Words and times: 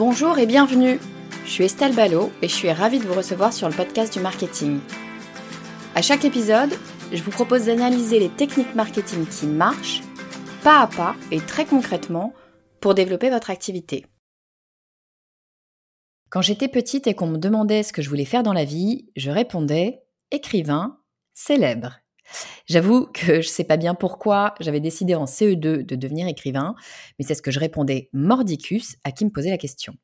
Bonjour 0.00 0.38
et 0.38 0.46
bienvenue. 0.46 0.98
Je 1.44 1.50
suis 1.50 1.64
Estelle 1.64 1.94
Ballot 1.94 2.32
et 2.40 2.48
je 2.48 2.54
suis 2.54 2.72
ravie 2.72 3.00
de 3.00 3.04
vous 3.04 3.12
recevoir 3.12 3.52
sur 3.52 3.68
le 3.68 3.74
podcast 3.74 4.10
du 4.10 4.20
marketing. 4.20 4.80
À 5.94 6.00
chaque 6.00 6.24
épisode, 6.24 6.70
je 7.12 7.22
vous 7.22 7.30
propose 7.30 7.66
d'analyser 7.66 8.18
les 8.18 8.30
techniques 8.30 8.74
marketing 8.74 9.26
qui 9.26 9.44
marchent, 9.44 10.00
pas 10.64 10.80
à 10.80 10.86
pas 10.86 11.16
et 11.30 11.40
très 11.40 11.66
concrètement, 11.66 12.32
pour 12.80 12.94
développer 12.94 13.28
votre 13.28 13.50
activité. 13.50 14.06
Quand 16.30 16.40
j'étais 16.40 16.68
petite 16.68 17.06
et 17.06 17.12
qu'on 17.12 17.26
me 17.26 17.36
demandait 17.36 17.82
ce 17.82 17.92
que 17.92 18.00
je 18.00 18.08
voulais 18.08 18.24
faire 18.24 18.42
dans 18.42 18.54
la 18.54 18.64
vie, 18.64 19.10
je 19.16 19.30
répondais 19.30 20.02
écrivain 20.30 20.98
célèbre. 21.34 22.00
J'avoue 22.66 23.06
que 23.06 23.40
je 23.40 23.48
sais 23.48 23.64
pas 23.64 23.76
bien 23.76 23.94
pourquoi 23.94 24.54
j'avais 24.60 24.80
décidé 24.80 25.14
en 25.14 25.24
CE2 25.24 25.84
de 25.84 25.96
devenir 25.96 26.28
écrivain, 26.28 26.74
mais 27.18 27.24
c'est 27.24 27.34
ce 27.34 27.42
que 27.42 27.50
je 27.50 27.60
répondais 27.60 28.08
mordicus 28.12 28.96
à 29.04 29.12
qui 29.12 29.24
me 29.24 29.30
posait 29.30 29.50
la 29.50 29.58
question. 29.58 29.94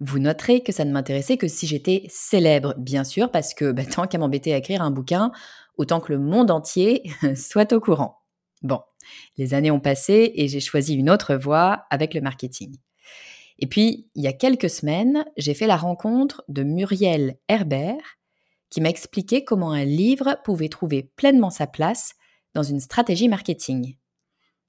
Vous 0.00 0.18
noterez 0.18 0.62
que 0.62 0.72
ça 0.72 0.84
ne 0.84 0.92
m'intéressait 0.92 1.36
que 1.36 1.46
si 1.46 1.66
j'étais 1.66 2.06
célèbre, 2.08 2.74
bien 2.78 3.04
sûr, 3.04 3.30
parce 3.30 3.52
que 3.52 3.70
bah, 3.70 3.84
tant 3.84 4.06
qu'à 4.06 4.18
m'embêter 4.18 4.54
à 4.54 4.56
écrire 4.56 4.80
un 4.80 4.90
bouquin, 4.90 5.30
autant 5.76 6.00
que 6.00 6.12
le 6.12 6.18
monde 6.18 6.50
entier 6.50 7.10
soit 7.36 7.72
au 7.72 7.80
courant. 7.80 8.18
Bon, 8.62 8.80
les 9.36 9.54
années 9.54 9.70
ont 9.70 9.80
passé 9.80 10.32
et 10.34 10.48
j'ai 10.48 10.60
choisi 10.60 10.94
une 10.94 11.10
autre 11.10 11.34
voie 11.34 11.84
avec 11.90 12.14
le 12.14 12.22
marketing. 12.22 12.76
Et 13.58 13.66
puis, 13.66 14.08
il 14.14 14.22
y 14.22 14.26
a 14.26 14.32
quelques 14.32 14.70
semaines, 14.70 15.24
j'ai 15.36 15.52
fait 15.52 15.66
la 15.66 15.76
rencontre 15.76 16.42
de 16.48 16.62
Muriel 16.62 17.36
Herbert, 17.48 18.18
qui 18.70 18.80
m'a 18.80 18.88
expliqué 18.88 19.44
comment 19.44 19.72
un 19.72 19.84
livre 19.84 20.38
pouvait 20.44 20.68
trouver 20.68 21.10
pleinement 21.16 21.50
sa 21.50 21.66
place 21.66 22.14
dans 22.54 22.62
une 22.62 22.80
stratégie 22.80 23.28
marketing. 23.28 23.96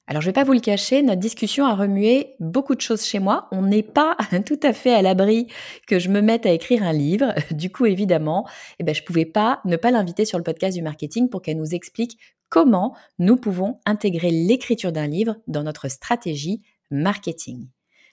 Alors 0.08 0.22
je 0.22 0.28
ne 0.28 0.32
vais 0.32 0.42
pas 0.42 0.44
vous 0.44 0.54
le 0.54 0.60
cacher, 0.60 1.02
notre 1.04 1.22
discussion 1.22 1.66
a 1.66 1.76
remué 1.76 2.36
beaucoup 2.40 2.76
de 2.76 2.82
choses 2.82 3.06
chez 3.06 3.20
moi. 3.20 3.48
On 3.52 3.62
n'est 3.62 3.84
pas 3.84 4.18
tout 4.46 4.60
à 4.64 4.74
fait 4.74 4.94
à 4.94 5.02
l'abri 5.02 5.48
que 5.88 6.00
je 6.00 6.10
me 6.10 6.22
mette 6.22 6.46
à 6.46 6.52
écrire 6.52 6.84
un 6.84 6.94
livre. 6.94 7.34
Du 7.52 7.72
coup, 7.72 7.86
évidemment, 7.86 8.48
eh 8.80 8.84
ben, 8.84 8.94
je 8.94 9.02
ne 9.02 9.06
pouvais 9.06 9.26
pas 9.26 9.62
ne 9.64 9.78
pas 9.78 9.92
l'inviter 9.92 10.26
sur 10.26 10.38
le 10.38 10.44
podcast 10.44 10.76
du 10.76 10.84
marketing 10.84 11.30
pour 11.30 11.42
qu'elle 11.42 11.58
nous 11.58 11.76
explique 11.76 12.18
comment 12.50 12.96
nous 13.20 13.38
pouvons 13.38 13.80
intégrer 13.86 14.32
l'écriture 14.32 14.92
d'un 14.92 15.08
livre 15.08 15.38
dans 15.48 15.64
notre 15.64 15.88
stratégie 15.88 16.62
marketing. 16.90 17.70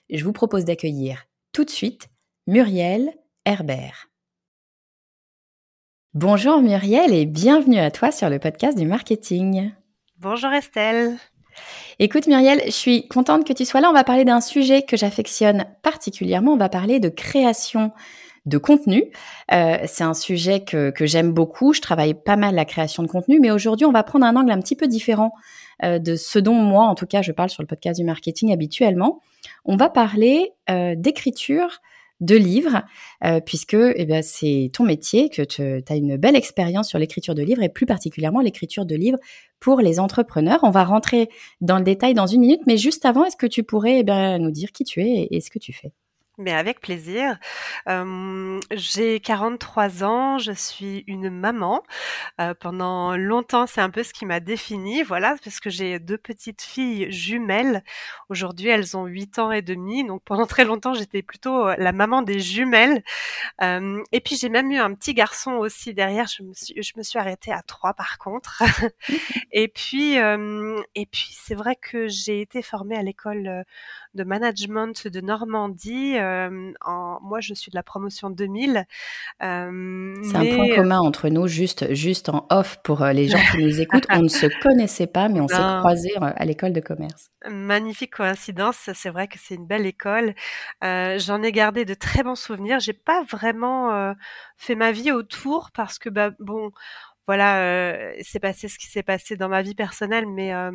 Je 0.09 0.23
vous 0.23 0.33
propose 0.33 0.65
d'accueillir 0.65 1.25
tout 1.51 1.65
de 1.65 1.69
suite 1.69 2.07
Muriel 2.47 3.11
Herbert. 3.45 4.09
Bonjour 6.15 6.59
Muriel 6.59 7.13
et 7.13 7.27
bienvenue 7.27 7.77
à 7.77 7.91
toi 7.91 8.09
sur 8.09 8.31
le 8.31 8.39
podcast 8.39 8.75
du 8.75 8.87
marketing. 8.87 9.71
Bonjour 10.17 10.51
Estelle. 10.51 11.17
Écoute 11.99 12.25
Muriel, 12.25 12.63
je 12.65 12.71
suis 12.71 13.07
contente 13.07 13.45
que 13.45 13.53
tu 13.53 13.63
sois 13.63 13.79
là. 13.79 13.91
On 13.91 13.93
va 13.93 14.03
parler 14.03 14.25
d'un 14.25 14.41
sujet 14.41 14.81
que 14.81 14.97
j'affectionne 14.97 15.65
particulièrement. 15.83 16.53
On 16.53 16.57
va 16.57 16.67
parler 16.67 16.99
de 16.99 17.09
création 17.09 17.91
de 18.47 18.57
contenu. 18.57 19.03
Euh, 19.51 19.77
c'est 19.85 20.03
un 20.03 20.15
sujet 20.15 20.61
que, 20.61 20.91
j'aime 21.01 21.31
beaucoup. 21.31 21.73
Je 21.73 21.81
travaille 21.81 22.15
pas 22.15 22.37
mal 22.37 22.55
la 22.55 22.65
création 22.65 23.03
de 23.03 23.07
contenu, 23.07 23.39
mais 23.39 23.51
aujourd'hui, 23.51 23.85
on 23.85 23.91
va 23.91 24.01
prendre 24.01 24.25
un 24.25 24.35
angle 24.35 24.51
un 24.51 24.59
petit 24.59 24.75
peu 24.75 24.87
différent 24.87 25.31
euh, 25.83 25.99
de 25.99 26.15
ce 26.15 26.39
dont 26.39 26.55
moi, 26.55 26.85
en 26.85 26.95
tout 26.95 27.05
cas, 27.05 27.21
je 27.21 27.31
parle 27.31 27.51
sur 27.51 27.61
le 27.61 27.67
podcast 27.67 27.99
du 27.99 28.05
marketing 28.05 28.51
habituellement. 28.51 29.21
On 29.63 29.77
va 29.77 29.89
parler 29.89 30.53
euh, 30.71 30.95
d'écriture 30.97 31.81
de 32.19 32.35
livres, 32.35 32.83
euh, 33.23 33.39
puisque 33.39 33.75
eh 33.75 34.05
ben, 34.05 34.21
c'est 34.21 34.71
ton 34.73 34.83
métier, 34.83 35.29
que 35.29 35.41
tu 35.41 35.61
as 35.61 35.95
une 35.95 36.17
belle 36.17 36.35
expérience 36.35 36.89
sur 36.89 36.99
l'écriture 36.99 37.35
de 37.35 37.43
livres 37.43 37.63
et 37.63 37.69
plus 37.69 37.85
particulièrement 37.85 38.41
l'écriture 38.41 38.85
de 38.85 38.95
livres 38.95 39.19
pour 39.59 39.81
les 39.81 39.99
entrepreneurs. 39.99 40.59
On 40.63 40.71
va 40.71 40.83
rentrer 40.83 41.29
dans 41.61 41.77
le 41.77 41.83
détail 41.83 42.13
dans 42.13 42.27
une 42.27 42.41
minute, 42.41 42.61
mais 42.67 42.77
juste 42.77 43.05
avant, 43.05 43.25
est-ce 43.25 43.37
que 43.37 43.47
tu 43.47 43.63
pourrais 43.63 43.99
eh 43.99 44.03
ben, 44.03 44.37
nous 44.39 44.51
dire 44.51 44.71
qui 44.71 44.83
tu 44.83 45.01
es 45.01 45.27
et 45.31 45.41
ce 45.41 45.49
que 45.49 45.59
tu 45.59 45.73
fais? 45.73 45.91
Mais 46.39 46.53
avec 46.53 46.79
plaisir. 46.79 47.37
j'ai 48.71 49.19
43 49.19 50.03
ans, 50.03 50.37
je 50.37 50.51
suis 50.51 51.03
une 51.07 51.29
maman. 51.29 51.83
pendant 52.59 53.15
longtemps, 53.17 53.67
c'est 53.67 53.81
un 53.81 53.89
peu 53.89 54.03
ce 54.03 54.13
qui 54.13 54.25
m'a 54.25 54.39
définie, 54.39 55.03
voilà, 55.03 55.35
parce 55.43 55.59
que 55.59 55.69
j'ai 55.69 55.99
deux 55.99 56.17
petites 56.17 56.61
filles 56.61 57.11
jumelles. 57.11 57.83
Aujourd'hui, 58.29 58.69
elles 58.69 58.97
ont 58.97 59.05
8 59.05 59.39
ans 59.39 59.51
et 59.51 59.61
demi, 59.61 60.05
donc 60.05 60.23
pendant 60.23 60.45
très 60.47 60.65
longtemps, 60.65 60.93
j'étais 60.93 61.21
plutôt 61.21 61.67
la 61.77 61.91
maman 61.91 62.21
des 62.21 62.39
jumelles. 62.39 63.03
et 63.61 64.21
puis 64.21 64.35
j'ai 64.37 64.49
même 64.49 64.71
eu 64.71 64.77
un 64.77 64.93
petit 64.93 65.13
garçon 65.13 65.53
aussi 65.53 65.93
derrière. 65.93 66.27
Je 66.27 66.43
me 66.43 66.53
suis, 66.53 66.81
je 66.81 66.93
me 66.97 67.03
suis 67.03 67.19
arrêtée 67.19 67.51
à 67.51 67.61
3 67.61 67.93
par 67.93 68.17
contre. 68.17 68.63
et 69.51 69.67
puis, 69.67 70.15
et 70.15 71.05
puis 71.05 71.29
c'est 71.33 71.55
vrai 71.55 71.75
que 71.75 72.07
j'ai 72.07 72.41
été 72.41 72.61
formée 72.61 72.97
à 72.97 73.03
l'école 73.03 73.65
de 74.15 74.23
management 74.23 75.07
de 75.07 75.21
Normandie. 75.21 76.17
Euh, 76.17 76.71
en, 76.85 77.19
moi, 77.21 77.39
je 77.41 77.53
suis 77.53 77.71
de 77.71 77.75
la 77.75 77.83
promotion 77.83 78.29
2000. 78.29 78.85
Euh, 79.43 80.15
c'est 80.23 80.35
un 80.35 80.55
point 80.55 80.75
commun 80.75 80.99
entre 80.99 81.29
nous, 81.29 81.47
juste, 81.47 81.93
juste 81.93 82.29
en 82.29 82.45
off 82.49 82.79
pour 82.83 83.01
euh, 83.01 83.13
les 83.13 83.27
gens 83.27 83.39
qui 83.51 83.63
nous 83.63 83.79
écoutent. 83.81 84.05
On 84.09 84.21
ne 84.21 84.27
se 84.27 84.47
connaissait 84.61 85.07
pas, 85.07 85.29
mais 85.29 85.39
on 85.39 85.47
s'est 85.47 85.55
croisés 85.79 86.13
à 86.19 86.45
l'école 86.45 86.73
de 86.73 86.81
commerce. 86.81 87.29
Magnifique 87.49 88.15
coïncidence. 88.15 88.89
C'est 88.93 89.09
vrai 89.09 89.27
que 89.27 89.37
c'est 89.39 89.55
une 89.55 89.67
belle 89.67 89.85
école. 89.85 90.33
J'en 90.81 91.41
ai 91.43 91.51
gardé 91.51 91.85
de 91.85 91.93
très 91.93 92.23
bons 92.23 92.35
souvenirs. 92.35 92.79
J'ai 92.79 92.93
pas 92.93 93.23
vraiment 93.23 94.13
fait 94.57 94.75
ma 94.75 94.91
vie 94.91 95.11
autour 95.11 95.71
parce 95.71 95.99
que, 95.99 96.09
bah, 96.09 96.31
bon, 96.39 96.71
voilà, 97.29 97.61
euh, 97.61 98.11
c'est 98.23 98.39
passé 98.39 98.67
ce 98.67 98.79
qui 98.79 98.87
s'est 98.87 99.03
passé 99.03 99.35
dans 99.37 99.49
ma 99.49 99.61
vie 99.61 99.75
personnelle, 99.75 100.25
mais 100.25 100.51
euh, 100.51 100.71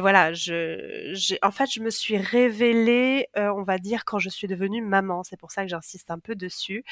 voilà, 0.00 0.28
en 0.30 1.50
fait, 1.50 1.70
je 1.70 1.80
me 1.82 1.90
suis 1.90 2.16
révélée, 2.16 3.28
euh, 3.36 3.52
on 3.54 3.62
va 3.62 3.76
dire, 3.76 4.06
quand 4.06 4.18
je 4.18 4.30
suis 4.30 4.48
devenue 4.48 4.80
maman. 4.80 5.22
C'est 5.22 5.36
pour 5.38 5.50
ça 5.50 5.64
que 5.64 5.68
j'insiste 5.68 6.10
un 6.10 6.18
peu 6.18 6.34
dessus. 6.34 6.82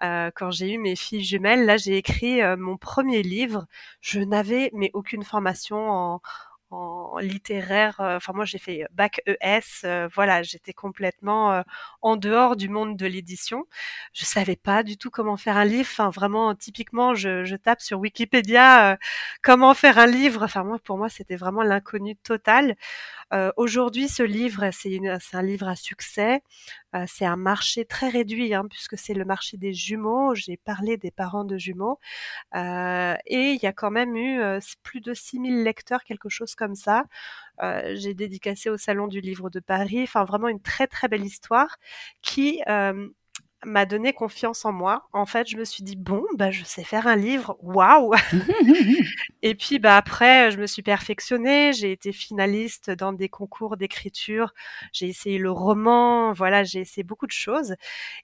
quand 0.00 0.50
j'ai 0.50 0.72
eu 0.72 0.78
mes 0.78 0.96
filles 0.96 1.22
jumelles, 1.22 1.66
là, 1.66 1.76
j'ai 1.76 1.98
écrit 1.98 2.40
mon 2.56 2.78
premier 2.78 3.22
livre. 3.22 3.66
Je 4.00 4.20
n'avais 4.20 4.70
mais 4.72 4.90
aucune 4.94 5.24
formation 5.24 5.90
en 5.90 6.22
en 6.72 7.18
littéraire. 7.18 8.00
Euh, 8.00 8.16
enfin, 8.16 8.32
moi, 8.32 8.44
j'ai 8.44 8.58
fait 8.58 8.86
bac 8.92 9.20
ES. 9.26 9.60
Euh, 9.84 10.08
voilà, 10.14 10.42
j'étais 10.42 10.72
complètement 10.72 11.52
euh, 11.52 11.62
en 12.00 12.16
dehors 12.16 12.56
du 12.56 12.68
monde 12.68 12.96
de 12.96 13.06
l'édition. 13.06 13.66
Je 14.12 14.24
savais 14.24 14.56
pas 14.56 14.82
du 14.82 14.96
tout 14.96 15.10
comment 15.10 15.36
faire 15.36 15.56
un 15.56 15.64
livre. 15.64 15.88
Enfin, 15.90 16.10
vraiment, 16.10 16.54
typiquement, 16.54 17.14
je, 17.14 17.44
je 17.44 17.56
tape 17.56 17.80
sur 17.80 18.00
Wikipédia 18.00 18.98
comment 19.42 19.74
faire 19.74 19.98
un 19.98 20.06
livre. 20.06 20.42
Enfin, 20.44 20.64
moi, 20.64 20.78
pour 20.82 20.98
moi, 20.98 21.08
c'était 21.08 21.36
vraiment 21.36 21.62
l'inconnu 21.62 22.16
total. 22.16 22.76
Aujourd'hui, 23.56 24.08
ce 24.08 24.22
livre, 24.22 24.68
c'est 24.72 25.00
un 25.32 25.42
livre 25.42 25.68
à 25.68 25.76
succès. 25.76 26.42
Euh, 26.94 27.04
c'est 27.08 27.24
un 27.24 27.36
marché 27.36 27.84
très 27.84 28.08
réduit, 28.08 28.54
hein, 28.54 28.64
puisque 28.68 28.98
c'est 28.98 29.14
le 29.14 29.24
marché 29.24 29.56
des 29.56 29.72
jumeaux. 29.72 30.34
J'ai 30.34 30.56
parlé 30.56 30.96
des 30.96 31.10
parents 31.10 31.44
de 31.44 31.56
jumeaux. 31.56 31.98
Euh, 32.54 33.16
et 33.26 33.52
il 33.52 33.62
y 33.62 33.66
a 33.66 33.72
quand 33.72 33.90
même 33.90 34.16
eu 34.16 34.40
euh, 34.40 34.60
plus 34.82 35.00
de 35.00 35.14
6000 35.14 35.64
lecteurs, 35.64 36.04
quelque 36.04 36.28
chose 36.28 36.54
comme 36.54 36.74
ça. 36.74 37.04
J'ai 37.94 38.14
dédicacé 38.14 38.70
au 38.70 38.76
Salon 38.76 39.06
du 39.06 39.20
Livre 39.20 39.48
de 39.48 39.60
Paris. 39.60 40.02
Enfin, 40.02 40.24
vraiment 40.24 40.48
une 40.48 40.60
très, 40.60 40.88
très 40.88 41.06
belle 41.08 41.24
histoire 41.24 41.76
qui 42.20 42.60
m'a 43.64 43.86
donné 43.86 44.12
confiance 44.12 44.64
en 44.64 44.72
moi. 44.72 45.08
En 45.12 45.26
fait, 45.26 45.48
je 45.48 45.56
me 45.56 45.64
suis 45.64 45.82
dit 45.82 45.96
bon, 45.96 46.24
bah 46.34 46.50
je 46.50 46.64
sais 46.64 46.84
faire 46.84 47.06
un 47.06 47.16
livre, 47.16 47.56
waouh. 47.62 48.14
et 49.42 49.54
puis 49.54 49.78
bah 49.78 49.96
après, 49.96 50.50
je 50.50 50.58
me 50.58 50.66
suis 50.66 50.82
perfectionnée. 50.82 51.72
J'ai 51.72 51.92
été 51.92 52.12
finaliste 52.12 52.90
dans 52.90 53.12
des 53.12 53.28
concours 53.28 53.76
d'écriture. 53.76 54.54
J'ai 54.92 55.08
essayé 55.08 55.38
le 55.38 55.50
roman. 55.50 56.32
Voilà, 56.32 56.64
j'ai 56.64 56.80
essayé 56.80 57.04
beaucoup 57.04 57.26
de 57.26 57.32
choses. 57.32 57.74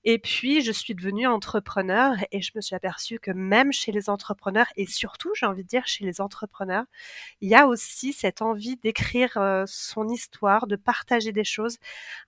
Et 0.05 0.19
puis 0.19 0.63
je 0.63 0.73
suis 0.73 0.95
devenue 0.95 1.27
entrepreneur 1.27 2.15
et 2.33 2.43
je 2.43 2.53
me 2.55 2.61
suis 2.61 2.75
aperçue 2.75 3.19
que 3.19 3.31
même 3.31 3.73
chez 3.73 3.93
les 3.93 4.11
entrepreneurs 4.11 4.67
et 4.77 4.87
surtout, 4.87 5.31
j'ai 5.35 5.47
envie 5.47 5.63
de 5.63 5.69
dire 5.69 5.87
chez 5.87 6.05
les 6.05 6.21
entrepreneurs, 6.21 6.85
il 7.41 7.49
y 7.49 7.55
a 7.55 7.67
aussi 7.67 8.13
cette 8.13 8.43
envie 8.43 8.77
d'écrire 8.77 9.37
euh, 9.37 9.65
son 9.67 10.09
histoire, 10.09 10.67
de 10.67 10.77
partager 10.77 11.33
des 11.33 11.45
choses, 11.45 11.79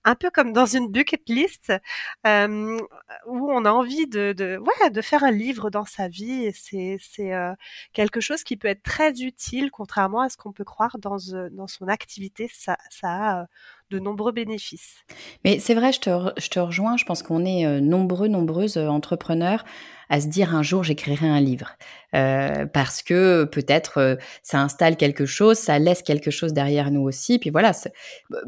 un 0.03 0.15
peu 0.15 0.29
comme 0.29 0.53
dans 0.53 0.65
une 0.65 0.89
bucket 0.91 1.27
list. 1.27 1.73
Euh, 2.27 2.79
où 3.27 3.51
on 3.51 3.65
a 3.65 3.71
envie 3.71 4.07
de, 4.07 4.57
ouais, 4.59 4.89
de 4.89 5.01
faire 5.01 5.23
un 5.23 5.31
livre 5.31 5.69
dans 5.69 5.85
sa 5.85 6.07
vie. 6.07 6.51
C'est, 6.53 6.97
c'est 6.99 7.33
euh, 7.33 7.53
quelque 7.93 8.21
chose 8.21 8.43
qui 8.43 8.57
peut 8.57 8.67
être 8.67 8.83
très 8.83 9.11
utile, 9.21 9.71
contrairement 9.71 10.21
à 10.21 10.29
ce 10.29 10.37
qu'on 10.37 10.51
peut 10.53 10.63
croire 10.63 10.97
dans, 10.99 11.17
euh, 11.33 11.49
dans 11.51 11.67
son 11.67 11.87
activité. 11.87 12.49
Ça, 12.53 12.77
euh, 13.41 13.45
de 13.91 13.99
nombreux 13.99 14.31
bénéfices. 14.31 14.95
Mais 15.45 15.59
c'est 15.59 15.75
vrai, 15.75 15.91
je 15.91 15.99
te, 15.99 16.09
je 16.37 16.49
te 16.49 16.59
rejoins. 16.59 16.97
Je 16.97 17.05
pense 17.05 17.21
qu'on 17.21 17.45
est 17.45 17.81
nombreux, 17.81 18.27
nombreuses 18.27 18.77
entrepreneurs 18.77 19.63
à 20.11 20.19
se 20.19 20.27
dire 20.27 20.53
un 20.53 20.61
jour 20.61 20.83
j'écrirai 20.83 21.25
un 21.25 21.39
livre 21.39 21.77
euh, 22.15 22.65
parce 22.65 23.01
que 23.01 23.45
peut-être 23.45 23.97
euh, 23.97 24.15
ça 24.43 24.59
installe 24.59 24.97
quelque 24.97 25.25
chose, 25.25 25.57
ça 25.57 25.79
laisse 25.79 26.03
quelque 26.03 26.29
chose 26.29 26.51
derrière 26.51 26.91
nous 26.91 27.01
aussi. 27.01 27.39
Puis 27.39 27.49
voilà, 27.49 27.71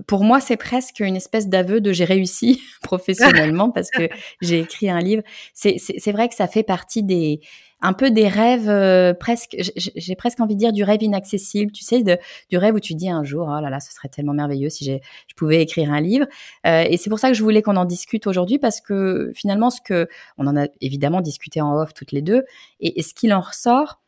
pour 0.06 0.26
moi 0.26 0.42
c'est 0.42 0.58
presque 0.58 1.00
une 1.00 1.16
espèce 1.16 1.48
d'aveu 1.48 1.80
de 1.80 1.94
j'ai 1.94 2.04
réussi 2.04 2.62
professionnellement 2.84 3.72
parce 3.72 3.90
que 3.90 4.10
j'ai 4.42 4.60
écrit 4.60 4.90
un 4.90 5.00
livre. 5.00 5.24
C'est 5.54 6.12
vrai 6.12 6.28
que 6.28 6.36
ça 6.36 6.50
fait 6.50 6.64
partie 6.64 7.02
des 7.02 7.40
un 7.84 7.92
peu 7.94 8.10
des 8.12 8.30
rêves 8.30 8.70
euh, 8.70 9.14
presque, 9.14 9.56
j'ai 9.76 10.16
presque 10.16 10.40
envie 10.40 10.56
de 10.56 10.60
dire 10.60 10.72
du 10.72 10.84
rêve 10.84 11.04
inaccessible, 11.04 11.72
tu 11.72 11.84
sais, 11.84 12.02
du 12.50 12.58
rêve 12.58 12.74
où 12.76 12.80
tu 12.80 12.96
dis 12.96 13.10
un 13.10 13.24
jour, 13.24 13.48
oh 13.52 13.62
là 13.62 13.70
là, 13.70 13.80
ce 13.82 13.92
serait 13.92 14.08
tellement 14.08 14.34
merveilleux 14.34 14.70
si 14.70 14.86
je 14.86 15.36
pouvais 15.36 15.62
écrire 15.62 15.92
un 15.92 16.00
livre. 16.00 16.26
Euh, 16.66 16.86
et 16.90 16.96
c'est 16.96 17.10
pour 17.10 17.20
ça 17.20 17.28
que 17.28 17.36
je 17.36 17.44
voulais 17.44 17.62
qu'on 17.62 17.76
en 17.76 17.86
discute 17.86 18.26
aujourd'hui 18.26 18.58
parce 18.58 18.80
que 18.80 19.32
finalement, 19.36 19.70
ce 19.70 19.82
que 19.82 20.08
on 20.38 20.48
en 20.48 20.56
a 20.56 20.68
évidemment 20.80 21.20
discuté 21.20 21.60
en 21.60 21.76
off 21.76 21.94
toutes 21.94 22.14
les 22.14 22.22
deux, 22.22 22.44
et, 22.80 23.00
et 23.00 23.04
ce 23.04 23.14
qu'il 23.14 23.34
en 23.34 23.42
ressort, 23.42 24.00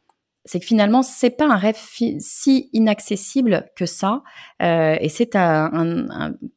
c'est 0.45 0.59
que 0.59 0.65
finalement 0.65 1.01
c'est 1.03 1.31
pas 1.31 1.45
un 1.45 1.57
rêve 1.57 1.77
si 2.19 2.69
inaccessible 2.71 3.69
que 3.75 3.85
ça, 3.85 4.23
euh, 4.61 4.95
et 4.99 5.09
c'est 5.09 5.35
un, 5.35 6.05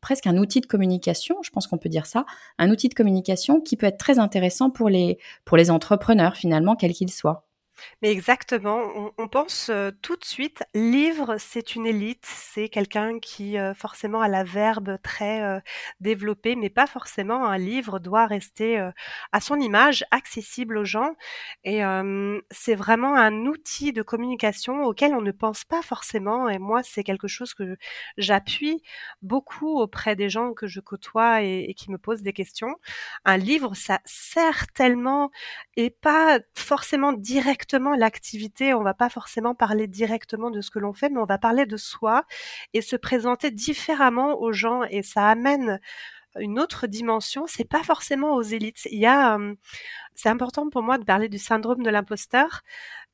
presque 0.00 0.26
un 0.26 0.36
outil 0.36 0.60
de 0.60 0.66
communication, 0.66 1.36
je 1.42 1.50
pense 1.50 1.66
qu'on 1.66 1.78
peut 1.78 1.88
dire 1.88 2.06
ça, 2.06 2.26
un 2.58 2.70
outil 2.70 2.88
de 2.88 2.94
communication 2.94 3.60
qui 3.60 3.76
peut 3.76 3.86
être 3.86 3.98
très 3.98 4.18
intéressant 4.18 4.70
pour 4.70 4.88
les 4.88 5.18
pour 5.44 5.56
les 5.56 5.70
entrepreneurs 5.70 6.36
finalement, 6.36 6.76
quels 6.76 6.92
qu'ils 6.92 7.12
soient. 7.12 7.47
Mais 8.02 8.10
exactement, 8.10 9.12
on, 9.18 9.28
pense 9.28 9.68
euh, 9.70 9.90
tout 10.02 10.16
de 10.16 10.24
suite, 10.24 10.64
livre, 10.74 11.36
c'est 11.38 11.74
une 11.74 11.86
élite, 11.86 12.24
c'est 12.24 12.68
quelqu'un 12.68 13.18
qui 13.20 13.58
euh, 13.58 13.74
forcément 13.74 14.20
a 14.20 14.28
la 14.28 14.44
verbe 14.44 14.98
très 15.02 15.42
euh, 15.42 15.60
développée, 16.00 16.56
mais 16.56 16.70
pas 16.70 16.86
forcément 16.86 17.46
un 17.46 17.58
livre 17.58 17.98
doit 17.98 18.26
rester 18.26 18.78
à 19.32 19.40
son 19.40 19.56
image, 19.60 20.04
accessible 20.10 20.78
aux 20.78 20.84
gens. 20.84 21.14
Et 21.64 21.80
c'est 22.50 22.74
vraiment 22.74 23.14
un 23.16 23.46
outil 23.46 23.92
de 23.92 24.02
communication 24.02 24.84
auquel 24.84 25.14
on 25.14 25.20
ne 25.20 25.32
pense 25.32 25.64
pas 25.64 25.82
forcément. 25.82 26.48
Et 26.48 26.58
moi, 26.58 26.82
c'est 26.82 27.04
quelque 27.04 27.28
chose 27.28 27.54
que 27.54 27.76
j'appuie 28.16 28.82
beaucoup 29.22 29.78
auprès 29.80 30.16
des 30.16 30.28
gens 30.28 30.52
que 30.52 30.66
je 30.66 30.80
côtoie 30.80 31.42
et, 31.42 31.66
et 31.68 31.74
qui 31.74 31.90
me 31.90 31.98
posent 31.98 32.22
des 32.22 32.32
questions. 32.32 32.76
Un 33.24 33.36
livre, 33.36 33.74
ça 33.74 34.00
sert 34.04 34.66
tellement 34.72 35.30
et 35.76 35.90
pas 35.90 36.40
forcément 36.54 37.12
directement 37.12 37.67
l'activité, 37.94 38.74
on 38.74 38.82
va 38.82 38.94
pas 38.94 39.08
forcément 39.10 39.54
parler 39.54 39.86
directement 39.86 40.50
de 40.50 40.60
ce 40.60 40.70
que 40.70 40.78
l'on 40.78 40.92
fait, 40.92 41.08
mais 41.10 41.20
on 41.20 41.24
va 41.24 41.38
parler 41.38 41.66
de 41.66 41.76
soi 41.76 42.24
et 42.74 42.80
se 42.80 42.96
présenter 42.96 43.50
différemment 43.50 44.40
aux 44.40 44.52
gens. 44.52 44.82
Et 44.84 45.02
ça 45.02 45.28
amène 45.28 45.80
une 46.40 46.58
autre 46.58 46.86
dimension, 46.86 47.46
c'est 47.46 47.68
pas 47.68 47.82
forcément 47.82 48.34
aux 48.34 48.42
élites. 48.42 48.86
Il 48.90 48.98
y 48.98 49.06
a, 49.06 49.38
c'est 50.14 50.28
important 50.28 50.68
pour 50.70 50.82
moi 50.82 50.98
de 50.98 51.04
parler 51.04 51.28
du 51.28 51.38
syndrome 51.38 51.82
de 51.82 51.90
l'imposteur 51.90 52.62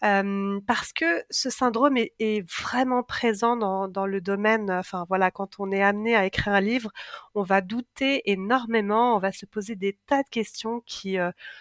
parce 0.01 0.93
que 0.93 1.25
ce 1.31 1.49
syndrome 1.49 1.97
est, 1.97 2.51
vraiment 2.61 3.03
présent 3.03 3.57
dans, 3.57 4.07
le 4.07 4.21
domaine. 4.21 4.71
Enfin 4.71 5.07
voilà, 5.09 5.31
quand 5.31 5.59
on 5.59 5.73
est 5.73 5.83
amené 5.83 6.15
à 6.15 6.27
écrire 6.27 6.53
un 6.53 6.61
livre, 6.61 6.91
on 7.35 7.43
va 7.43 7.61
douter 7.61 8.23
énormément, 8.31 9.17
on 9.17 9.19
va 9.19 9.33
se 9.33 9.47
poser 9.47 9.77
des 9.77 9.99
tas 10.07 10.23
de 10.23 10.29
questions 10.29 10.83
qui 10.87 11.17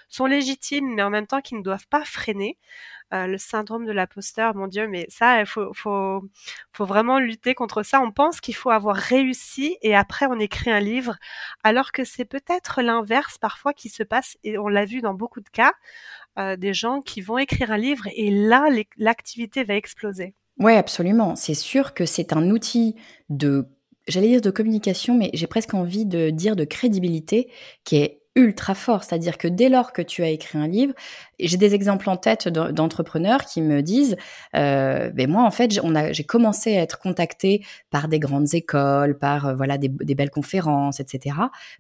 sont 0.10 0.26
légitimes, 0.26 0.94
mais 0.94 1.04
en 1.04 1.10
même 1.10 1.28
temps 1.28 1.42
qui 1.42 1.56
ne 1.56 1.62
doivent 1.62 1.88
pas 1.88 2.04
freiner. 2.06 2.58
Euh, 3.14 3.28
le 3.28 3.38
syndrome 3.38 3.86
de 3.86 3.92
l'imposteur, 3.92 4.56
mon 4.56 4.66
Dieu, 4.66 4.88
mais 4.88 5.06
ça, 5.08 5.40
il 5.40 5.46
faut, 5.46 5.72
vraiment 6.80 7.20
lutter 7.20 7.54
contre 7.54 7.84
ça. 7.84 8.02
On 8.02 8.12
pense 8.12 8.42
qu'il 8.42 8.56
faut 8.56 8.72
avoir 8.72 8.96
réussi 8.96 9.78
et 9.84 9.96
après 9.96 10.26
on 10.26 10.40
écrit 10.40 10.72
un 10.72 10.80
livre, 10.80 11.18
alors 11.64 11.92
que 11.92 12.06
c'est 12.06 12.26
peut-être 12.26 12.82
l'inverse 12.82 13.38
parfois 13.38 13.74
qui 13.74 13.90
se 13.90 14.02
passe 14.02 14.38
et 14.44 14.58
on 14.58 14.68
l'a 14.68 14.86
vu 14.86 15.02
dans 15.02 15.14
beaucoup 15.14 15.42
de 15.42 15.50
cas. 15.50 15.74
Euh, 16.40 16.56
des 16.56 16.74
gens 16.74 17.02
qui 17.02 17.22
vont 17.22 17.38
écrire 17.38 17.72
un 17.72 17.78
livre 17.78 18.08
et 18.16 18.32
là, 18.32 18.68
l'activité 18.98 19.64
va 19.64 19.76
exploser. 19.76 20.34
Oui, 20.58 20.74
absolument. 20.74 21.36
C'est 21.36 21.54
sûr 21.54 21.94
que 21.94 22.08
c'est 22.08 22.34
un 22.34 22.50
outil 22.50 22.96
de, 23.30 23.68
j'allais 24.08 24.30
dire 24.30 24.42
de 24.42 24.50
communication, 24.50 25.16
mais 25.16 25.30
j'ai 25.34 25.46
presque 25.46 25.76
envie 25.76 26.06
de 26.06 26.32
dire 26.32 26.56
de 26.56 26.66
crédibilité 26.66 27.52
qui 27.84 27.98
est 27.98 28.23
ultra 28.36 28.74
fort. 28.74 29.04
C'est-à-dire 29.04 29.38
que 29.38 29.48
dès 29.48 29.70
lors 29.70 29.94
que 29.94 30.02
tu 30.02 30.24
as 30.24 30.30
écrit 30.30 30.58
un 30.58 30.68
livre, 30.68 30.94
j'ai 31.40 31.58
des 31.58 31.76
exemples 31.76 32.10
en 32.10 32.18
tête 32.18 32.48
d'entrepreneurs 32.48 33.46
qui 33.46 33.62
me 33.62 33.82
disent, 33.82 34.16
euh, 34.56 35.10
ben 35.12 35.30
moi 35.30 35.44
en 35.44 35.52
fait, 35.52 35.72
j'ai 36.12 36.24
commencé 36.24 36.78
à 36.78 36.82
être 36.82 37.00
contacté 37.00 37.66
par 37.92 38.08
des 38.08 38.20
grandes 38.20 38.54
écoles, 38.54 39.18
par 39.18 39.48
euh, 39.48 39.56
voilà 39.56 39.78
des, 39.78 39.90
belles 39.90 40.30
conférences, 40.30 41.00
etc. 41.00 41.36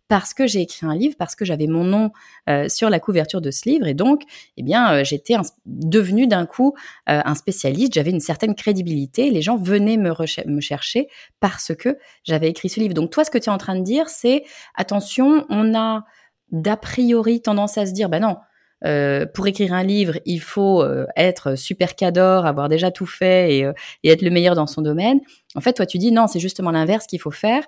Parce 0.08 0.34
que 0.34 0.48
j'ai 0.48 0.62
écrit 0.62 0.86
un 0.86 0.96
livre, 0.96 1.16
parce 1.18 1.36
que 1.36 1.46
j'avais 1.46 1.68
mon 1.68 1.84
nom 1.84 2.12
euh, 2.50 2.68
sur 2.70 2.90
la 2.90 3.00
couverture 3.00 3.42
de 3.42 3.52
ce 3.52 3.68
livre, 3.68 3.88
et 3.88 3.94
donc, 3.94 4.24
eh 4.58 4.64
bien, 4.64 4.94
euh, 4.94 5.04
j'étais 5.04 5.36
devenu 5.66 6.28
d'un 6.28 6.46
coup 6.46 6.74
euh, 7.10 7.22
un 7.24 7.36
spécialiste. 7.36 7.94
J'avais 7.94 8.12
une 8.12 8.20
certaine 8.20 8.56
crédibilité. 8.56 9.30
Les 9.30 9.42
gens 9.42 9.58
venaient 9.58 9.98
me, 9.98 10.14
me 10.48 10.62
chercher 10.62 11.08
parce 11.40 11.74
que 11.76 11.98
j'avais 12.24 12.50
écrit 12.50 12.70
ce 12.70 12.80
livre. 12.80 12.94
Donc 12.94 13.12
toi, 13.12 13.24
ce 13.24 13.32
que 13.32 13.38
tu 13.38 13.50
es 13.50 13.54
en 13.54 13.58
train 13.58 13.76
de 13.76 13.84
dire, 13.84 14.10
c'est 14.10 14.44
attention, 14.76 15.46
on 15.50 15.76
a 15.76 16.06
d'a 16.54 16.78
priori 16.78 17.42
tendance 17.42 17.78
à 17.78 17.86
se 17.86 17.92
dire, 17.92 18.08
bah 18.08 18.20
non, 18.20 18.38
euh, 18.86 19.26
pour 19.26 19.48
écrire 19.48 19.74
un 19.74 19.84
livre, 19.84 20.20
il 20.26 20.40
faut 20.40 20.82
euh, 20.82 21.06
être 21.16 21.56
super 21.56 21.96
cador, 21.96 22.46
avoir 22.46 22.70
déjà 22.70 22.92
tout 22.92 23.06
fait 23.06 23.58
et, 23.58 23.66
euh, 23.66 23.74
et, 24.04 24.10
être 24.10 24.22
le 24.22 24.30
meilleur 24.30 24.56
dans 24.56 24.68
son 24.68 24.82
domaine. 24.82 25.20
En 25.56 25.62
fait, 25.62 25.74
toi, 25.74 25.86
tu 25.86 25.98
dis 25.98 26.12
non, 26.12 26.28
c'est 26.28 26.40
justement 26.40 26.72
l'inverse 26.72 27.08
qu'il 27.08 27.20
faut 27.20 27.32
faire. 27.32 27.64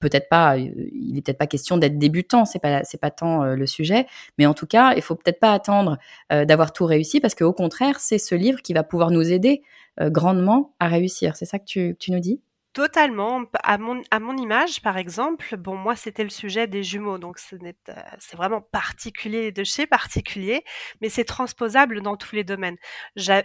peut-être 0.00 0.28
pas, 0.28 0.56
il 0.56 1.12
n'est 1.14 1.22
peut-être 1.22 1.38
pas 1.38 1.48
question 1.48 1.76
d'être 1.76 1.98
débutant, 1.98 2.44
c'est 2.44 2.60
pas 2.60 2.84
c'est 2.84 3.00
pas 3.00 3.10
tant 3.10 3.42
le 3.44 3.66
sujet, 3.66 4.06
mais 4.38 4.46
en 4.46 4.54
tout 4.54 4.66
cas, 4.66 4.94
il 4.94 5.02
faut 5.02 5.16
peut-être 5.16 5.40
pas 5.40 5.52
attendre 5.52 5.98
d'avoir 6.30 6.72
tout 6.72 6.86
réussi 6.86 7.20
parce 7.20 7.34
qu'au 7.34 7.52
contraire, 7.52 7.98
c'est 7.98 8.18
ce 8.18 8.36
livre 8.36 8.62
qui 8.62 8.74
va 8.74 8.84
pouvoir 8.84 9.10
nous 9.10 9.32
aider 9.32 9.62
grandement 10.00 10.74
à 10.78 10.86
réussir. 10.86 11.34
C'est 11.34 11.46
ça 11.46 11.58
que 11.58 11.64
tu, 11.64 11.96
tu 11.98 12.12
nous 12.12 12.20
dis? 12.20 12.40
Totalement. 12.78 13.42
À 13.64 13.76
mon, 13.76 14.36
image, 14.36 14.82
par 14.82 14.98
exemple, 14.98 15.56
bon, 15.56 15.74
moi, 15.74 15.96
c'était 15.96 16.22
le 16.22 16.30
sujet 16.30 16.68
des 16.68 16.84
jumeaux, 16.84 17.18
donc 17.18 17.40
euh, 17.52 17.72
c'est 18.20 18.36
vraiment 18.36 18.60
particulier 18.60 19.50
de 19.50 19.64
chez 19.64 19.88
particulier, 19.88 20.62
mais 21.00 21.08
c'est 21.08 21.24
transposable 21.24 22.02
dans 22.02 22.16
tous 22.16 22.36
les 22.36 22.44
domaines. 22.44 22.76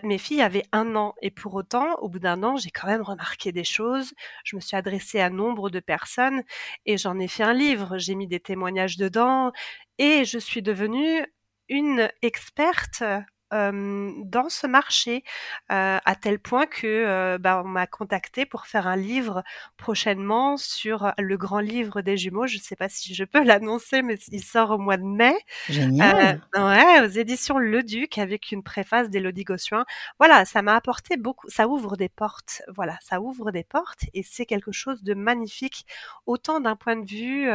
Mes 0.03 0.19
filles 0.19 0.43
avaient 0.43 0.65
un 0.71 0.95
an, 0.95 1.15
et 1.23 1.31
pour 1.31 1.55
autant, 1.55 1.95
au 1.95 2.09
bout 2.09 2.19
d'un 2.19 2.43
an, 2.43 2.57
j'ai 2.57 2.69
quand 2.69 2.85
même 2.85 3.01
remarqué 3.01 3.51
des 3.51 3.63
choses. 3.63 4.13
Je 4.43 4.55
me 4.55 4.61
suis 4.61 4.77
adressée 4.77 5.19
à 5.19 5.31
nombre 5.31 5.71
de 5.71 5.79
personnes, 5.79 6.43
et 6.85 6.99
j'en 6.99 7.17
ai 7.17 7.27
fait 7.27 7.41
un 7.41 7.53
livre. 7.53 7.97
J'ai 7.97 8.13
mis 8.13 8.27
des 8.27 8.39
témoignages 8.39 8.97
dedans, 8.97 9.51
et 9.97 10.25
je 10.25 10.37
suis 10.37 10.61
devenue 10.61 11.25
une 11.69 12.07
experte 12.21 13.03
dans 13.53 14.49
ce 14.49 14.67
marché, 14.67 15.23
à 15.69 16.15
tel 16.19 16.39
point 16.39 16.65
que 16.65 17.37
bah, 17.37 17.61
on 17.63 17.67
m'a 17.67 17.87
contacté 17.87 18.45
pour 18.45 18.65
faire 18.65 18.87
un 18.87 18.95
livre 18.95 19.43
prochainement 19.77 20.57
sur 20.57 21.13
le 21.17 21.37
grand 21.37 21.59
livre 21.59 22.01
des 22.01 22.17
jumeaux. 22.17 22.47
Je 22.47 22.57
ne 22.57 22.61
sais 22.61 22.75
pas 22.75 22.89
si 22.89 23.13
je 23.13 23.23
peux 23.23 23.43
l'annoncer, 23.43 24.01
mais 24.01 24.17
il 24.31 24.43
sort 24.43 24.71
au 24.71 24.77
mois 24.77 24.97
de 24.97 25.03
mai. 25.03 25.35
Génial. 25.69 26.41
ouais, 26.55 27.01
aux 27.01 27.09
éditions 27.09 27.57
Le 27.57 27.83
Duc 27.83 28.17
avec 28.17 28.51
une 28.51 28.63
préface 28.63 29.09
d'Élodie 29.09 29.43
Gossuin. 29.43 29.85
Voilà, 30.19 30.45
ça 30.45 30.61
m'a 30.61 30.75
apporté 30.75 31.17
beaucoup. 31.17 31.47
Ça 31.49 31.67
ouvre 31.67 31.97
des 31.97 32.09
portes. 32.09 32.61
Voilà, 32.73 32.97
ça 33.01 33.21
ouvre 33.21 33.51
des 33.51 33.63
portes 33.63 34.05
et 34.13 34.23
c'est 34.23 34.45
quelque 34.45 34.71
chose 34.71 35.03
de 35.03 35.13
magnifique, 35.13 35.85
autant 36.25 36.59
d'un 36.59 36.75
point 36.75 36.95
de 36.95 37.05
vue 37.05 37.49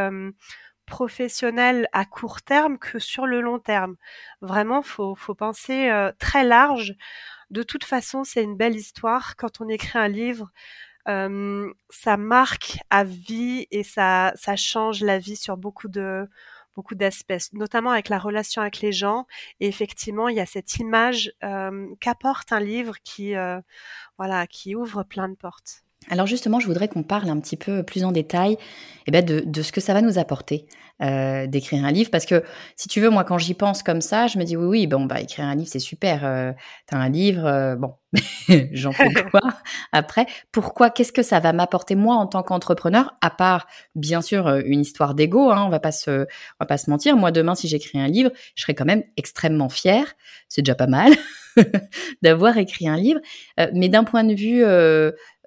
professionnel 0.88 1.88
à 1.92 2.04
court 2.04 2.42
terme 2.42 2.78
que 2.78 2.98
sur 2.98 3.26
le 3.26 3.40
long 3.40 3.58
terme. 3.58 3.96
Vraiment, 4.40 4.82
faut, 4.82 5.14
faut 5.14 5.34
penser 5.34 5.88
euh, 5.90 6.12
très 6.18 6.44
large. 6.44 6.94
De 7.50 7.62
toute 7.62 7.84
façon, 7.84 8.24
c'est 8.24 8.42
une 8.42 8.56
belle 8.56 8.76
histoire. 8.76 9.36
Quand 9.36 9.60
on 9.60 9.68
écrit 9.68 9.98
un 9.98 10.08
livre, 10.08 10.50
euh, 11.08 11.72
ça 11.90 12.16
marque 12.16 12.78
à 12.90 13.04
vie 13.04 13.66
et 13.70 13.82
ça, 13.82 14.32
ça 14.34 14.56
change 14.56 15.02
la 15.02 15.18
vie 15.18 15.36
sur 15.36 15.56
beaucoup 15.56 15.88
de, 15.88 16.28
beaucoup 16.74 16.94
d'aspects, 16.94 17.52
notamment 17.52 17.90
avec 17.90 18.08
la 18.08 18.18
relation 18.18 18.62
avec 18.62 18.80
les 18.80 18.92
gens. 18.92 19.26
Et 19.60 19.68
effectivement, 19.68 20.28
il 20.28 20.36
y 20.36 20.40
a 20.40 20.46
cette 20.46 20.76
image 20.78 21.32
qu'apporte 22.00 22.52
un 22.52 22.60
livre 22.60 22.96
qui, 23.04 23.34
voilà, 24.18 24.46
qui 24.46 24.74
ouvre 24.74 25.02
plein 25.02 25.28
de 25.28 25.36
portes. 25.36 25.84
Alors 26.10 26.26
justement, 26.26 26.60
je 26.60 26.66
voudrais 26.66 26.88
qu'on 26.88 27.02
parle 27.02 27.28
un 27.28 27.38
petit 27.40 27.56
peu 27.56 27.82
plus 27.82 28.04
en 28.04 28.12
détail 28.12 28.56
eh 29.06 29.10
ben 29.10 29.24
de, 29.24 29.40
de, 29.40 29.62
ce 29.62 29.72
que 29.72 29.80
ça 29.80 29.94
va 29.94 30.02
nous 30.02 30.18
apporter 30.18 30.66
euh, 31.00 31.46
d'écrire 31.46 31.82
un 31.84 31.90
livre. 31.90 32.10
Parce 32.10 32.26
que 32.26 32.44
si 32.76 32.88
tu 32.88 33.00
veux, 33.00 33.08
moi, 33.08 33.24
quand 33.24 33.38
j'y 33.38 33.54
pense 33.54 33.82
comme 33.82 34.02
ça, 34.02 34.26
je 34.26 34.38
me 34.38 34.44
dis 34.44 34.54
oui, 34.54 34.66
oui, 34.66 34.86
bon, 34.86 35.06
bah, 35.06 35.20
écrire 35.20 35.46
un 35.46 35.54
livre, 35.54 35.70
c'est 35.70 35.78
super. 35.78 36.24
Euh, 36.24 36.52
T'as 36.86 36.98
un 36.98 37.08
livre, 37.08 37.46
euh, 37.46 37.76
bon, 37.76 37.94
j'en 38.72 38.92
fais 38.92 39.08
quoi 39.30 39.40
après? 39.92 40.26
Pourquoi 40.52 40.90
Qu'est-ce 40.90 41.12
que 41.12 41.22
ça 41.22 41.40
va 41.40 41.54
m'apporter 41.54 41.94
moi 41.94 42.16
en 42.16 42.26
tant 42.26 42.42
qu'entrepreneur? 42.42 43.14
À 43.22 43.30
part, 43.30 43.66
bien 43.94 44.20
sûr, 44.20 44.46
euh, 44.46 44.60
une 44.64 44.80
histoire 44.80 45.14
d'ego. 45.14 45.50
Hein, 45.50 45.64
on 45.66 45.70
va 45.70 45.80
pas 45.80 45.92
se, 45.92 46.22
on 46.22 46.60
va 46.60 46.66
pas 46.66 46.78
se 46.78 46.90
mentir. 46.90 47.16
Moi, 47.16 47.30
demain, 47.30 47.54
si 47.54 47.66
j'écris 47.66 47.98
un 47.98 48.08
livre, 48.08 48.30
je 48.54 48.62
serai 48.62 48.74
quand 48.74 48.84
même 48.84 49.04
extrêmement 49.16 49.70
fière. 49.70 50.14
C'est 50.48 50.60
déjà 50.60 50.74
pas 50.74 50.86
mal 50.86 51.12
d'avoir 52.22 52.56
écrit 52.58 52.88
un 52.88 52.96
livre. 52.96 53.20
mais 53.72 53.88
d'un 53.88 54.04
point 54.04 54.24
de 54.24 54.34
vue 54.34 54.64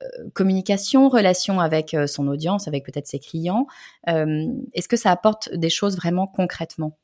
euh, 0.01 0.29
communication, 0.33 1.09
relation 1.09 1.59
avec 1.59 1.93
euh, 1.93 2.07
son 2.07 2.27
audience, 2.27 2.67
avec 2.67 2.85
peut-être 2.85 3.07
ses 3.07 3.19
clients. 3.19 3.67
Euh, 4.09 4.47
est-ce 4.73 4.87
que 4.87 4.97
ça 4.97 5.11
apporte 5.11 5.53
des 5.53 5.69
choses 5.69 5.95
vraiment 5.95 6.27
concrètement? 6.27 6.97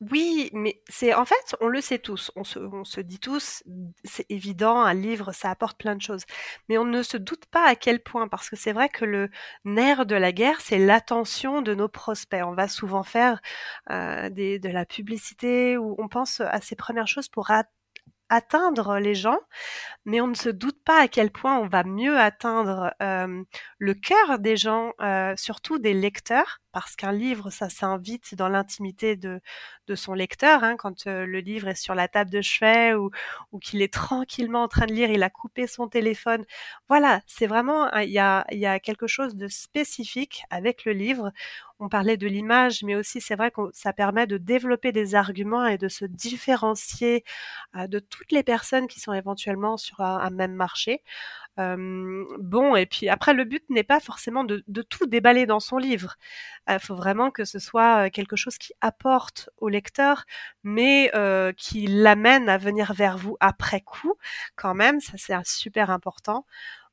Oui, 0.00 0.48
mais 0.52 0.80
c'est 0.88 1.12
en 1.14 1.24
fait, 1.24 1.56
on 1.60 1.66
le 1.66 1.80
sait 1.80 1.98
tous, 1.98 2.30
on 2.36 2.44
se, 2.44 3.00
dit 3.00 3.18
tous, 3.18 3.64
c'est 4.04 4.26
évident, 4.28 4.80
un 4.80 4.94
livre, 4.94 5.32
ça 5.32 5.50
apporte 5.50 5.76
plein 5.76 5.96
de 5.96 6.02
choses. 6.02 6.22
Mais 6.68 6.78
on 6.78 6.84
ne 6.84 7.02
se 7.02 7.16
doute 7.16 7.46
pas 7.46 7.66
à 7.66 7.74
quel 7.74 8.00
point, 8.00 8.28
parce 8.28 8.48
que 8.48 8.54
c'est 8.54 8.72
vrai 8.72 8.88
que 8.88 9.04
le 9.04 9.28
nerf 9.64 10.06
de 10.06 10.14
la 10.14 10.30
guerre, 10.30 10.60
c'est 10.60 10.78
l'attention 10.78 11.62
de 11.62 11.74
nos 11.74 11.88
prospects. 11.88 12.44
On 12.44 12.54
va 12.54 12.68
souvent 12.68 13.02
faire 13.02 13.40
de 13.90 14.68
la 14.68 14.86
publicité 14.86 15.76
ou 15.76 15.96
on 15.98 16.06
pense 16.06 16.40
à 16.40 16.60
ces 16.60 16.76
premières 16.76 17.08
choses 17.08 17.28
pour 17.28 17.50
atteindre 18.28 18.98
les 18.98 19.14
gens, 19.14 19.38
mais 20.04 20.20
on 20.20 20.28
ne 20.28 20.34
se 20.34 20.48
doute 20.48 20.82
pas 20.84 21.02
à 21.02 21.08
quel 21.08 21.30
point 21.30 21.58
on 21.58 21.66
va 21.68 21.84
mieux 21.84 22.18
atteindre 22.18 22.92
le 23.00 23.94
cœur 23.94 24.38
des 24.38 24.56
gens, 24.56 24.92
surtout 25.36 25.78
des 25.78 25.94
lecteurs, 25.94 26.60
parce 26.72 26.96
qu'un 26.96 27.12
livre, 27.12 27.50
ça 27.50 27.68
s'invite 27.68 28.34
dans 28.34 28.48
l'intimité 28.48 29.16
de, 29.16 29.40
de 29.88 29.94
son 29.94 30.14
lecteur. 30.14 30.64
Hein, 30.64 30.76
quand 30.76 31.06
le 31.06 31.40
livre 31.40 31.68
est 31.68 31.74
sur 31.74 31.94
la 31.94 32.08
table 32.08 32.30
de 32.30 32.40
chevet 32.42 32.94
ou, 32.94 33.10
ou 33.52 33.58
qu'il 33.58 33.82
est 33.82 33.92
tranquillement 33.92 34.62
en 34.64 34.68
train 34.68 34.86
de 34.86 34.92
lire, 34.92 35.10
il 35.10 35.22
a 35.22 35.30
coupé 35.30 35.66
son 35.66 35.88
téléphone. 35.88 36.44
Voilà, 36.88 37.20
c'est 37.26 37.46
vraiment, 37.46 37.90
il 37.96 38.10
y 38.10 38.18
a, 38.18 38.44
il 38.52 38.58
y 38.58 38.66
a 38.66 38.80
quelque 38.80 39.06
chose 39.06 39.34
de 39.36 39.48
spécifique 39.48 40.42
avec 40.50 40.84
le 40.84 40.92
livre 40.92 41.32
on 41.80 41.88
parlait 41.88 42.16
de 42.16 42.26
l'image, 42.26 42.82
mais 42.82 42.96
aussi 42.96 43.20
c'est 43.20 43.36
vrai 43.36 43.50
que 43.50 43.60
ça 43.72 43.92
permet 43.92 44.26
de 44.26 44.36
développer 44.36 44.92
des 44.92 45.14
arguments 45.14 45.66
et 45.66 45.78
de 45.78 45.88
se 45.88 46.04
différencier 46.04 47.24
de 47.74 47.98
toutes 47.98 48.32
les 48.32 48.42
personnes 48.42 48.88
qui 48.88 49.00
sont 49.00 49.12
éventuellement 49.12 49.76
sur 49.76 50.00
un, 50.00 50.30
même 50.30 50.54
marché. 50.54 51.02
bon, 51.56 52.76
et 52.76 52.86
puis 52.86 53.08
après, 53.08 53.34
le 53.34 53.44
but 53.44 53.64
n'est 53.70 53.84
pas 53.84 54.00
forcément 54.00 54.44
de, 54.44 54.62
tout 54.82 55.06
déballer 55.06 55.46
dans 55.46 55.60
son 55.60 55.78
livre. 55.78 56.16
Il 56.68 56.78
faut 56.80 56.96
vraiment 56.96 57.30
que 57.30 57.44
ce 57.44 57.58
soit 57.58 58.10
quelque 58.10 58.36
chose 58.36 58.58
qui 58.58 58.72
apporte 58.80 59.50
au 59.58 59.68
lecteur, 59.68 60.24
mais 60.64 61.12
qui 61.56 61.86
l'amène 61.86 62.48
à 62.48 62.58
venir 62.58 62.92
vers 62.94 63.18
vous 63.18 63.36
après 63.40 63.80
coup, 63.82 64.14
quand 64.56 64.74
même. 64.74 65.00
Ça, 65.00 65.12
c'est 65.16 65.34
super 65.44 65.90
important. 65.90 66.46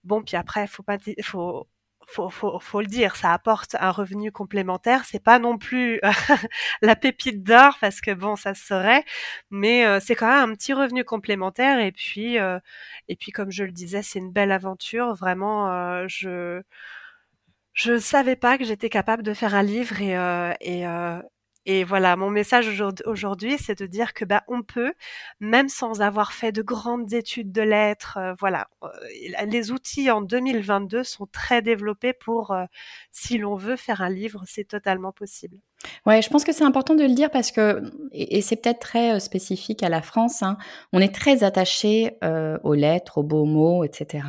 Bon, 0.03 0.21
puis 0.21 0.37
après, 0.37 0.67
faut 0.67 0.83
pas, 0.83 0.97
faut 1.23 1.67
faut, 2.07 2.29
faut, 2.29 2.59
faut 2.59 2.81
le 2.81 2.87
dire, 2.87 3.15
ça 3.15 3.33
apporte 3.33 3.75
un 3.79 3.91
revenu 3.91 4.31
complémentaire. 4.31 5.05
C'est 5.05 5.23
pas 5.23 5.39
non 5.39 5.57
plus 5.57 5.99
la 6.81 6.95
pépite 6.95 7.43
d'or 7.43 7.77
parce 7.81 8.01
que 8.01 8.11
bon, 8.11 8.35
ça 8.35 8.53
se 8.53 9.01
mais 9.49 9.85
euh, 9.85 9.99
c'est 9.99 10.15
quand 10.15 10.27
même 10.27 10.51
un 10.51 10.55
petit 10.55 10.73
revenu 10.73 11.03
complémentaire. 11.03 11.79
Et 11.79 11.91
puis, 11.91 12.39
euh, 12.39 12.59
et 13.07 13.15
puis 13.15 13.31
comme 13.31 13.51
je 13.51 13.63
le 13.63 13.71
disais, 13.71 14.01
c'est 14.01 14.19
une 14.19 14.31
belle 14.31 14.51
aventure. 14.51 15.13
Vraiment, 15.15 15.71
euh, 15.71 16.05
je 16.07 16.61
je 17.73 17.97
savais 17.99 18.35
pas 18.37 18.57
que 18.57 18.63
j'étais 18.63 18.89
capable 18.89 19.23
de 19.23 19.33
faire 19.33 19.53
un 19.55 19.63
livre 19.63 20.01
et, 20.01 20.13
et, 20.61 20.85
et 21.65 21.83
voilà, 21.83 22.15
mon 22.15 22.29
message 22.29 22.81
aujourd'hui, 23.05 23.57
c'est 23.57 23.79
de 23.79 23.85
dire 23.87 24.13
que 24.13 24.23
bah 24.25 24.43
on 24.47 24.61
peut, 24.61 24.93
même 25.39 25.67
sans 25.69 26.01
avoir 26.01 26.31
fait 26.33 26.51
de 26.51 26.61
grandes 26.61 27.11
études 27.13 27.51
de 27.51 27.61
lettres, 27.61 28.17
euh, 28.17 28.33
voilà, 28.39 28.67
euh, 28.83 28.89
les 29.47 29.71
outils 29.71 30.11
en 30.11 30.21
2022 30.21 31.03
sont 31.03 31.25
très 31.27 31.61
développés 31.63 32.13
pour, 32.13 32.51
euh, 32.51 32.65
si 33.11 33.37
l'on 33.39 33.55
veut 33.55 33.75
faire 33.77 34.01
un 34.01 34.09
livre, 34.09 34.43
c'est 34.45 34.65
totalement 34.67 35.11
possible. 35.11 35.57
Ouais, 36.05 36.21
je 36.21 36.29
pense 36.29 36.43
que 36.43 36.51
c'est 36.51 36.63
important 36.63 36.95
de 36.95 37.03
le 37.03 37.13
dire 37.13 37.29
parce 37.31 37.51
que, 37.51 37.81
et, 38.11 38.41
c'est 38.41 38.55
peut-être 38.55 38.79
très 38.79 39.19
spécifique 39.19 39.83
à 39.83 39.89
la 39.89 40.01
France, 40.01 40.43
hein, 40.43 40.57
on 40.93 40.99
est 40.99 41.13
très 41.13 41.43
attaché 41.43 42.17
aux 42.63 42.73
lettres, 42.73 43.19
aux 43.19 43.23
beaux 43.23 43.45
mots, 43.45 43.83
etc. 43.83 44.23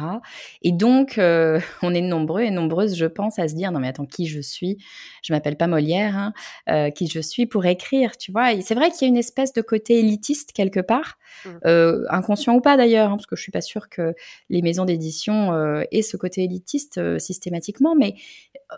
Et 0.62 0.72
donc, 0.72 1.18
on 1.82 1.94
est 1.94 2.00
nombreux 2.00 2.42
et 2.42 2.50
nombreuses, 2.50 2.96
je 2.96 3.06
pense, 3.06 3.38
à 3.38 3.48
se 3.48 3.54
dire 3.54 3.72
non 3.72 3.80
mais 3.80 3.88
attends, 3.88 4.06
qui 4.06 4.26
je 4.26 4.40
suis? 4.40 4.78
Je 5.22 5.32
m'appelle 5.32 5.56
pas 5.56 5.66
Molière, 5.66 6.32
hein, 6.66 6.90
qui 6.90 7.08
je 7.08 7.20
suis 7.20 7.46
pour 7.46 7.66
écrire, 7.66 8.16
tu 8.16 8.32
vois? 8.32 8.52
Et 8.52 8.60
c'est 8.60 8.74
vrai 8.74 8.90
qu'il 8.90 9.02
y 9.02 9.04
a 9.04 9.08
une 9.08 9.16
espèce 9.16 9.52
de 9.52 9.60
côté 9.60 9.98
élitiste 9.98 10.52
quelque 10.52 10.80
part, 10.80 11.18
mmh. 11.44 11.50
inconscient 12.10 12.54
ou 12.54 12.60
pas 12.60 12.76
d'ailleurs, 12.76 13.10
hein, 13.10 13.16
parce 13.16 13.26
que 13.26 13.36
je 13.36 13.42
suis 13.42 13.52
pas 13.52 13.60
sûre 13.60 13.88
que 13.88 14.14
les 14.50 14.62
maisons 14.62 14.84
d'édition 14.84 15.54
aient 15.90 16.02
ce 16.02 16.16
côté 16.16 16.44
élitiste 16.44 17.18
systématiquement, 17.18 17.94
mais 17.94 18.14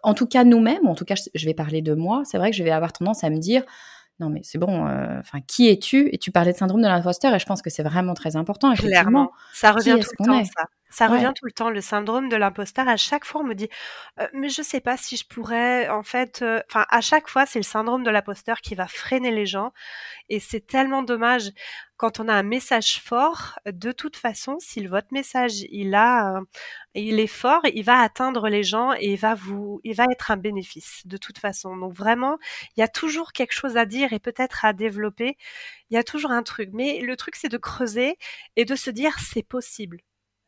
en 0.02 0.14
tout 0.14 0.26
cas 0.26 0.44
nous-mêmes, 0.44 0.86
en 0.86 0.94
tout 0.94 1.04
cas 1.04 1.14
je 1.34 1.44
vais 1.46 1.54
parler 1.54 1.82
de 1.82 1.94
moi, 1.94 2.22
c'est 2.24 2.38
vrai 2.38 2.50
que 2.50 2.56
je 2.58 2.64
vais 2.64 2.70
avoir 2.70 2.92
tendance 2.92 3.24
à 3.24 3.30
me 3.30 3.38
dire 3.38 3.62
non 4.20 4.30
mais 4.30 4.40
c'est 4.42 4.58
bon, 4.58 4.86
euh, 4.86 5.20
enfin 5.20 5.38
qui 5.46 5.68
es-tu? 5.68 6.08
Et 6.12 6.18
tu 6.18 6.32
parlais 6.32 6.52
de 6.52 6.56
syndrome 6.56 6.82
de 6.82 6.88
l'imposteur 6.88 7.34
et 7.34 7.38
je 7.38 7.46
pense 7.46 7.62
que 7.62 7.70
c'est 7.70 7.82
vraiment 7.82 8.14
très 8.14 8.36
important. 8.36 8.74
Clairement, 8.74 9.30
ça 9.52 9.72
revient 9.72 9.96
tout 10.00 10.10
le 10.18 10.26
temps. 10.26 10.44
Ça, 10.44 10.64
ça 10.90 11.06
revient 11.06 11.32
tout 11.36 11.44
le 11.44 11.52
temps. 11.52 11.70
Le 11.70 11.80
syndrome 11.80 12.28
de 12.28 12.36
l'imposteur. 12.36 12.88
À 12.88 12.96
chaque 12.96 13.24
fois, 13.24 13.42
on 13.42 13.44
me 13.44 13.54
dit, 13.54 13.68
euh, 14.20 14.26
mais 14.32 14.48
je 14.48 14.62
sais 14.62 14.80
pas 14.80 14.96
si 14.96 15.16
je 15.16 15.26
pourrais. 15.26 15.88
En 15.88 16.02
fait, 16.02 16.42
euh, 16.42 16.60
enfin 16.68 16.86
à 16.90 17.00
chaque 17.00 17.28
fois, 17.28 17.46
c'est 17.46 17.58
le 17.58 17.64
syndrome 17.64 18.04
de 18.04 18.10
l'imposteur 18.10 18.60
qui 18.60 18.74
va 18.74 18.86
freiner 18.86 19.30
les 19.30 19.46
gens 19.46 19.72
et 20.28 20.40
c'est 20.40 20.66
tellement 20.66 21.02
dommage 21.02 21.50
quand 21.98 22.20
on 22.20 22.28
a 22.28 22.32
un 22.32 22.44
message 22.44 23.00
fort, 23.02 23.58
de 23.66 23.90
toute 23.90 24.16
façon, 24.16 24.56
si 24.60 24.86
votre 24.86 25.08
message 25.10 25.62
il 25.70 25.94
a, 25.96 26.40
il 26.94 27.18
est 27.18 27.26
fort, 27.26 27.60
il 27.74 27.84
va 27.84 28.00
atteindre 28.00 28.48
les 28.48 28.62
gens 28.62 28.92
et 28.94 29.12
il 29.14 29.18
va 29.18 29.34
vous, 29.34 29.80
il 29.82 29.96
va 29.96 30.04
être 30.10 30.30
un 30.30 30.36
bénéfice 30.36 31.02
de 31.06 31.16
toute 31.16 31.38
façon. 31.38 31.76
Donc 31.76 31.92
vraiment, 31.92 32.38
il 32.76 32.80
y 32.80 32.82
a 32.84 32.88
toujours 32.88 33.32
quelque 33.32 33.52
chose 33.52 33.76
à 33.76 33.84
dire 33.84 34.12
et 34.12 34.20
peut-être 34.20 34.64
à 34.64 34.72
développer. 34.72 35.36
Il 35.90 35.94
y 35.94 35.98
a 35.98 36.04
toujours 36.04 36.30
un 36.30 36.44
truc, 36.44 36.70
mais 36.72 37.00
le 37.00 37.16
truc 37.16 37.34
c'est 37.36 37.48
de 37.48 37.58
creuser 37.58 38.16
et 38.56 38.64
de 38.64 38.76
se 38.76 38.90
dire 38.90 39.18
c'est 39.18 39.42
possible, 39.42 39.98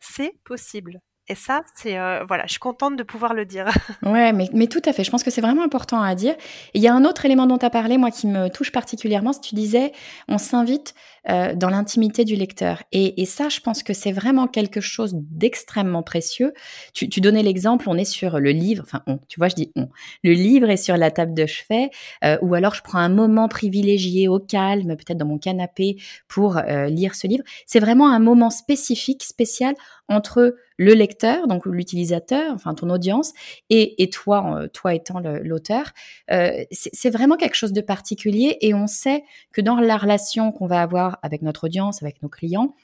c'est 0.00 0.35
possible. 0.45 1.00
Et 1.28 1.37
ça, 1.37 1.62
c'est 1.76 1.97
euh, 1.97 2.25
voilà, 2.26 2.45
je 2.47 2.52
suis 2.52 2.59
contente 2.59 2.97
de 2.97 3.04
pouvoir 3.04 3.35
le 3.35 3.45
dire. 3.45 3.66
ouais, 4.02 4.33
mais, 4.33 4.66
tout 4.66 4.83
à 4.85 4.92
fait. 4.92 5.04
Je 5.04 5.12
pense 5.12 5.23
que 5.23 5.30
c'est 5.30 5.40
vraiment 5.40 5.62
important 5.62 6.02
à 6.02 6.16
dire. 6.16 6.35
Il 6.75 6.83
y 6.83 6.88
a 6.88 6.95
un 6.95 7.04
autre 7.04 7.25
élément 7.25 7.47
dont 7.47 7.57
tu 7.57 7.64
as 7.64 7.71
parlé, 7.71 7.99
moi, 7.99 8.11
qui 8.11 8.26
me 8.26 8.49
touche 8.49 8.73
particulièrement. 8.73 9.33
Si 9.33 9.40
tu 9.40 9.54
disais, 9.54 9.92
on 10.26 10.38
s'invite 10.38 10.95
euh, 11.28 11.54
dans 11.54 11.70
l'intimité 11.70 12.24
du 12.24 12.34
lecteur. 12.34 12.82
Et, 12.92 13.24
ça, 13.26 13.48
je 13.48 13.60
pense 13.60 13.82
que 13.82 13.92
c'est 13.92 14.12
vraiment 14.12 14.46
quelque 14.48 14.80
chose 14.80 15.14
d'extrêmement 15.14 16.02
précieux. 16.02 16.52
Tu, 16.94 17.08
tu 17.08 17.20
donnais 17.20 17.42
l'exemple, 17.42 17.88
on 17.88 17.96
est 17.96 18.04
sur 18.04 18.40
le 18.40 18.50
livre, 18.50 18.82
enfin 18.86 19.02
on, 19.06 19.18
tu 19.28 19.38
vois, 19.38 19.48
je 19.48 19.54
dis 19.54 19.70
on. 19.76 19.88
Le 20.24 20.32
livre 20.32 20.68
est 20.70 20.76
sur 20.76 20.96
la 20.96 21.10
table 21.10 21.34
de 21.34 21.46
chevet, 21.46 21.90
euh, 22.24 22.38
ou 22.42 22.54
alors 22.54 22.74
je 22.74 22.82
prends 22.82 22.98
un 22.98 23.08
moment 23.08 23.48
privilégié 23.48 24.28
au 24.28 24.38
calme, 24.38 24.96
peut-être 24.96 25.18
dans 25.18 25.26
mon 25.26 25.38
canapé, 25.38 25.96
pour 26.28 26.60
lire 26.88 27.14
ce 27.14 27.26
livre. 27.26 27.44
C'est 27.66 27.80
vraiment 27.80 28.10
un 28.10 28.18
moment 28.18 28.50
spécifique, 28.50 29.22
spécial 29.22 29.74
entre 30.10 30.56
le 30.80 30.94
lecteur, 30.94 31.46
donc 31.46 31.66
l'utilisateur, 31.66 32.54
enfin 32.54 32.74
ton 32.74 32.88
audience, 32.88 33.34
et, 33.68 34.08
toi, 34.10 34.62
euh, 34.62 34.68
toi 34.68 34.94
étant 34.94 35.20
l'auteur. 35.20 35.92
Euh, 36.30 36.64
c'est 36.70 37.10
vraiment 37.10 37.36
quelque 37.36 37.54
chose 37.54 37.74
de 37.74 37.82
particulier 37.82 38.56
et 38.62 38.72
on 38.72 38.86
sait 38.86 39.22
que 39.52 39.60
dans 39.60 39.76
la 39.76 39.98
relation 39.98 40.52
qu'on 40.52 40.66
va 40.66 40.80
avoir 40.80 41.10
avec 41.23 41.43
notre 41.43 41.64
audience, 41.64 42.02
avec 42.02 42.23
nos 42.23 42.29
clients, 42.29 42.75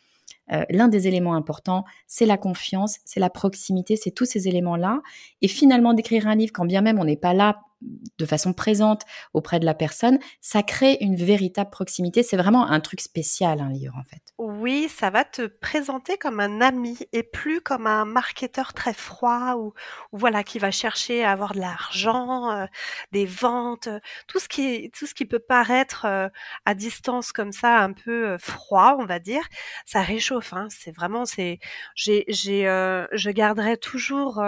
euh, 0.52 0.64
l'un 0.70 0.88
des 0.88 1.08
éléments 1.08 1.34
importants, 1.34 1.84
c'est 2.06 2.26
la 2.26 2.36
confiance, 2.36 2.98
c'est 3.04 3.20
la 3.20 3.30
proximité, 3.30 3.96
c'est 3.96 4.12
tous 4.12 4.24
ces 4.24 4.48
éléments-là. 4.48 5.02
Et 5.42 5.48
finalement, 5.48 5.92
d'écrire 5.92 6.28
un 6.28 6.36
livre, 6.36 6.52
quand 6.52 6.64
bien 6.64 6.82
même 6.82 6.98
on 6.98 7.04
n'est 7.04 7.16
pas 7.16 7.34
là 7.34 7.60
de 7.82 8.26
façon 8.26 8.52
présente 8.52 9.02
auprès 9.34 9.60
de 9.60 9.66
la 9.66 9.74
personne, 9.74 10.18
ça 10.40 10.62
crée 10.62 10.96
une 11.00 11.16
véritable 11.16 11.70
proximité. 11.70 12.22
C'est 12.22 12.36
vraiment 12.36 12.66
un 12.66 12.80
truc 12.80 13.00
spécial, 13.00 13.60
un 13.60 13.68
livre, 13.68 13.94
en 13.98 14.04
fait. 14.04 14.22
Oui, 14.38 14.88
ça 14.88 15.10
va 15.10 15.24
te 15.24 15.46
présenter 15.46 16.16
comme 16.18 16.40
un 16.40 16.60
ami 16.60 16.98
et 17.12 17.22
plus 17.22 17.60
comme 17.60 17.86
un 17.86 18.04
marketeur 18.04 18.74
très 18.74 18.94
froid 18.94 19.54
ou, 19.56 19.72
voilà 20.12 20.44
qui 20.44 20.58
va 20.58 20.70
chercher 20.70 21.24
à 21.24 21.32
avoir 21.32 21.54
de 21.54 21.60
l'argent, 21.60 22.50
euh, 22.50 22.66
des 23.12 23.26
ventes, 23.26 23.88
tout 24.26 24.38
ce 24.38 24.48
qui 24.48 24.90
tout 24.90 25.06
ce 25.06 25.14
qui 25.14 25.24
peut 25.24 25.38
paraître 25.38 26.04
euh, 26.06 26.28
à 26.64 26.74
distance 26.74 27.32
comme 27.32 27.52
ça 27.52 27.78
un 27.78 27.92
peu 27.92 28.28
euh, 28.30 28.38
froid, 28.38 28.96
on 28.98 29.06
va 29.06 29.18
dire, 29.18 29.44
ça 29.84 30.02
réchauffe. 30.02 30.52
Hein. 30.52 30.68
C'est 30.70 30.92
vraiment 30.92 31.24
c'est 31.24 31.58
j'ai 31.94 32.24
j'ai 32.28 32.64
je 33.12 33.30
garderai 33.30 33.76
toujours 33.76 34.42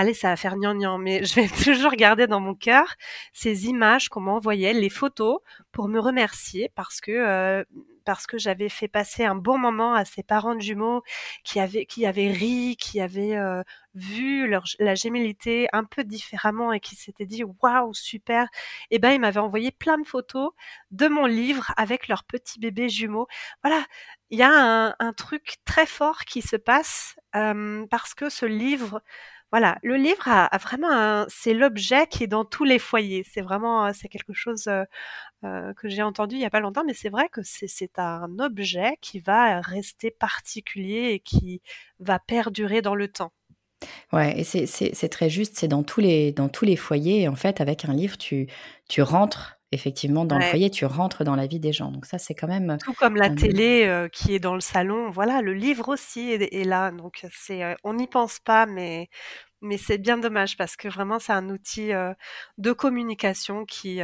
allez, 0.00 0.14
ça 0.14 0.28
va 0.28 0.36
faire 0.36 0.56
gnangnan, 0.56 0.98
mais 0.98 1.24
je 1.24 1.34
vais 1.34 1.48
toujours 1.64 1.92
garder 1.92 2.26
dans 2.26 2.40
mon 2.40 2.54
cœur 2.54 2.94
ces 3.32 3.66
images 3.66 4.08
qu'on 4.08 4.20
m'envoyait, 4.20 4.72
les 4.72 4.88
photos, 4.88 5.40
pour 5.72 5.88
me 5.88 6.00
remercier 6.00 6.70
parce 6.74 7.00
que 7.00 7.12
euh, 7.12 7.64
parce 8.06 8.26
que 8.26 8.38
j'avais 8.38 8.70
fait 8.70 8.88
passer 8.88 9.24
un 9.24 9.34
bon 9.34 9.58
moment 9.58 9.94
à 9.94 10.04
ces 10.04 10.22
parents 10.22 10.54
de 10.54 10.60
jumeaux 10.60 11.02
qui 11.44 11.60
avaient 11.60 11.84
qui 11.84 12.06
avaient 12.06 12.30
ri, 12.32 12.76
qui 12.78 13.00
avaient 13.00 13.36
euh, 13.36 13.62
vu 13.94 14.48
leur, 14.48 14.64
la 14.78 14.94
gémellité 14.94 15.68
un 15.72 15.84
peu 15.84 16.02
différemment 16.02 16.72
et 16.72 16.80
qui 16.80 16.96
s'étaient 16.96 17.26
dit 17.26 17.44
waouh 17.44 17.92
super. 17.92 18.48
Et 18.90 18.98
ben 18.98 19.10
ils 19.10 19.20
m'avaient 19.20 19.40
envoyé 19.40 19.70
plein 19.70 19.98
de 19.98 20.06
photos 20.06 20.52
de 20.90 21.08
mon 21.08 21.26
livre 21.26 21.72
avec 21.76 22.08
leurs 22.08 22.24
petits 22.24 22.58
bébés 22.58 22.88
jumeaux. 22.88 23.28
Voilà, 23.62 23.84
il 24.30 24.38
y 24.38 24.42
a 24.42 24.50
un, 24.50 24.94
un, 24.98 25.12
truc 25.12 25.56
très 25.64 25.86
fort 25.86 26.20
qui 26.20 26.40
se 26.42 26.56
passe 26.56 27.16
euh, 27.36 27.86
parce 27.90 28.14
que 28.14 28.30
ce 28.30 28.46
livre 28.46 29.02
voilà, 29.50 29.78
le 29.82 29.96
livre 29.96 30.28
a, 30.28 30.56
vraiment 30.58 31.24
c'est 31.28 31.54
l'objet 31.54 32.06
qui 32.06 32.24
est 32.24 32.28
dans 32.28 32.44
tous 32.44 32.64
les 32.64 32.78
foyers. 32.78 33.24
C'est 33.30 33.40
vraiment, 33.40 33.92
c'est 33.92 34.08
quelque 34.08 34.32
chose 34.32 34.68
euh, 34.68 34.84
euh, 35.44 35.72
que 35.74 35.88
j'ai 35.88 36.02
entendu 36.02 36.36
il 36.36 36.40
y 36.40 36.44
a 36.44 36.50
pas 36.50 36.60
longtemps, 36.60 36.84
mais 36.86 36.94
c'est 36.94 37.08
vrai 37.08 37.28
que 37.28 37.40
c'est 37.42 37.98
un 37.98 38.38
objet 38.38 38.96
qui 39.00 39.20
va 39.20 39.60
rester 39.60 40.10
particulier 40.10 41.10
et 41.12 41.20
qui 41.20 41.62
va 41.98 42.18
perdurer 42.18 42.82
dans 42.82 42.94
le 42.94 43.08
temps. 43.08 43.32
Ouais, 44.12 44.38
et 44.38 44.44
c'est 44.44 45.08
très 45.08 45.30
juste. 45.30 45.56
C'est 45.56 45.68
dans 45.68 45.82
tous 45.82 46.00
les 46.00 46.32
dans 46.32 46.48
tous 46.48 46.64
les 46.64 46.76
foyers. 46.76 47.28
En 47.28 47.36
fait, 47.36 47.60
avec 47.60 47.84
un 47.86 47.94
livre, 47.94 48.18
tu 48.18 48.48
tu 48.88 49.02
rentres 49.02 49.59
effectivement 49.72 50.24
dans 50.24 50.38
le 50.38 50.44
foyer, 50.44 50.70
tu 50.70 50.84
rentres 50.84 51.24
dans 51.24 51.36
la 51.36 51.46
vie 51.46 51.60
des 51.60 51.72
gens. 51.72 51.90
Donc 51.90 52.06
ça, 52.06 52.18
c'est 52.18 52.34
quand 52.34 52.48
même 52.48 52.78
tout 52.82 52.92
comme 52.94 53.16
la 53.16 53.30
télé 53.30 53.84
euh, 53.86 54.08
qui 54.08 54.34
est 54.34 54.40
dans 54.40 54.54
le 54.54 54.60
salon. 54.60 55.10
Voilà, 55.10 55.42
le 55.42 55.54
livre 55.54 55.88
aussi 55.88 56.32
est, 56.32 56.64
là. 56.64 56.90
Donc 56.90 57.24
c'est, 57.32 57.62
euh, 57.62 57.74
on 57.84 57.94
n'y 57.94 58.06
pense 58.06 58.40
pas, 58.40 58.66
mais 58.66 59.08
mais 59.62 59.76
c'est 59.76 59.98
bien 59.98 60.16
dommage 60.16 60.56
parce 60.56 60.74
que 60.74 60.88
vraiment 60.88 61.18
c'est 61.18 61.34
un 61.34 61.50
outil 61.50 61.92
euh, 61.92 62.14
de 62.56 62.72
communication 62.72 63.66
qui 63.66 64.00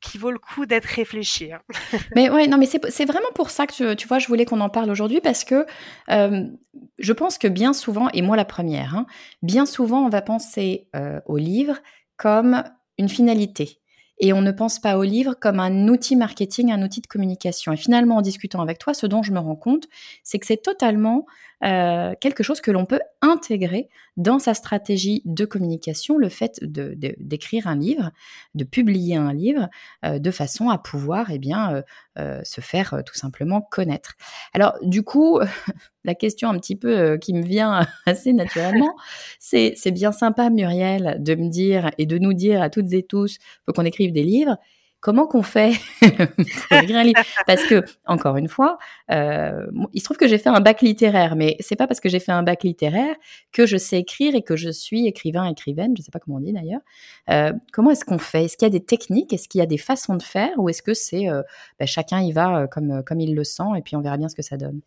qui 0.00 0.18
vaut 0.18 0.30
le 0.30 0.38
coup 0.38 0.66
d'être 0.66 0.86
réfléchi. 0.86 1.52
Hein. 1.52 1.60
mais 2.16 2.30
ouais, 2.30 2.46
non, 2.46 2.58
mais 2.58 2.66
c'est 2.66 3.04
vraiment 3.04 3.30
pour 3.34 3.50
ça 3.50 3.66
que 3.66 3.94
tu, 3.94 4.08
vois, 4.08 4.18
je 4.18 4.26
voulais 4.26 4.46
qu'on 4.46 4.60
en 4.60 4.70
parle 4.70 4.90
aujourd'hui 4.90 5.20
parce 5.20 5.44
que 5.44 5.66
je 6.08 7.12
pense 7.12 7.38
que 7.38 7.46
bien 7.46 7.74
souvent, 7.74 8.08
et 8.12 8.22
moi 8.22 8.36
la 8.36 8.46
première, 8.46 8.96
hein, 8.96 9.06
bien 9.42 9.66
souvent 9.66 10.04
on 10.04 10.08
va 10.08 10.22
penser 10.22 10.88
au 11.26 11.36
livre 11.36 11.76
comme 12.16 12.64
une 12.98 13.08
finalité 13.08 13.80
et 14.18 14.32
on 14.32 14.40
ne 14.40 14.52
pense 14.52 14.78
pas 14.78 14.96
au 14.96 15.02
livre 15.02 15.34
comme 15.34 15.60
un 15.60 15.88
outil 15.88 16.16
marketing, 16.16 16.70
un 16.72 16.82
outil 16.82 17.00
de 17.00 17.06
communication. 17.06 17.72
Et 17.72 17.76
finalement, 17.76 18.16
en 18.16 18.22
discutant 18.22 18.62
avec 18.62 18.78
toi, 18.78 18.94
ce 18.94 19.06
dont 19.06 19.22
je 19.22 19.32
me 19.32 19.38
rends 19.38 19.56
compte, 19.56 19.88
c'est 20.22 20.38
que 20.38 20.46
c'est 20.46 20.62
totalement 20.62 21.26
euh, 21.62 22.14
quelque 22.20 22.42
chose 22.42 22.60
que 22.60 22.70
l'on 22.70 22.84
peut 22.84 23.00
intégrer 23.22 23.88
dans 24.16 24.38
sa 24.38 24.54
stratégie 24.54 25.22
de 25.24 25.44
communication, 25.44 26.18
le 26.18 26.28
fait 26.28 26.58
d'écrire 26.62 27.66
un 27.66 27.76
livre, 27.76 28.10
de 28.54 28.64
publier 28.64 29.16
un 29.16 29.32
livre, 29.32 29.68
euh, 30.04 30.18
de 30.18 30.30
façon 30.30 30.68
à 30.68 30.78
pouvoir 30.78 31.30
eh 31.30 31.38
bien, 31.38 31.82
euh, 32.18 32.40
se 32.44 32.60
faire 32.60 33.02
tout 33.06 33.14
simplement 33.14 33.60
connaître. 33.60 34.14
Alors 34.52 34.74
du 34.82 35.02
coup, 35.02 35.40
la 36.04 36.14
question 36.14 36.50
un 36.50 36.58
petit 36.58 36.76
peu 36.76 37.16
qui 37.18 37.32
me 37.34 37.42
vient 37.42 37.86
assez 38.06 38.32
naturellement, 38.32 38.94
c'est 39.38 39.90
bien 39.92 40.12
sympa 40.12 40.50
Muriel 40.50 41.16
de 41.20 41.34
me 41.34 41.48
dire 41.48 41.90
et 41.98 42.06
de 42.06 42.18
nous 42.18 42.34
dire 42.34 42.62
à 42.62 42.70
toutes 42.70 42.92
et 42.92 43.02
tous, 43.02 43.38
faut 43.66 43.72
qu'on 43.72 43.84
écrive 43.84 44.12
des 44.12 44.24
livres 44.24 44.58
comment 45.04 45.26
qu'on 45.26 45.42
fait 45.42 45.74
un 46.70 47.02
livre? 47.02 47.20
Parce 47.46 47.62
que, 47.64 47.84
encore 48.06 48.38
une 48.38 48.48
fois, 48.48 48.78
euh, 49.10 49.66
il 49.92 50.00
se 50.00 50.04
trouve 50.06 50.16
que 50.16 50.26
j'ai 50.26 50.38
fait 50.38 50.48
un 50.48 50.60
bac 50.60 50.80
littéraire, 50.80 51.36
mais 51.36 51.58
c'est 51.60 51.76
pas 51.76 51.86
parce 51.86 52.00
que 52.00 52.08
j'ai 52.08 52.20
fait 52.20 52.32
un 52.32 52.42
bac 52.42 52.62
littéraire 52.62 53.14
que 53.52 53.66
je 53.66 53.76
sais 53.76 53.98
écrire 53.98 54.34
et 54.34 54.40
que 54.40 54.56
je 54.56 54.70
suis 54.70 55.06
écrivain, 55.06 55.44
écrivaine, 55.44 55.94
je 55.94 56.00
sais 56.00 56.10
pas 56.10 56.20
comment 56.20 56.38
on 56.38 56.40
dit 56.40 56.54
d'ailleurs. 56.54 56.80
Euh, 57.28 57.52
comment 57.70 57.90
est-ce 57.90 58.06
qu'on 58.06 58.16
fait? 58.16 58.46
Est-ce 58.46 58.56
qu'il 58.56 58.64
y 58.64 58.70
a 58.70 58.72
des 58.72 58.82
techniques? 58.82 59.34
Est-ce 59.34 59.46
qu'il 59.46 59.58
y 59.58 59.62
a 59.62 59.66
des 59.66 59.76
façons 59.76 60.16
de 60.16 60.22
faire? 60.22 60.52
Ou 60.56 60.70
est-ce 60.70 60.82
que 60.82 60.94
c'est 60.94 61.28
euh, 61.28 61.42
ben, 61.78 61.86
chacun 61.86 62.22
y 62.22 62.32
va 62.32 62.66
comme 62.66 63.20
il 63.20 63.34
le 63.34 63.44
sent 63.44 63.62
et 63.76 63.82
puis 63.82 63.96
on 63.96 64.00
verra 64.00 64.16
bien 64.16 64.30
ce 64.30 64.34
que 64.34 64.42
ça 64.42 64.56
donne? 64.56 64.80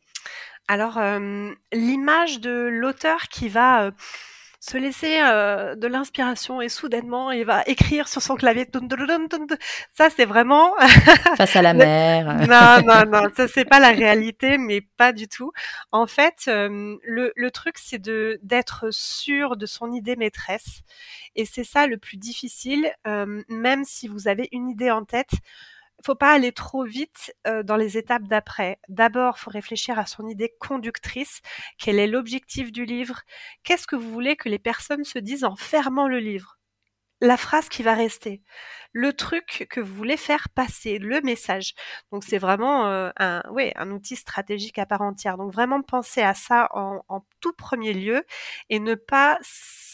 Alors, 0.67 0.99
l'image 1.71 2.41
de 2.41 2.67
l'auteur 2.69 3.29
qui 3.29 3.49
va 3.49 3.91
se 4.59 4.77
laisser 4.77 5.19
euh, 5.21 5.75
de 5.75 5.87
l'inspiration 5.87 6.61
et 6.61 6.69
soudainement 6.69 7.31
il 7.31 7.45
va 7.45 7.63
écrire 7.67 8.07
sur 8.07 8.21
son 8.21 8.35
clavier. 8.35 8.67
Ça 9.93 10.09
c'est 10.09 10.25
vraiment 10.25 10.73
face 11.37 11.55
à 11.55 11.61
la 11.61 11.73
mer. 11.75 12.25
non 12.47 12.81
non 12.85 13.05
non, 13.05 13.29
ça 13.35 13.47
c'est 13.47 13.65
pas 13.65 13.79
la 13.79 13.89
réalité, 13.89 14.57
mais 14.57 14.81
pas 14.81 15.13
du 15.13 15.27
tout. 15.27 15.51
En 15.91 16.07
fait, 16.07 16.45
euh, 16.47 16.97
le, 17.03 17.31
le 17.35 17.51
truc 17.51 17.77
c'est 17.77 17.99
de 17.99 18.39
d'être 18.41 18.85
sûr 18.91 19.57
de 19.57 19.65
son 19.65 19.91
idée 19.91 20.15
maîtresse 20.15 20.81
et 21.35 21.45
c'est 21.45 21.63
ça 21.63 21.85
le 21.87 21.97
plus 21.97 22.17
difficile, 22.17 22.91
euh, 23.05 23.43
même 23.49 23.83
si 23.85 24.07
vous 24.07 24.27
avez 24.27 24.49
une 24.51 24.69
idée 24.69 24.91
en 24.91 25.05
tête 25.05 25.31
pas 26.15 26.31
aller 26.31 26.51
trop 26.51 26.83
vite 26.83 27.33
euh, 27.47 27.63
dans 27.63 27.75
les 27.75 27.97
étapes 27.97 28.23
d'après. 28.23 28.79
D'abord, 28.89 29.39
faut 29.39 29.51
réfléchir 29.51 29.99
à 29.99 30.05
son 30.05 30.27
idée 30.27 30.53
conductrice. 30.59 31.41
Quel 31.77 31.99
est 31.99 32.07
l'objectif 32.07 32.71
du 32.71 32.85
livre? 32.85 33.21
Qu'est-ce 33.63 33.87
que 33.87 33.95
vous 33.95 34.11
voulez 34.11 34.35
que 34.35 34.49
les 34.49 34.59
personnes 34.59 35.03
se 35.03 35.19
disent 35.19 35.43
en 35.43 35.55
fermant 35.55 36.07
le 36.07 36.19
livre? 36.19 36.57
La 37.19 37.35
phrase 37.35 37.67
qui 37.67 37.81
va 37.81 37.95
rester, 37.95 38.43
le 38.91 39.11
truc 39.11 39.65
que 39.71 39.79
vous 39.79 39.95
voulez 39.95 40.17
faire 40.17 40.49
passer, 40.49 40.99
le 40.99 41.19
message. 41.21 41.73
Donc 42.11 42.23
c'est 42.23 42.37
vraiment 42.37 42.87
euh, 42.87 43.09
un, 43.17 43.91
outil 43.91 44.15
stratégique 44.15 44.77
à 44.77 44.85
part 44.85 45.01
entière. 45.01 45.37
Donc 45.37 45.51
vraiment 45.51 45.81
penser 45.81 46.21
à 46.21 46.35
ça 46.35 46.69
en 46.73 47.25
tout 47.39 47.53
premier 47.53 47.93
lieu 47.93 48.23
et 48.69 48.79
ne 48.79 48.93
pas 48.93 49.39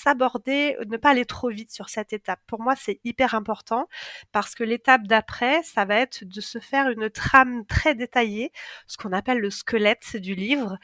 s'aborder, 0.03 0.75
ne 0.87 0.97
pas 0.97 1.11
aller 1.11 1.25
trop 1.25 1.49
vite 1.49 1.71
sur 1.71 1.89
cette 1.89 2.13
étape. 2.13 2.39
Pour 2.47 2.61
moi, 2.61 2.75
c'est 2.75 2.99
hyper 3.03 3.35
important 3.35 3.87
parce 4.31 4.55
que 4.55 4.63
l'étape 4.63 5.07
d'après, 5.07 5.63
ça 5.63 5.85
va 5.85 5.95
être 5.95 6.23
de 6.23 6.41
se 6.41 6.59
faire 6.59 6.89
une 6.89 7.09
trame 7.09 7.65
très 7.65 7.95
détaillée, 7.95 8.51
ce 8.87 8.97
qu'on 8.97 9.13
appelle 9.13 9.39
le 9.39 9.49
squelette 9.49 10.17
du 10.17 10.35
livre, 10.35 10.77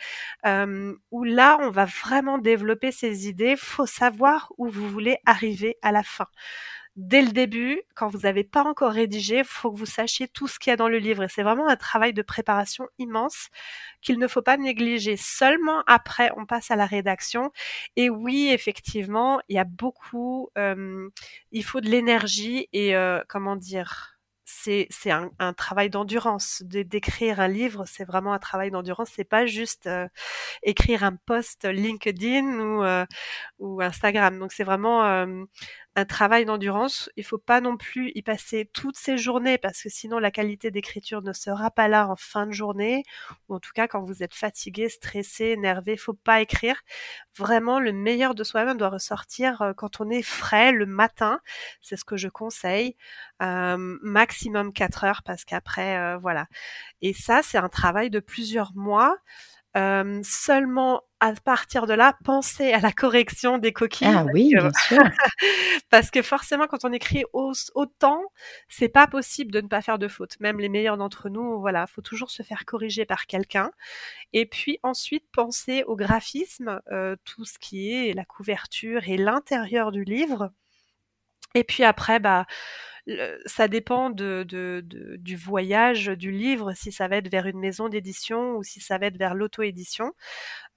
euh, 0.46 0.96
où 1.12 1.24
là, 1.24 1.58
on 1.62 1.70
va 1.70 1.86
vraiment 1.86 2.38
développer 2.38 2.92
ses 2.92 3.28
idées. 3.28 3.56
Faut 3.56 3.86
savoir 3.86 4.52
où 4.58 4.68
vous 4.70 4.88
voulez 4.90 5.18
arriver 5.26 5.78
à 5.82 5.92
la 5.92 6.04
fin 6.04 6.28
dès 7.00 7.22
le 7.22 7.32
début, 7.32 7.82
quand 7.96 8.10
vous 8.10 8.20
n'avez 8.20 8.44
pas 8.44 8.64
encore 8.66 8.92
rédigé, 8.92 9.38
il 9.38 9.44
faut 9.46 9.72
que 9.72 9.78
vous 9.78 9.86
sachiez 9.86 10.28
tout 10.28 10.50
ce 10.50 10.60
qu'il 10.60 10.70
y 10.70 10.74
a 10.74 10.76
dans 10.76 10.90
le 10.90 10.98
livre. 10.98 11.24
Et 11.24 11.30
c'est 11.30 11.44
vraiment 11.44 11.68
un 11.70 11.78
travail 11.78 12.14
de 12.14 12.22
préparation 12.22 12.90
immense 12.98 13.48
qu'il 14.02 14.20
ne 14.20 14.28
faut 14.28 14.42
pas 14.42 14.58
négliger. 14.58 15.16
Seulement 15.16 15.82
après, 15.88 16.30
on 16.36 16.46
passe 16.46 16.72
à 16.72 16.76
la 16.76 16.86
rédaction. 16.86 17.52
Et 17.96 18.10
oui, 18.10 18.50
effectivement, 18.52 19.40
il 19.48 19.56
y 19.56 19.60
a 19.60 19.64
beaucoup, 19.64 20.50
euh, 20.58 21.08
il 21.54 21.64
faut 21.64 21.80
de 21.80 21.90
l'énergie 21.90 22.68
et 22.74 22.96
euh, 22.98 23.22
comment 23.30 23.56
dire 23.56 24.16
c'est 24.52 24.90
un, 25.12 25.30
un, 25.38 25.54
travail 25.54 25.92
d'endurance. 25.92 26.64
D'écrire 26.66 27.40
un 27.40 27.48
livre, 27.48 27.86
c'est 27.86 28.04
vraiment 28.04 28.34
un 28.34 28.40
travail 28.40 28.72
d'endurance. 28.72 29.10
C'est 29.16 29.24
pas 29.24 29.46
juste 29.46 29.86
euh, 29.86 30.08
écrire 30.64 31.04
un 31.04 31.16
post 31.28 31.66
LinkedIn 31.66 33.06
ou 33.60 33.82
Instagram. 33.82 34.40
Donc 34.40 34.52
c'est 34.52 34.64
vraiment 34.64 35.28
un 35.96 36.06
travail 36.06 36.46
d'endurance. 36.46 37.10
Il 37.18 37.24
faut 37.26 37.38
pas 37.38 37.62
non 37.62 37.78
plus 37.78 38.12
y 38.16 38.22
passer 38.22 38.70
toutes 38.74 38.98
ces 38.98 39.18
journées 39.18 39.58
parce 39.58 39.82
que 39.82 39.90
sinon 39.90 40.20
la 40.20 40.32
qualité 40.32 40.72
d'écriture 40.72 41.22
ne 41.22 41.34
sera 41.34 41.72
pas 41.72 41.88
là 41.88 42.08
en 42.08 42.16
fin 42.16 42.48
de 42.48 42.52
journée 42.52 43.04
ou 43.48 43.56
en 43.56 43.60
tout 43.60 43.72
cas 43.74 43.88
quand 43.88 44.04
vous 44.04 44.24
êtes 44.24 44.34
fatigué, 44.34 44.90
stressé, 44.90 45.46
énervé, 45.46 45.98
faut 45.98 46.14
pas 46.14 46.42
écrire. 46.42 46.76
Vraiment 47.38 47.80
le 47.80 47.92
meilleur 47.92 48.36
de 48.36 48.44
soi-même 48.44 48.78
doit 48.78 48.90
ressortir 48.90 49.62
euh, 49.62 49.74
quand 49.74 50.00
on 50.00 50.10
est 50.10 50.22
frais 50.22 50.72
le 50.72 50.86
matin. 50.86 51.42
C'est 51.82 51.98
ce 51.98 52.06
que 52.06 52.18
je 52.18 52.28
conseille. 52.30 52.96
Euh, 53.42 53.98
maximum 54.02 54.74
4 54.74 55.04
heures 55.04 55.24
parce 55.24 55.44
qu'après 55.46 55.98
euh, 55.98 56.18
voilà. 56.18 56.48
Et 57.02 57.14
ça 57.14 57.42
c'est 57.44 57.58
un 57.58 57.70
travail 57.70 58.10
de 58.10 58.20
plusieurs 58.20 58.74
mois. 58.76 59.18
Euh, 59.78 60.20
seulement 60.24 61.04
à 61.20 61.34
partir 61.34 61.86
de 61.86 61.94
là, 61.94 62.18
penser 62.24 62.72
à 62.74 62.80
la 62.80 62.92
correction 62.92 63.60
des 63.60 63.72
coquilles. 63.72 64.08
Ah 64.08 64.26
oui, 64.34 64.52
bien 64.56 64.72
sûr. 64.88 64.98
parce 65.90 66.10
que 66.10 66.22
forcément, 66.22 66.66
quand 66.66 66.86
on 66.86 66.94
écrit 66.94 67.24
autant, 67.34 68.24
c'est 68.68 68.90
pas 68.90 69.06
possible 69.06 69.52
de 69.52 69.62
ne 69.62 69.68
pas 69.68 69.82
faire 69.82 70.00
de 70.00 70.08
fautes. 70.08 70.40
Même 70.40 70.60
les 70.60 70.70
meilleurs 70.70 70.98
d'entre 70.98 71.30
nous, 71.30 71.60
voilà, 71.60 71.86
faut 71.88 72.02
toujours 72.02 72.32
se 72.32 72.42
faire 72.42 72.66
corriger 72.66 73.06
par 73.06 73.28
quelqu'un. 73.28 73.70
Et 74.34 74.46
puis 74.46 74.80
ensuite, 74.82 75.26
penser 75.32 75.84
au 75.84 75.96
graphisme, 75.96 76.82
euh, 76.92 77.16
tout 77.26 77.46
ce 77.46 77.60
qui 77.60 77.94
est 77.94 78.14
la 78.14 78.26
couverture 78.26 79.08
et 79.08 79.18
l'intérieur 79.18 79.92
du 79.92 80.04
livre. 80.04 80.52
Et 81.54 81.64
puis 81.64 81.84
après, 81.84 82.20
bah, 82.20 82.46
ça 83.46 83.68
dépend 83.68 84.10
du 84.10 85.36
voyage 85.36 86.08
du 86.08 86.32
livre, 86.32 86.74
si 86.74 86.92
ça 86.92 87.08
va 87.08 87.18
être 87.18 87.30
vers 87.30 87.48
une 87.48 87.60
maison 87.60 87.90
d'édition 87.90 88.56
ou 88.58 88.64
si 88.64 88.80
ça 88.80 88.98
va 88.98 89.08
être 89.08 89.18
vers 89.18 89.36
l'auto-édition. 89.36 90.14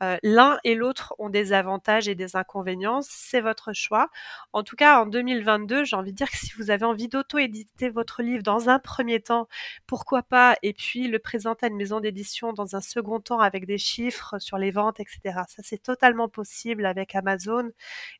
Euh, 0.02 0.16
l'un 0.24 0.58
et 0.64 0.74
l'autre 0.74 1.14
ont 1.18 1.28
des 1.28 1.52
avantages 1.52 2.08
et 2.08 2.16
des 2.16 2.34
inconvénients, 2.34 3.00
c'est 3.02 3.40
votre 3.40 3.72
choix. 3.72 4.10
En 4.52 4.64
tout 4.64 4.74
cas, 4.74 5.00
en 5.00 5.06
2022, 5.06 5.84
j'ai 5.84 5.94
envie 5.94 6.10
de 6.10 6.16
dire 6.16 6.30
que 6.30 6.36
si 6.36 6.52
vous 6.58 6.70
avez 6.70 6.84
envie 6.84 7.08
d'auto-éditer 7.08 7.88
votre 7.88 8.22
livre 8.22 8.42
dans 8.42 8.68
un 8.68 8.80
premier 8.80 9.20
temps, 9.20 9.48
pourquoi 9.86 10.22
pas, 10.24 10.56
et 10.62 10.72
puis 10.72 11.06
le 11.06 11.20
présenter 11.20 11.66
à 11.66 11.68
une 11.68 11.76
maison 11.76 12.00
d'édition 12.00 12.52
dans 12.52 12.74
un 12.74 12.80
second 12.80 13.20
temps 13.20 13.38
avec 13.38 13.64
des 13.64 13.78
chiffres 13.78 14.38
sur 14.40 14.58
les 14.58 14.72
ventes, 14.72 14.98
etc. 14.98 15.20
Ça, 15.48 15.62
c'est 15.62 15.82
totalement 15.82 16.28
possible 16.28 16.84
avec 16.84 17.14
Amazon 17.14 17.70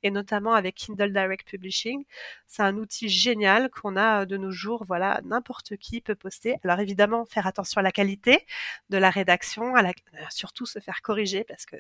et 0.05 0.11
notamment 0.13 0.55
avec 0.55 0.77
Kindle 0.77 1.13
Direct 1.13 1.49
Publishing. 1.49 2.05
C'est 2.47 2.63
un 2.63 2.77
outil 2.77 3.09
génial 3.09 3.71
qu'on 3.71 3.92
a 3.97 4.27
de 4.27 4.37
nos 4.37 4.51
jours. 4.51 4.85
Voilà, 4.87 5.21
n'importe 5.25 5.77
qui 5.77 6.01
peut 6.01 6.15
poster. 6.15 6.57
Alors 6.65 6.81
évidemment, 6.81 7.25
faire 7.27 7.47
attention 7.47 7.79
à 7.81 7.83
la 7.83 7.93
qualité 7.93 8.47
de 8.91 8.99
la 8.99 9.11
rédaction, 9.11 9.75
la, 9.75 9.93
surtout 10.31 10.67
se 10.67 10.79
faire 10.79 11.03
corriger 11.03 11.45
parce 11.45 11.67
que 11.67 11.77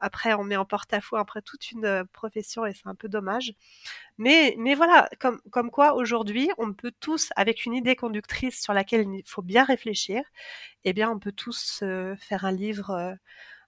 après, 0.00 0.34
on 0.34 0.42
met 0.42 0.56
en 0.56 0.64
porte-à-faux 0.64 1.16
après 1.16 1.42
toute 1.42 1.70
une 1.70 1.84
euh, 1.84 2.04
profession 2.12 2.66
et 2.66 2.74
c'est 2.74 2.88
un 2.88 2.94
peu 2.96 3.08
dommage. 3.08 3.54
Mais, 4.18 4.56
voilà, 4.74 5.08
comme, 5.18 5.70
quoi 5.70 5.94
aujourd'hui, 5.94 6.50
on 6.58 6.72
peut 6.72 6.92
tous, 7.00 7.30
avec 7.36 7.66
une 7.66 7.74
idée 7.74 7.96
conductrice 7.96 8.60
sur 8.60 8.72
laquelle 8.72 9.06
il 9.14 9.22
faut 9.24 9.42
bien 9.42 9.64
réfléchir, 9.64 10.22
eh 10.84 10.92
bien, 10.92 11.10
on 11.10 11.18
peut 11.18 11.32
tous 11.32 11.80
euh, 11.82 12.16
faire 12.16 12.44
un 12.44 12.52
livre 12.52 12.90
euh, 12.90 13.14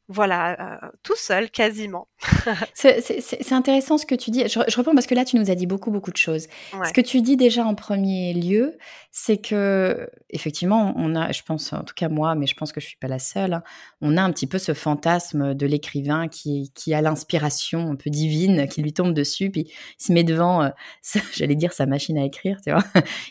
voilà, 0.08 0.82
euh, 0.84 0.88
tout 1.02 1.16
seul 1.16 1.50
quasiment. 1.50 2.08
c'est 2.74 3.52
intéressant 3.52 3.96
ce 3.96 4.04
que 4.04 4.14
tu 4.14 4.30
dis. 4.30 4.42
Je, 4.48 4.60
je, 4.68 4.76
reprends 4.76 4.94
parce 4.94 5.06
que 5.06 5.14
là, 5.14 5.24
tu 5.24 5.36
nous 5.36 5.50
as 5.50 5.54
dit 5.54 5.66
beaucoup, 5.66 5.90
beaucoup 5.90 6.10
de 6.10 6.16
choses. 6.16 6.46
Ce 6.84 6.92
que 6.92 7.00
tu 7.00 7.22
dis 7.22 7.36
déjà 7.36 7.64
en 7.64 7.74
premier 7.74 8.34
lieu, 8.34 8.76
c'est 9.16 9.38
que 9.38 10.10
effectivement, 10.28 10.92
on 10.96 11.14
a, 11.14 11.30
je 11.30 11.42
pense, 11.42 11.72
en 11.72 11.84
tout 11.84 11.94
cas 11.94 12.08
moi, 12.08 12.34
mais 12.34 12.48
je 12.48 12.54
pense 12.54 12.72
que 12.72 12.80
je 12.80 12.86
suis 12.86 12.96
pas 12.96 13.06
la 13.06 13.20
seule, 13.20 13.54
hein, 13.54 13.62
on 14.00 14.16
a 14.16 14.22
un 14.22 14.32
petit 14.32 14.48
peu 14.48 14.58
ce 14.58 14.74
fantasme 14.74 15.54
de 15.54 15.66
l'écrivain 15.66 16.26
qui, 16.26 16.72
qui 16.74 16.92
a 16.92 17.00
l'inspiration 17.00 17.92
un 17.92 17.94
peu 17.94 18.10
divine 18.10 18.66
qui 18.66 18.82
lui 18.82 18.92
tombe 18.92 19.14
dessus, 19.14 19.50
puis 19.50 19.68
il 19.68 20.04
se 20.04 20.12
met 20.12 20.24
devant, 20.24 20.64
euh, 20.64 20.70
j'allais 21.32 21.54
dire 21.54 21.72
sa 21.72 21.86
machine 21.86 22.18
à 22.18 22.24
écrire, 22.24 22.58
tu 22.64 22.72
vois, 22.72 22.82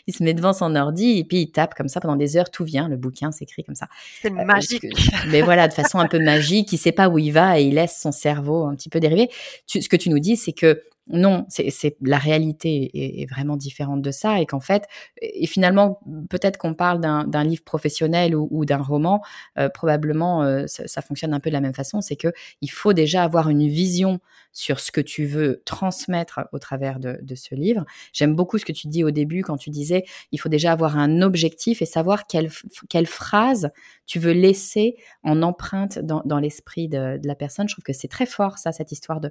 il 0.06 0.14
se 0.14 0.24
met 0.24 0.32
devant 0.32 0.54
son 0.54 0.74
ordi 0.74 1.18
et 1.18 1.24
puis 1.24 1.42
il 1.42 1.50
tape 1.50 1.74
comme 1.74 1.88
ça 1.88 2.00
pendant 2.00 2.16
des 2.16 2.38
heures, 2.38 2.50
tout 2.50 2.64
vient, 2.64 2.88
le 2.88 2.96
bouquin 2.96 3.30
s'écrit 3.30 3.62
comme 3.62 3.74
ça. 3.74 3.88
C'est 4.22 4.32
euh, 4.32 4.44
magique. 4.44 4.86
mais 5.28 5.42
voilà, 5.42 5.68
de 5.68 5.74
façon 5.74 5.98
un 5.98 6.08
peu 6.08 6.18
magique 6.18 6.63
qui 6.64 6.76
sait 6.76 6.92
pas 6.92 7.08
où 7.08 7.18
il 7.18 7.30
va 7.30 7.60
et 7.60 7.64
il 7.64 7.74
laisse 7.74 7.98
son 8.00 8.12
cerveau 8.12 8.64
un 8.66 8.74
petit 8.74 8.88
peu 8.88 9.00
dériver. 9.00 9.30
ce 9.66 9.88
que 9.88 9.96
tu 9.96 10.10
nous 10.10 10.18
dis, 10.18 10.36
c'est 10.36 10.52
que 10.52 10.82
non, 11.08 11.44
c'est 11.50 11.96
la 12.00 12.16
réalité 12.16 12.90
est, 13.22 13.30
vraiment 13.30 13.56
différente 13.56 14.00
de 14.00 14.10
ça 14.10 14.40
et 14.40 14.46
qu'en 14.46 14.60
fait, 14.60 14.84
et 15.20 15.46
finalement, 15.46 16.00
peut-être 16.30 16.56
qu'on 16.56 16.72
parle 16.74 17.00
d'un 17.00 17.44
livre 17.44 17.62
professionnel 17.62 18.34
ou, 18.34 18.64
d'un 18.64 18.78
roman, 18.78 19.20
euh, 19.58 19.68
probablement 19.68 20.42
euh, 20.42 20.64
ça, 20.66 21.02
fonctionne 21.02 21.34
un 21.34 21.40
peu 21.40 21.50
de 21.50 21.54
la 21.54 21.60
même 21.60 21.74
façon. 21.74 22.00
C'est 22.00 22.16
que 22.16 22.28
il 22.62 22.70
faut 22.70 22.94
déjà 22.94 23.22
avoir 23.22 23.50
une 23.50 23.68
vision 23.68 24.20
sur 24.54 24.80
ce 24.80 24.90
que 24.90 25.02
tu 25.02 25.26
veux 25.26 25.62
transmettre 25.66 26.40
au 26.52 26.58
travers 26.58 26.98
de, 26.98 27.34
ce 27.34 27.54
livre. 27.54 27.84
J'aime 28.12 28.34
beaucoup 28.34 28.56
ce 28.56 28.64
que 28.64 28.72
tu 28.72 28.88
dis 28.88 29.04
au 29.04 29.10
début 29.10 29.42
quand 29.42 29.56
tu 29.56 29.70
disais 29.70 30.04
il 30.32 30.40
faut 30.40 30.48
déjà 30.48 30.72
avoir 30.72 30.96
un 30.96 31.20
objectif 31.20 31.82
et 31.82 31.86
savoir 31.86 32.26
quelle, 32.26 32.50
quelle 32.88 33.06
phrase 33.06 33.70
tu 34.06 34.18
veux 34.18 34.32
laisser 34.32 34.96
en 35.24 35.42
empreinte 35.42 35.98
dans, 35.98 36.22
dans 36.24 36.38
l'esprit 36.38 36.88
de, 36.88 37.20
la 37.22 37.34
personne. 37.34 37.68
Je 37.68 37.74
trouve 37.74 37.84
que 37.84 37.92
c'est 37.92 38.08
très 38.08 38.26
fort 38.26 38.56
ça, 38.58 38.72
cette 38.72 38.92
histoire 38.92 39.20
de 39.20 39.30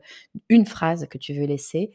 une 0.49 0.65
phrase 0.65 1.07
que 1.09 1.17
tu 1.17 1.33
veux 1.33 1.45
laisser 1.45 1.91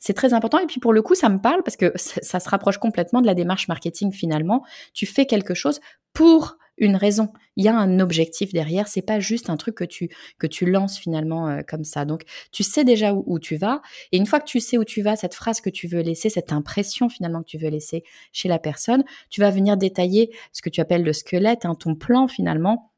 c'est 0.00 0.14
très 0.14 0.32
important. 0.34 0.58
Et 0.58 0.66
puis 0.66 0.80
pour 0.80 0.92
le 0.92 1.02
coup, 1.02 1.14
ça 1.14 1.28
me 1.28 1.38
parle 1.38 1.62
parce 1.62 1.76
que 1.76 1.92
ça, 1.96 2.40
se 2.40 2.48
rapproche 2.48 2.78
complètement 2.78 3.20
de 3.20 3.26
la 3.26 3.34
démarche 3.34 3.68
marketing 3.68 4.12
finalement. 4.12 4.64
Tu 4.94 5.06
fais 5.06 5.26
quelque 5.26 5.54
chose 5.54 5.80
pour 6.12 6.56
une 6.80 6.96
raison. 6.96 7.28
Il 7.56 7.64
y 7.64 7.68
a 7.68 7.76
un 7.76 8.00
objectif 8.00 8.52
derrière. 8.52 8.88
C'est 8.88 9.02
pas 9.02 9.20
juste 9.20 9.50
un 9.50 9.56
truc 9.56 9.76
que 9.76 9.84
tu 9.84 10.08
que 10.38 10.46
tu 10.46 10.66
lances 10.66 10.98
finalement 10.98 11.48
euh, 11.48 11.60
comme 11.66 11.84
ça. 11.84 12.04
Donc 12.04 12.24
tu 12.50 12.62
sais 12.62 12.84
déjà 12.84 13.14
où, 13.14 13.38
tu 13.38 13.56
vas. 13.56 13.82
Et 14.12 14.16
une 14.16 14.26
fois 14.26 14.40
que 14.40 14.46
tu 14.46 14.58
sais 14.58 14.78
où 14.78 14.84
tu 14.84 15.02
vas, 15.02 15.14
cette 15.14 15.34
phrase 15.34 15.60
que 15.60 15.70
tu 15.70 15.86
veux 15.86 16.00
laisser, 16.00 16.30
cette 16.30 16.52
impression 16.52 17.08
finalement 17.08 17.40
que 17.42 17.48
tu 17.48 17.58
veux 17.58 17.68
laisser 17.68 18.02
chez 18.32 18.48
la 18.48 18.58
personne, 18.58 19.04
tu 19.28 19.40
vas 19.40 19.50
venir 19.50 19.76
détailler 19.76 20.30
ce 20.52 20.62
que 20.62 20.70
tu 20.70 20.80
appelles 20.80 21.04
le 21.04 21.12
squelette, 21.12 21.64
hein, 21.64 21.74
ton 21.74 21.94
plan 21.94 22.26
finalement 22.26 22.90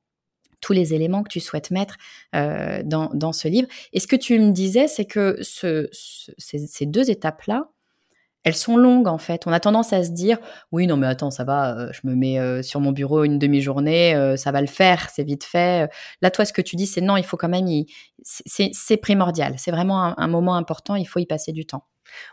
tous 0.62 0.72
les 0.72 0.94
éléments 0.94 1.22
que 1.22 1.28
tu 1.28 1.40
souhaites 1.40 1.70
mettre 1.70 1.96
euh, 2.34 2.82
dans, 2.84 3.10
dans, 3.12 3.32
ce 3.32 3.48
livre. 3.48 3.68
Et 3.92 4.00
ce 4.00 4.06
que 4.06 4.16
tu 4.16 4.38
me 4.38 4.52
disais, 4.52 4.86
c'est 4.86 5.04
que 5.04 5.36
ce, 5.42 5.88
ces, 6.38 6.86
deux 6.86 7.10
étapes-là, 7.10 7.68
elles 8.44 8.54
sont 8.54 8.76
longues 8.76 9.08
en 9.08 9.18
fait. 9.18 9.46
On 9.46 9.52
a 9.52 9.60
tendance 9.60 9.92
à 9.92 10.04
se 10.04 10.10
dire 10.10 10.38
oui 10.72 10.86
non 10.86 10.96
mais 10.96 11.06
attends 11.06 11.30
ça 11.30 11.44
va, 11.44 11.76
euh, 11.76 11.92
je 11.92 12.00
me 12.04 12.14
mets 12.14 12.38
euh, 12.38 12.62
sur 12.62 12.80
mon 12.80 12.92
bureau 12.92 13.24
une 13.24 13.38
demi-journée, 13.38 14.36
ça 14.36 14.52
va 14.52 14.60
le 14.60 14.66
faire, 14.66 15.08
c'est 15.10 15.24
vite 15.24 15.44
fait. 15.44 15.90
Là 16.20 16.30
toi 16.30 16.44
ce 16.44 16.52
que 16.52 16.62
tu 16.62 16.76
dis 16.76 16.86
c'est 16.86 17.00
non 17.00 17.16
il 17.16 17.24
faut 17.24 17.36
quand 17.36 17.48
même 17.48 17.66
c'est 18.22 18.96
primordial, 18.96 19.54
c'est 19.58 19.70
vraiment 19.70 20.18
un, 20.18 20.28
moment 20.28 20.56
important, 20.56 20.96
il 20.96 21.04
faut 21.04 21.18
y 21.18 21.26
passer 21.26 21.52
du 21.52 21.66
temps. 21.66 21.84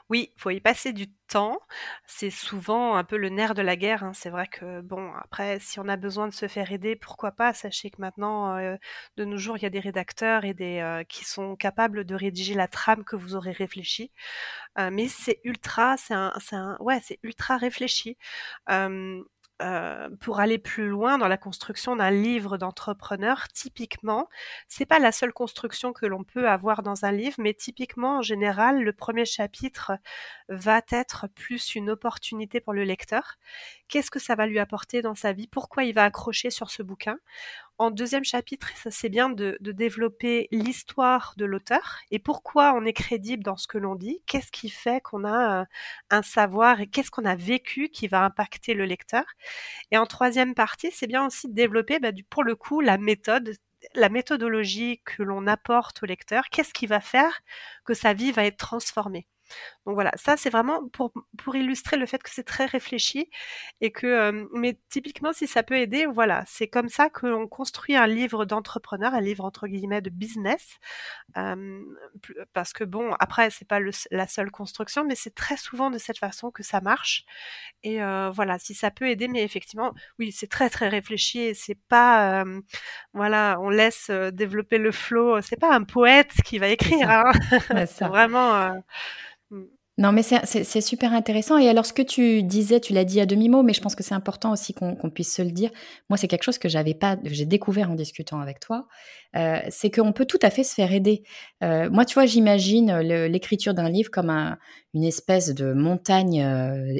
Oui, 0.09 0.33
faut 0.37 0.49
y 0.49 0.59
passer 0.59 0.93
du 0.93 1.07
temps. 1.27 1.59
C'est 2.07 2.29
souvent 2.31 2.95
un 2.95 3.03
peu 3.03 3.17
le 3.17 3.29
nerf 3.29 3.53
de 3.53 3.61
la 3.61 3.75
guerre. 3.75 4.03
Hein. 4.03 4.13
C'est 4.13 4.29
vrai 4.29 4.47
que, 4.47 4.81
bon, 4.81 5.11
après, 5.13 5.59
si 5.59 5.79
on 5.79 5.87
a 5.87 5.97
besoin 5.97 6.27
de 6.27 6.33
se 6.33 6.47
faire 6.47 6.71
aider, 6.71 6.95
pourquoi 6.95 7.31
pas? 7.31 7.53
Sachez 7.53 7.89
que 7.91 8.01
maintenant, 8.01 8.57
de 9.17 9.25
nos 9.25 9.37
jours, 9.37 9.57
il 9.57 9.63
y 9.63 9.65
a 9.65 9.69
des 9.69 9.79
rédacteurs 9.79 10.45
et 10.45 10.53
des 10.53 11.03
qui 11.09 11.25
sont 11.25 11.55
capables 11.55 12.03
de 12.05 12.15
rédiger 12.15 12.55
la 12.55 12.67
trame 12.67 13.03
que 13.03 13.15
vous 13.15 13.35
aurez 13.35 13.51
réfléchie. 13.51 14.11
Mais 14.77 15.07
c'est 15.07 15.39
ultra, 15.43 15.97
c'est 15.97 16.13
un, 16.15 16.33
un, 16.51 16.77
ouais, 16.79 16.99
c'est 17.03 17.19
ultra 17.23 17.57
réfléchi. 17.57 18.17
Pour 20.19 20.39
aller 20.39 20.57
plus 20.57 20.87
loin 20.87 21.17
dans 21.17 21.27
la 21.27 21.37
construction 21.37 21.95
d'un 21.95 22.11
livre 22.11 22.57
d'entrepreneur, 22.57 23.47
typiquement, 23.53 24.29
c'est 24.67 24.85
pas 24.85 24.99
la 24.99 25.11
seule 25.11 25.33
construction 25.33 25.93
que 25.93 26.05
l'on 26.05 26.23
peut 26.23 26.47
avoir 26.49 26.81
dans 26.83 27.05
un 27.05 27.11
livre, 27.11 27.35
mais 27.39 27.53
typiquement, 27.53 28.17
en 28.19 28.21
général, 28.21 28.81
le 28.83 28.93
premier 28.93 29.25
chapitre 29.25 29.91
va 30.49 30.81
être 30.91 31.27
plus 31.35 31.75
une 31.75 31.89
opportunité 31.89 32.61
pour 32.61 32.73
le 32.73 32.83
lecteur. 32.83 33.35
Qu'est-ce 33.87 34.11
que 34.11 34.19
ça 34.19 34.35
va 34.35 34.47
lui 34.47 34.59
apporter 34.59 35.01
dans 35.01 35.15
sa 35.15 35.33
vie? 35.33 35.47
Pourquoi 35.47 35.83
il 35.83 35.93
va 35.93 36.05
accrocher 36.05 36.49
sur 36.51 36.69
ce 36.69 36.83
bouquin? 36.83 37.17
En 37.79 37.91
deuxième 37.91 38.25
chapitre, 38.25 38.69
c'est 38.91 39.09
bien 39.09 39.29
de, 39.29 39.57
développer 39.61 40.49
l'histoire 40.51 41.33
de 41.37 41.45
l'auteur 41.45 41.99
et 42.11 42.19
pourquoi 42.19 42.73
on 42.75 42.85
est 42.85 42.93
crédible 42.93 43.43
dans 43.43 43.55
ce 43.57 43.67
que 43.67 43.77
l'on 43.77 43.95
dit, 43.95 44.21
qu'est-ce 44.27 44.51
qui 44.51 44.69
fait 44.69 45.01
qu'on 45.01 45.23
a 45.23 45.61
euh, 45.61 45.65
un 46.09 46.21
savoir 46.21 46.81
et 46.81 46.87
qu'est-ce 46.87 47.09
qu'on 47.09 47.25
a 47.25 47.35
vécu 47.35 47.89
qui 47.89 48.07
va 48.07 48.25
impacter 48.25 48.73
le 48.73 48.85
lecteur? 48.85 49.23
Et 49.91 49.97
en 49.97 50.05
troisième 50.05 50.55
partie, 50.55 50.91
c'est 50.91 51.07
bien 51.07 51.25
aussi 51.25 51.47
de 51.47 51.53
développer, 51.53 51.99
bah, 51.99 52.11
pour 52.29 52.43
le 52.43 52.55
coup, 52.55 52.81
la 52.81 52.97
méthode 52.97 53.55
la 53.95 54.09
méthodologie 54.09 55.01
que 55.05 55.23
l'on 55.23 55.47
apporte 55.47 56.03
au 56.03 56.05
lecteur, 56.05 56.49
qu'est-ce 56.51 56.73
qui 56.73 56.85
va 56.85 56.99
faire 56.99 57.41
que 57.85 57.93
sa 57.93 58.13
vie 58.13 58.33
va 58.33 58.45
être 58.45 58.57
transformée? 58.57 59.25
Donc 59.85 59.95
voilà, 59.95 60.11
ça 60.15 60.37
c'est 60.37 60.49
vraiment 60.49 60.87
pour, 60.89 61.11
pour 61.37 61.55
illustrer 61.55 61.97
le 61.97 62.05
fait 62.05 62.21
que 62.21 62.29
c'est 62.29 62.43
très 62.43 62.65
réfléchi 62.65 63.29
et 63.81 63.91
que, 63.91 64.07
euh, 64.07 64.45
mais 64.53 64.77
typiquement 64.89 65.33
si 65.33 65.47
ça 65.47 65.63
peut 65.63 65.77
aider, 65.77 66.05
voilà, 66.05 66.43
c'est 66.47 66.67
comme 66.67 66.89
ça 66.89 67.09
que 67.09 67.27
l'on 67.27 67.47
construit 67.47 67.95
un 67.95 68.07
livre 68.07 68.45
d'entrepreneur, 68.45 69.13
un 69.13 69.21
livre 69.21 69.45
entre 69.45 69.67
guillemets 69.67 70.01
de 70.01 70.09
business, 70.09 70.77
euh, 71.37 71.81
parce 72.53 72.73
que 72.73 72.83
bon, 72.83 73.13
après 73.19 73.49
c'est 73.49 73.67
pas 73.67 73.79
la 74.11 74.27
seule 74.27 74.51
construction, 74.51 75.05
mais 75.05 75.15
c'est 75.15 75.35
très 75.35 75.57
souvent 75.57 75.89
de 75.89 75.97
cette 75.97 76.17
façon 76.17 76.51
que 76.51 76.63
ça 76.63 76.81
marche. 76.81 77.25
Et 77.83 78.01
euh, 78.03 78.29
voilà, 78.31 78.59
si 78.59 78.73
ça 78.73 78.91
peut 78.91 79.09
aider, 79.09 79.27
mais 79.27 79.43
effectivement, 79.43 79.93
oui, 80.19 80.31
c'est 80.31 80.49
très 80.49 80.69
très 80.69 80.89
réfléchi 80.89 81.39
et 81.39 81.53
c'est 81.53 81.77
pas, 81.87 82.43
voilà, 83.13 83.57
on 83.61 83.69
laisse 83.69 84.09
développer 84.09 84.77
le 84.77 84.91
flow, 84.91 85.41
c'est 85.41 85.59
pas 85.59 85.73
un 85.73 85.83
poète 85.83 86.31
qui 86.45 86.59
va 86.59 86.67
écrire, 86.67 87.09
hein. 87.09 87.31
c'est 87.87 88.05
vraiment 88.05 88.49
Mm. 88.59 88.83
Non, 89.99 90.13
mais 90.13 90.23
c'est 90.23 90.81
super 90.81 91.13
intéressant. 91.13 91.57
Et 91.57 91.67
alors, 91.67 91.85
ce 91.85 91.91
que 91.91 92.01
tu 92.01 92.41
disais, 92.41 92.79
tu 92.79 92.93
l'as 92.93 93.03
dit 93.03 93.19
à 93.19 93.25
demi-mot, 93.25 93.63
mais 93.63 93.73
je 93.73 93.81
pense 93.81 93.95
que 93.95 94.03
c'est 94.03 94.15
important 94.15 94.53
aussi 94.53 94.73
qu'on 94.73 94.95
puisse 95.13 95.35
se 95.35 95.41
le 95.41 95.51
dire. 95.51 95.71
Moi, 96.09 96.15
c'est 96.15 96.29
quelque 96.29 96.43
chose 96.43 96.57
que 96.57 96.69
j'avais 96.69 96.93
pas, 96.93 97.17
j'ai 97.25 97.45
découvert 97.45 97.91
en 97.91 97.95
discutant 97.95 98.39
avec 98.39 98.61
toi. 98.61 98.87
C'est 99.33 99.91
qu'on 99.91 100.11
peut 100.11 100.25
tout 100.25 100.39
à 100.41 100.49
fait 100.49 100.63
se 100.63 100.73
faire 100.73 100.91
aider. 100.91 101.23
Moi, 101.61 102.05
tu 102.05 102.15
vois, 102.15 102.25
j'imagine 102.25 102.97
l'écriture 102.99 103.73
d'un 103.73 103.89
livre 103.89 104.09
comme 104.11 104.29
un, 104.29 104.57
une 104.93 105.03
espèce 105.03 105.53
de 105.53 105.73
montagne 105.73 106.39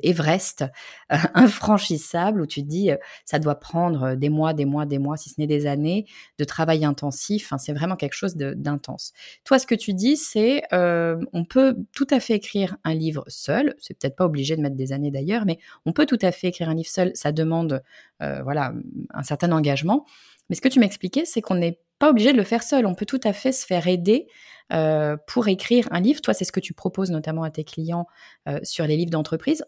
Everest 0.03 0.65
infranchissable 1.09 2.41
où 2.41 2.45
tu 2.45 2.61
dis, 2.61 2.91
ça 3.25 3.39
doit 3.39 3.55
prendre 3.55 4.15
des 4.15 4.29
mois, 4.29 4.53
des 4.53 4.65
mois, 4.65 4.85
des 4.85 4.99
mois, 4.99 5.17
si 5.17 5.29
ce 5.29 5.35
n'est 5.39 5.47
des 5.47 5.65
années 5.65 6.05
de 6.37 6.43
travail 6.43 6.85
intensif. 6.85 7.45
Enfin, 7.45 7.57
c'est 7.57 7.73
vraiment 7.73 7.95
quelque 7.95 8.13
chose 8.13 8.35
d'intense. 8.35 9.13
Toi, 9.43 9.57
ce 9.57 9.65
que 9.65 9.75
tu 9.75 9.93
dis, 9.93 10.17
c'est, 10.17 10.61
on 10.71 11.45
peut 11.49 11.75
tout 11.93 12.07
à 12.11 12.19
fait 12.19 12.35
écrire 12.35 12.77
un 12.83 12.93
livre 12.93 13.23
seul. 13.27 13.75
C'est 13.79 13.97
peut-être 13.97 14.15
pas 14.15 14.25
obligé 14.25 14.55
de 14.55 14.61
mettre 14.61 14.75
des 14.75 14.91
années 14.91 15.11
d'ailleurs, 15.11 15.45
mais 15.45 15.57
on 15.85 15.93
peut 15.93 16.05
tout 16.05 16.19
à 16.21 16.31
fait 16.31 16.47
écrire 16.47 16.69
un 16.69 16.75
livre 16.75 16.89
seul. 16.89 17.11
Ça 17.15 17.31
demande, 17.31 17.81
voilà, 18.19 18.73
un 19.13 19.23
certain 19.23 19.51
engagement. 19.51 20.05
Mais 20.49 20.55
ce 20.55 20.61
que 20.61 20.69
tu 20.69 20.79
m'expliquais, 20.79 21.25
c'est 21.25 21.41
qu'on 21.41 21.61
est 21.61 21.79
pas 21.99 22.09
obligé 22.09 22.31
de 22.31 22.37
le 22.37 22.43
faire 22.43 22.63
seul. 22.63 22.85
On 22.85 22.95
peut 22.95 23.05
tout 23.05 23.19
à 23.23 23.33
fait 23.33 23.51
se 23.51 23.65
faire 23.65 23.87
aider 23.87 24.27
euh, 24.71 25.17
pour 25.27 25.47
écrire 25.47 25.87
un 25.91 25.99
livre. 25.99 26.21
Toi, 26.21 26.33
c'est 26.33 26.45
ce 26.45 26.51
que 26.51 26.59
tu 26.59 26.73
proposes 26.73 27.11
notamment 27.11 27.43
à 27.43 27.51
tes 27.51 27.63
clients 27.63 28.07
euh, 28.47 28.59
sur 28.63 28.85
les 28.87 28.97
livres 28.97 29.11
d'entreprise. 29.11 29.65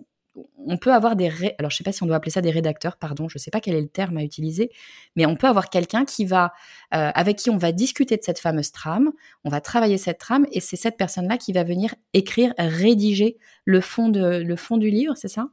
On 0.66 0.78
peut 0.78 0.94
avoir 0.94 1.18
des... 1.18 1.30
Alors, 1.60 1.72
je 1.72 1.76
sais 1.76 1.84
pas 1.84 1.92
si 1.92 2.04
on 2.04 2.06
doit 2.06 2.16
appeler 2.16 2.32
ça 2.32 2.40
des 2.40 2.52
rédacteurs, 2.52 2.96
pardon, 2.96 3.28
je 3.28 3.38
ne 3.38 3.40
sais 3.40 3.52
pas 3.52 3.60
quel 3.60 3.76
est 3.76 3.82
le 3.82 3.90
terme 3.90 4.16
à 4.18 4.24
utiliser, 4.24 4.72
mais 5.18 5.26
on 5.26 5.36
peut 5.36 5.48
avoir 5.48 5.70
quelqu'un 5.70 6.06
qui 6.06 6.24
va, 6.24 6.54
euh, 6.94 7.12
avec 7.14 7.38
qui 7.38 7.50
on 7.50 7.58
va 7.58 7.74
discuter 7.74 8.16
de 8.16 8.24
cette 8.24 8.40
fameuse 8.40 8.72
trame, 8.72 9.12
on 9.44 9.50
va 9.50 9.60
travailler 9.60 9.98
cette 9.98 10.20
trame, 10.20 10.46
et 10.54 10.62
c'est 10.62 10.78
cette 10.78 10.96
personne-là 10.96 11.38
qui 11.38 11.52
va 11.52 11.66
venir 11.66 11.96
écrire, 12.14 12.54
rédiger 12.58 13.38
le 13.66 13.82
fond, 13.82 14.08
de, 14.08 14.42
le 14.42 14.56
fond 14.56 14.78
du 14.78 14.90
livre, 14.90 15.16
c'est 15.18 15.28
ça? 15.28 15.48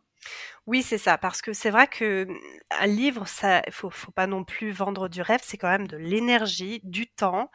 Oui, 0.68 0.82
c'est 0.82 0.98
ça, 0.98 1.16
parce 1.16 1.40
que 1.40 1.54
c'est 1.54 1.70
vrai 1.70 1.86
que 1.86 2.26
mmh, 2.26 2.38
un 2.80 2.86
livre, 2.86 3.26
ça, 3.26 3.62
faut, 3.70 3.88
faut 3.88 4.12
pas 4.12 4.26
non 4.26 4.44
plus 4.44 4.70
vendre 4.70 5.08
du 5.08 5.22
rêve. 5.22 5.40
C'est 5.42 5.56
quand 5.56 5.70
même 5.70 5.88
de 5.88 5.96
l'énergie, 5.96 6.80
du 6.84 7.06
temps. 7.08 7.50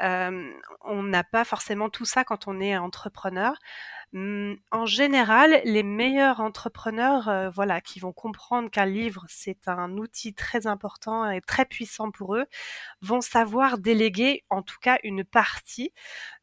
on 0.00 1.02
n'a 1.02 1.22
pas 1.24 1.44
forcément 1.44 1.90
tout 1.90 2.04
ça 2.04 2.24
quand 2.24 2.48
on 2.48 2.60
est 2.60 2.76
entrepreneur. 2.76 3.54
Mmh, 4.12 4.54
en 4.72 4.86
général, 4.86 5.60
les 5.64 5.84
meilleurs 5.84 6.40
entrepreneurs, 6.40 7.52
voilà, 7.54 7.80
qui 7.80 8.00
vont 8.00 8.12
comprendre 8.12 8.68
qu'un 8.70 8.86
livre 8.86 9.24
c'est 9.28 9.68
un 9.68 9.96
outil 9.98 10.34
très 10.34 10.66
important 10.66 11.30
et 11.30 11.40
très 11.40 11.66
puissant 11.66 12.10
pour 12.10 12.34
eux, 12.36 12.46
vont 13.02 13.20
savoir 13.20 13.78
déléguer, 13.78 14.44
en 14.50 14.62
tout 14.62 14.78
cas, 14.82 14.98
une 15.04 15.24
partie. 15.24 15.92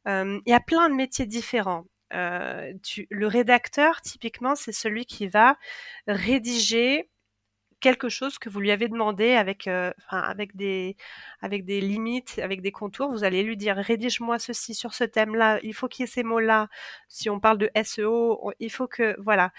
il 0.08 0.42
y 0.48 0.54
a 0.54 0.60
plein 0.62 0.90
de 0.90 0.96
métiers 0.96 1.26
différents. 1.26 1.86
Euh, 2.14 2.74
le 3.10 3.28
rédacteur, 3.28 4.02
typiquement, 4.02 4.56
c'est 4.56 4.72
celui 4.72 5.06
qui 5.06 5.28
va 5.28 5.58
rédiger 6.08 7.10
quelque 7.84 8.08
chose 8.08 8.40
que 8.40 8.50
vous 8.50 8.62
lui 8.62 8.72
avez 8.72 8.88
demandé 8.88 9.34
avec, 9.34 9.68
euh, 9.68 9.92
avec, 10.10 10.56
des, 10.56 10.96
avec 11.42 11.66
des 11.66 11.82
limites, 11.82 12.40
avec 12.42 12.62
des 12.62 12.72
contours. 12.72 13.12
Vous 13.12 13.26
allez 13.26 13.44
lui 13.44 13.58
dire 13.58 13.76
rédige-moi 13.76 14.40
ceci 14.40 14.74
sur 14.74 14.94
ce 14.94 15.04
thème-là. 15.04 15.60
Il 15.64 15.74
faut 15.74 15.90
qu'il 15.90 16.04
y 16.04 16.06
ait 16.06 16.12
ces 16.12 16.24
mots-là. 16.24 16.70
Si 17.10 17.30
on 17.30 17.42
parle 17.42 17.58
de 17.58 17.70
SEO, 17.84 18.54
il 18.60 18.72
faut 18.72 18.88
que 18.88 19.16
voilà. 19.20 19.52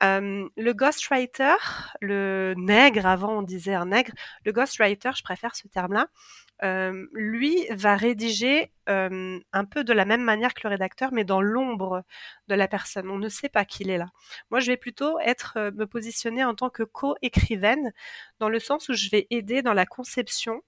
Le 0.00 0.72
ghostwriter, 0.72 1.56
le 2.00 2.54
nègre, 2.56 3.06
avant 3.06 3.38
on 3.38 3.42
disait 3.42 3.74
un 3.74 3.86
nègre, 3.86 4.12
le 4.44 4.52
ghostwriter, 4.52 5.10
je 5.16 5.22
préfère 5.22 5.56
ce 5.56 5.66
terme-là, 5.68 6.08
lui 7.12 7.66
va 7.70 7.96
rédiger 7.96 8.72
un 8.86 9.64
peu 9.70 9.84
de 9.84 9.92
la 9.92 10.04
même 10.04 10.22
manière 10.22 10.54
que 10.54 10.60
le 10.64 10.70
rédacteur, 10.70 11.12
mais 11.12 11.24
dans 11.24 11.40
l'ombre 11.40 12.04
de 12.48 12.54
la 12.54 12.68
personne. 12.68 13.10
On 13.10 13.18
ne 13.18 13.28
sait 13.28 13.48
pas 13.48 13.64
qu'il 13.64 13.90
est 13.90 13.98
là. 13.98 14.08
Moi, 14.50 14.60
je 14.60 14.70
vais 14.70 14.76
plutôt 14.76 15.18
être 15.20 15.58
me 15.74 15.84
positionner 15.86 16.44
en 16.44 16.54
tant 16.54 16.70
que 16.70 16.82
co-écrivaine, 16.84 17.92
dans 18.38 18.48
le 18.48 18.58
sens 18.60 18.88
où 18.88 18.94
je 18.94 19.10
vais 19.10 19.26
aider 19.30 19.62
dans 19.62 19.74
la 19.74 19.86
conception 19.86 20.62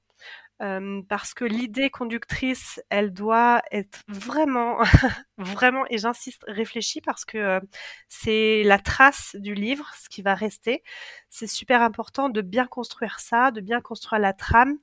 parce 1.09 1.33
que 1.33 1.45
l'idée 1.45 1.89
conductrice, 1.89 2.83
elle 2.91 3.13
doit 3.15 3.63
être 3.73 4.03
vraiment, 4.09 4.79
vraiment, 5.39 5.85
et 5.89 5.97
j'insiste, 5.97 6.45
réfléchie 6.47 7.01
parce 7.01 7.25
que 7.25 7.61
c'est 8.09 8.63
la 8.65 8.79
trace 8.79 9.37
du 9.39 9.55
livre, 9.55 9.91
ce 9.99 10.11
qui 10.11 10.21
va 10.21 10.35
rester. 10.35 10.83
C'est 11.31 11.47
super 11.47 11.81
important 11.81 12.29
de 12.29 12.43
bien 12.43 12.67
construire 12.67 13.21
ça, 13.21 13.51
de 13.53 13.61
bien 13.61 13.81
construire 13.81 14.21
la 14.21 14.35
trame. 14.35 14.77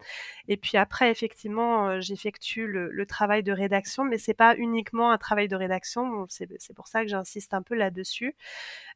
Et 0.47 0.57
puis 0.57 0.77
après, 0.77 1.11
effectivement, 1.11 1.99
j'effectue 2.01 2.65
le, 2.65 3.05
travail 3.05 3.43
de 3.43 3.51
rédaction, 3.51 4.03
mais 4.03 4.17
c'est 4.17 4.33
pas 4.33 4.55
uniquement 4.57 5.11
un 5.11 5.17
travail 5.17 5.47
de 5.47 5.55
rédaction. 5.55 6.25
C'est 6.29 6.73
pour 6.75 6.87
ça 6.87 7.03
que 7.03 7.09
j'insiste 7.09 7.53
un 7.53 7.61
peu 7.61 7.75
là-dessus. 7.75 8.35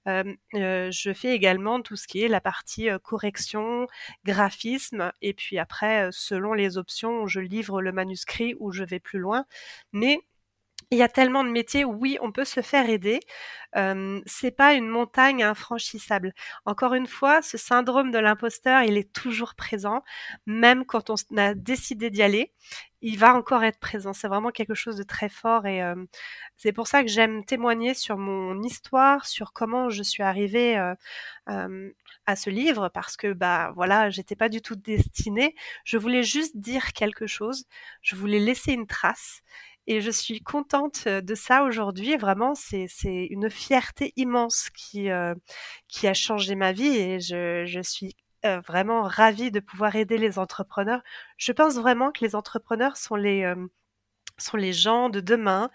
Je 0.05 1.13
fais 1.13 1.33
également 1.35 1.81
tout 1.81 1.95
ce 1.95 2.07
qui 2.07 2.23
est 2.23 2.27
la 2.27 2.41
partie 2.41 2.89
correction, 3.03 3.87
graphisme, 4.25 5.11
et 5.21 5.33
puis 5.33 5.57
après, 5.59 6.09
selon 6.11 6.53
les 6.53 6.77
options, 6.77 7.27
je 7.27 7.39
livre 7.39 7.81
le 7.81 7.91
manuscrit 7.91 8.55
ou 8.59 8.71
je 8.71 8.83
vais 8.83 8.99
plus 8.99 9.19
loin. 9.19 9.45
Mais 9.93 10.19
il 10.91 10.97
y 10.97 11.03
a 11.03 11.07
tellement 11.07 11.43
de 11.43 11.49
métiers 11.49 11.85
où 11.85 11.93
oui, 11.93 12.17
on 12.21 12.31
peut 12.31 12.45
se 12.45 12.61
faire 12.61 12.89
aider. 12.89 13.21
C'est 14.25 14.51
pas 14.51 14.73
une 14.73 14.87
montagne 14.87 15.43
infranchissable. 15.43 16.33
Encore 16.65 16.93
une 16.93 17.07
fois, 17.07 17.41
ce 17.41 17.57
syndrome 17.57 18.11
de 18.11 18.19
l'imposteur, 18.19 18.83
il 18.83 18.97
est 18.97 19.13
toujours 19.13 19.55
présent, 19.55 20.03
même 20.45 20.85
quand 20.85 21.09
on 21.09 21.15
a 21.37 21.53
décidé 21.53 22.09
d'y 22.09 22.21
aller. 22.21 22.51
Il 23.01 23.17
va 23.17 23.33
encore 23.33 23.63
être 23.63 23.79
présent. 23.79 24.13
C'est 24.13 24.27
vraiment 24.27 24.51
quelque 24.51 24.75
chose 24.75 24.97
de 24.97 25.03
très 25.03 25.29
fort 25.29 25.65
et 25.65 25.81
c'est 26.57 26.73
pour 26.73 26.87
ça 26.87 27.01
que 27.01 27.09
j'aime 27.09 27.45
témoigner 27.45 27.93
sur 27.93 28.17
mon 28.17 28.61
histoire, 28.61 29.25
sur 29.25 29.53
comment 29.53 29.89
je 29.89 30.03
suis 30.03 30.23
arrivée 30.23 30.75
à 31.47 32.35
ce 32.35 32.49
livre, 32.49 32.89
parce 32.89 33.15
que 33.15 33.31
bah 33.31 33.71
voilà, 33.75 34.09
j'étais 34.09 34.35
pas 34.35 34.49
du 34.49 34.61
tout 34.61 34.75
destinée. 34.75 35.55
Je 35.85 35.97
voulais 35.97 36.23
juste 36.23 36.57
dire 36.57 36.91
quelque 36.91 37.27
chose. 37.27 37.65
Je 38.01 38.15
voulais 38.17 38.39
laisser 38.39 38.73
une 38.73 38.87
trace 38.87 39.41
et 39.87 40.01
je 40.01 40.11
suis 40.11 40.41
contente 40.41 41.07
de 41.07 41.35
ça 41.35 41.63
aujourd'hui. 41.63 42.15
Vraiment, 42.17 42.55
c'est 42.55 42.87
une 43.03 43.49
fierté 43.49 44.13
immense 44.15 44.69
qui, 44.69 45.09
qui 45.87 46.07
a 46.07 46.13
changé 46.13 46.55
ma 46.55 46.71
vie 46.71 46.97
et 46.97 47.19
je, 47.19 47.65
je 47.65 47.81
suis 47.81 48.15
vraiment 48.43 49.03
ravie 49.03 49.51
de 49.51 49.59
pouvoir 49.59 49.95
aider 49.95 50.17
les 50.17 50.39
entrepreneurs. 50.39 51.01
Je 51.37 51.51
pense 51.51 51.75
vraiment 51.75 52.11
que 52.11 52.23
les 52.23 52.35
entrepreneurs 52.35 52.97
sont 52.97 53.15
les, 53.15 53.53
sont 54.37 54.57
les 54.57 54.73
gens 54.73 55.09
de 55.09 55.19
demain 55.19 55.69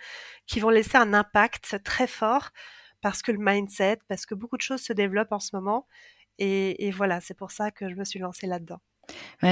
qui 0.46 0.60
vont 0.60 0.70
laisser 0.70 0.96
un 0.96 1.14
impact 1.14 1.82
très 1.84 2.06
fort 2.06 2.50
parce 3.00 3.22
que 3.22 3.32
le 3.32 3.38
mindset, 3.40 3.98
parce 4.08 4.26
que 4.26 4.34
beaucoup 4.34 4.56
de 4.56 4.62
choses 4.62 4.82
se 4.82 4.92
développent 4.92 5.32
en 5.32 5.40
ce 5.40 5.54
moment. 5.54 5.86
Et, 6.38 6.86
et 6.86 6.90
voilà, 6.90 7.20
c'est 7.20 7.34
pour 7.34 7.50
ça 7.50 7.70
que 7.70 7.88
je 7.88 7.94
me 7.94 8.04
suis 8.04 8.18
lancée 8.18 8.46
là-dedans 8.46 8.80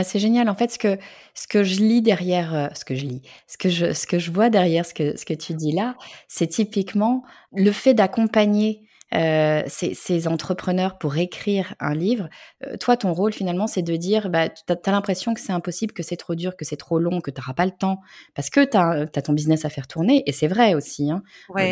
c'est 0.03 0.19
génial. 0.19 0.49
En 0.49 0.55
fait, 0.55 0.71
ce 0.71 0.79
que, 0.79 0.99
ce 1.35 1.47
que 1.47 1.63
je 1.63 1.81
lis 1.81 2.03
derrière, 2.03 2.55
euh, 2.55 2.69
ce 2.75 2.85
que 2.85 2.95
je 2.95 3.05
lis, 3.05 3.23
ce 3.47 3.57
que 3.57 3.69
je, 3.69 3.93
ce 3.93 4.07
que 4.07 4.19
je 4.19 4.31
vois 4.31 4.51
derrière 4.51 4.87
ce 4.87 4.95
que, 4.95 5.17
ce 5.17 5.25
que 5.25 5.35
tu 5.35 5.55
dis 5.55 5.73
là, 5.73 5.97
c'est 6.29 6.47
typiquement 6.47 7.25
le 7.53 7.71
fait 7.71 7.95
d'accompagner 7.95 8.83
euh, 9.15 9.63
ces, 9.69 10.27
entrepreneurs 10.27 10.99
pour 10.99 11.17
écrire 11.17 11.75
un 11.79 11.95
livre. 11.95 12.29
Euh, 12.67 12.77
toi, 12.77 12.97
ton 12.97 13.13
rôle 13.13 13.33
finalement, 13.33 13.69
c'est 13.69 13.83
de 13.83 13.95
dire, 13.95 14.29
bah, 14.29 14.49
tu 14.49 14.73
as, 14.73 14.91
l'impression 14.91 15.35
que 15.35 15.41
c'est 15.41 15.53
impossible, 15.53 15.93
que 15.93 16.03
c'est 16.03 16.17
trop 16.17 16.35
dur, 16.35 16.57
que 16.57 16.65
c'est 16.65 16.77
trop 16.77 16.99
long, 16.99 17.21
que 17.21 17.31
tu 17.31 17.41
n'auras 17.41 17.55
pas 17.55 17.65
le 17.65 17.71
temps, 17.71 18.01
parce 18.35 18.51
que 18.51 18.65
tu 18.65 18.77
as, 18.77 19.07
ton 19.23 19.33
business 19.33 19.65
à 19.65 19.69
faire 19.69 19.87
tourner, 19.87 20.25
et 20.27 20.33
c'est 20.33 20.49
vrai 20.49 20.75
aussi. 20.75 21.13
Hein. 21.13 21.23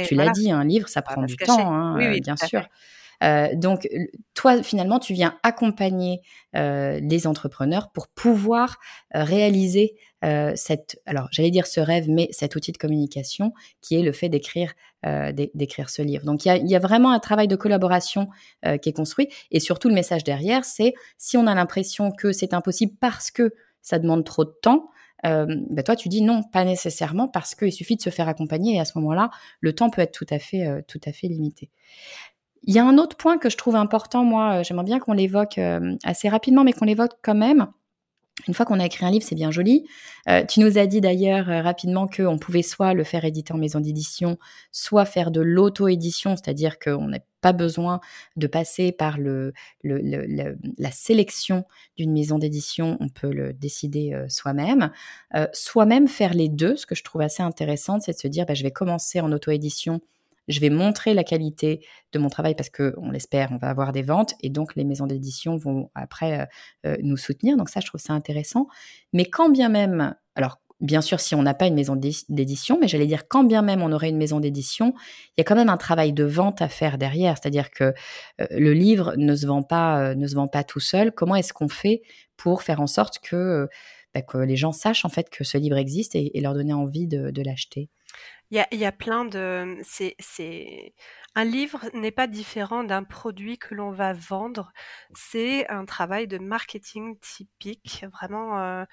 tu 0.07 0.15
l'as 0.15 0.31
dit, 0.31 0.53
un 0.53 0.65
livre, 0.65 0.89
ça 0.89 1.01
bah, 1.01 1.13
prend 1.13 1.23
du 1.23 1.37
temps, 1.37 1.73
hein, 1.73 1.97
bien 2.21 2.37
sûr. 2.37 2.63
Euh, 3.23 3.49
donc, 3.55 3.89
toi, 4.35 4.63
finalement, 4.63 4.99
tu 4.99 5.15
viens 5.15 5.39
accompagner 5.43 6.21
euh, 6.57 6.99
les 7.01 7.27
entrepreneurs 7.27 7.91
pour 7.93 8.09
pouvoir 8.09 8.79
euh, 9.15 9.25
réaliser 9.25 9.95
cette, 10.55 11.03
alors 11.05 11.27
j'allais 11.33 11.51
dire 11.51 11.67
ce 11.67 11.81
rêve, 11.81 12.09
mais 12.09 12.29
cet 12.31 12.55
outil 12.55 12.71
de 12.71 12.79
communication 12.79 13.53
qui 13.81 13.97
est 13.97 14.03
le 14.03 14.13
fait 14.13 14.29
d'écrire 14.29 14.73
d'écrire 15.03 15.91
ce 15.91 16.01
livre. 16.01 16.25
Donc, 16.25 16.47
il 16.47 16.71
y 16.71 16.77
a, 16.77 16.79
vraiment 16.79 17.11
un 17.11 17.19
travail 17.19 17.49
de 17.49 17.57
collaboration 17.57 18.29
qui 18.63 18.89
est 18.89 18.93
construit. 18.93 19.27
Et 19.51 19.59
surtout, 19.59 19.89
le 19.89 19.97
message 19.97 20.23
derrière, 20.23 20.65
c'est 20.65 20.95
si 21.19 21.37
on 21.37 21.49
a 21.49 21.57
l'impression 21.57 22.13
que 22.13 22.31
c'est 22.31 22.55
impossible 22.55 22.93
parce 23.01 23.33
que 23.33 23.53
ça 23.81 23.99
demande 23.99 24.25
trop 24.25 24.45
de 24.45 24.55
temps, 24.63 24.91
bah, 25.25 25.83
toi, 25.85 25.97
tu 25.97 26.09
dis 26.09 26.23
non, 26.23 26.45
pas 26.45 26.65
nécessairement, 26.65 27.27
parce 27.27 27.57
qu'il 27.57 27.73
suffit 27.73 27.97
de 27.97 28.03
se 28.03 28.11
faire 28.11 28.29
accompagner 28.29 28.77
et 28.77 28.81
à 28.81 28.85
ce 28.85 28.97
moment-là, 28.99 29.31
le 29.59 29.73
temps 29.73 29.91
peut 29.91 30.03
être 30.03 30.13
tout 30.13 30.27
à 30.31 30.39
fait, 30.39 30.85
tout 30.87 31.01
à 31.05 31.11
fait 31.11 31.27
limité. 31.27 31.69
Il 32.65 32.75
y 32.75 32.79
a 32.79 32.87
un 32.87 32.99
autre 32.99 33.17
point 33.17 33.39
que 33.39 33.51
je 33.51 33.57
trouve 33.57 33.75
important, 33.75 34.25
moi, 34.25 34.61
euh, 34.61 34.63
j'aimerais 34.63 34.85
bien 34.85 35.01
qu'on 35.01 35.13
l'évoque 35.13 35.59
euh, 35.59 35.97
assez 36.05 36.29
rapidement, 36.29 36.63
mais 36.63 36.73
qu'on 36.73 36.85
l'évoque 36.85 37.19
quand 37.23 37.35
même. 37.35 37.67
Une 38.49 38.55
fois 38.55 38.65
qu'on 38.65 38.81
a 38.81 38.87
écrit 38.87 39.05
un 39.05 39.11
livre, 39.11 39.25
c'est 39.29 39.35
bien 39.35 39.51
joli. 39.51 39.87
Euh, 40.29 40.45
tu 40.45 40.61
nous 40.61 40.79
as 40.79 40.87
dit 40.87 41.01
d'ailleurs 41.01 41.47
rapidement 41.47 42.09
qu'on 42.09 42.39
pouvait 42.39 42.63
soit 42.63 42.95
le 42.95 43.05
faire 43.05 43.25
éditer 43.25 43.53
en 43.53 43.59
maison 43.59 43.79
d'édition, 43.79 44.39
soit 44.73 45.05
faire 45.05 45.31
de 45.31 45.41
l'auto-édition, 45.41 46.35
c'est-à-dire 46.35 46.79
qu'on 46.79 47.09
n'a 47.09 47.19
pas 47.43 47.53
besoin 47.53 48.01
de 48.37 48.47
passer 48.47 48.91
par 48.91 49.19
le, 49.19 49.53
la 49.85 50.91
sélection 50.91 51.65
d'une 51.97 52.13
maison 52.13 52.39
d'édition, 52.39 52.97
on 53.01 53.09
peut 53.09 53.33
le 53.33 53.53
décider 53.53 54.19
soi-même. 54.29 54.91
soit 55.53 55.87
même 55.87 56.09
faire 56.09 56.33
les 56.33 56.49
deux, 56.49 56.77
ce 56.77 56.87
que 56.87 56.95
je 56.95 57.05
trouve 57.05 57.21
assez 57.21 57.43
intéressant, 57.43 58.01
c'est 58.01 58.13
de 58.13 58.19
se 58.19 58.29
dire, 58.29 58.47
bah, 58.47 58.55
je 58.55 58.63
vais 58.63 58.73
commencer 58.73 59.21
en 59.21 59.31
auto-édition 59.31 60.01
je 60.49 60.61
vais 60.61 60.71
montrer 60.71 61.15
la 61.15 61.25
qualité 61.25 61.85
de 62.13 62.19
mon 62.19 62.29
travail 62.29 62.55
parce 62.55 62.71
que, 62.71 62.95
on 62.99 63.11
l'espère, 63.11 63.51
on 63.53 63.57
va 63.57 63.69
avoir 63.69 63.93
des 63.93 64.03
ventes 64.03 64.35
et 64.41 64.51
donc 64.51 64.75
les 64.75 64.85
maisons 64.85 65.07
d'édition 65.07 65.57
vont 65.57 65.91
après 65.95 66.41
euh, 66.41 66.47
euh, 66.87 66.97
nous 67.03 67.17
soutenir. 67.17 67.57
Donc 67.57 67.69
ça, 67.69 67.81
je 67.81 67.87
trouve 67.87 68.01
ça 68.01 68.13
intéressant. 68.13 68.67
Mais 69.13 69.25
quand 69.25 69.51
bien 69.51 69.69
même, 69.69 70.15
alors 70.35 70.59
bien 70.81 71.01
sûr, 71.01 71.21
si 71.21 71.37
on 71.37 71.43
n'a 71.43 71.55
pas 71.55 71.67
une 71.67 71.75
maison 71.75 71.95
d'édition, 71.95 72.77
mais 72.81 72.89
j'allais 72.89 73.07
dire 73.07 73.29
quand 73.29 73.45
bien 73.45 73.63
même 73.63 73.83
on 73.83 73.93
aurait 73.93 74.09
une 74.09 74.17
maison 74.17 74.41
d'édition, 74.41 74.95
il 75.29 75.35
y 75.39 75.43
a 75.43 75.45
quand 75.45 75.55
même 75.55 75.69
un 75.69 75.77
travail 75.77 76.13
de 76.13 76.25
vente 76.25 76.61
à 76.61 76.69
faire 76.69 76.99
derrière. 76.99 77.37
C'est-à-dire 77.41 77.71
que 77.71 77.95
euh, 78.41 78.47
le 78.51 78.73
livre 78.73 79.15
ne 79.17 79.37
se 79.37 79.47
vend 79.47 79.63
pas, 79.63 80.15
ne 80.15 80.27
se 80.27 80.35
vend 80.35 80.49
pas 80.49 80.65
tout 80.65 80.81
seul. 80.81 81.13
Comment 81.13 81.37
est-ce 81.37 81.53
qu'on 81.53 81.69
fait 81.69 82.03
pour 82.37 82.63
faire 82.63 82.81
en 82.81 82.89
sorte 82.89 83.21
que, 83.21 83.69
bah, 84.13 84.23
que 84.23 84.39
les 84.39 84.57
gens 84.57 84.73
sachent 84.73 85.05
en 85.05 85.09
fait 85.09 85.31
que 85.31 85.45
ce 85.45 85.57
livre 85.57 85.77
existe 85.77 86.17
et, 86.17 86.33
leur 86.41 86.55
donner 86.55 86.73
envie 86.73 87.07
de 87.07 87.43
l'acheter? 87.43 87.89
Il 88.53 88.79
y 88.79 88.85
a, 88.85 88.93
plein 88.93 89.25
de. 89.25 89.79
C'est, 89.83 90.95
Un 91.35 91.45
livre 91.45 91.81
n'est 91.95 92.11
pas 92.11 92.27
différent 92.27 92.85
d'un 92.85 93.05
produit 93.05 93.57
que 93.57 93.75
l'on 93.75 93.91
va 93.91 94.13
vendre. 94.13 94.71
C'est 95.15 95.67
un 95.71 95.87
travail 95.87 96.27
de 96.29 96.37
marketing 96.37 97.19
typique, 97.21 98.05
vraiment, 98.13 98.59
heu 98.83 98.85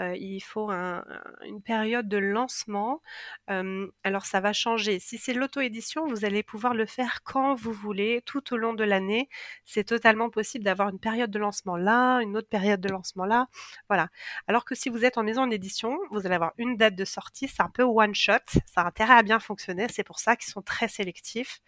heu, 0.00 0.16
il 0.18 0.40
faut 0.40 0.70
un 0.70 1.04
une 1.46 1.62
période 1.62 2.08
de 2.08 2.18
lancement. 2.18 3.02
Hem, 3.48 3.90
alors 4.04 4.26
ça 4.26 4.40
va 4.40 4.52
changer. 4.52 4.98
Si 5.00 5.18
c'est 5.18 5.34
l'auto-édition, 5.34 6.06
vous 6.08 6.24
allez 6.26 6.42
pouvoir 6.42 6.74
le 6.74 6.86
faire 6.86 7.20
quand 7.24 7.54
vous 7.54 7.72
voulez, 7.72 8.22
tout 8.26 8.52
au 8.54 8.58
long 8.58 8.74
de 8.74 8.84
l'année. 8.84 9.28
C'est 9.64 9.84
totalement 9.84 10.30
possible 10.30 10.64
d'avoir 10.64 10.90
une 10.90 11.00
période 11.00 11.30
de 11.30 11.38
lancement 11.38 11.76
là, 11.78 12.20
une 12.22 12.36
autre 12.36 12.48
période 12.50 12.80
de 12.82 12.90
lancement 12.90 13.24
là, 13.26 13.46
voilà. 13.88 14.08
Alors 14.48 14.64
que 14.66 14.74
si 14.74 14.90
vous 14.90 15.04
êtes 15.06 15.18
en 15.18 15.22
maison 15.24 15.46
d'édition, 15.46 15.98
vous 16.10 16.26
allez 16.26 16.34
avoir 16.36 16.52
une 16.58 16.76
date 16.76 16.96
de 16.96 17.06
sortie, 17.06 17.48
c'est 17.48 17.62
un 17.62 17.70
peu 17.70 17.84
one 17.84 18.14
shot, 18.14 18.34
ça 18.66 18.82
a 18.82 18.86
intérêt 18.88 19.14
à 19.14 19.22
bien 19.22 19.40
fonctionner, 19.40 19.86
c'est 19.90 20.04
pour 20.04 20.18
ça 20.20 20.36
qu'ils 20.36 20.50
sont 20.52 20.62
très 20.62 20.88
sélectifs. 20.88 21.60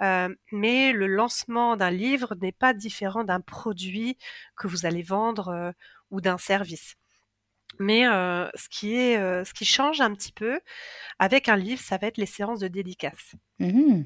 Euh, 0.00 0.34
mais 0.52 0.92
le 0.92 1.06
lancement 1.06 1.76
d'un 1.76 1.90
livre 1.90 2.34
n'est 2.40 2.52
pas 2.52 2.74
différent 2.74 3.24
d'un 3.24 3.40
produit 3.40 4.16
que 4.56 4.68
vous 4.68 4.86
allez 4.86 5.02
vendre 5.02 5.48
euh, 5.48 5.72
ou 6.10 6.20
d'un 6.20 6.38
service. 6.38 6.96
Mais 7.78 8.06
euh, 8.06 8.48
ce 8.54 8.68
qui 8.68 8.94
est, 8.96 9.16
ce 9.44 9.52
qui 9.52 9.64
change 9.64 10.00
un 10.00 10.14
petit 10.14 10.32
peu 10.32 10.58
avec 11.18 11.48
un 11.48 11.56
livre, 11.56 11.82
ça 11.82 11.98
va 11.98 12.06
être 12.06 12.16
les 12.16 12.26
séances 12.26 12.60
de 12.60 12.68
dédicace. 12.68 13.34
Mmh 13.58 14.02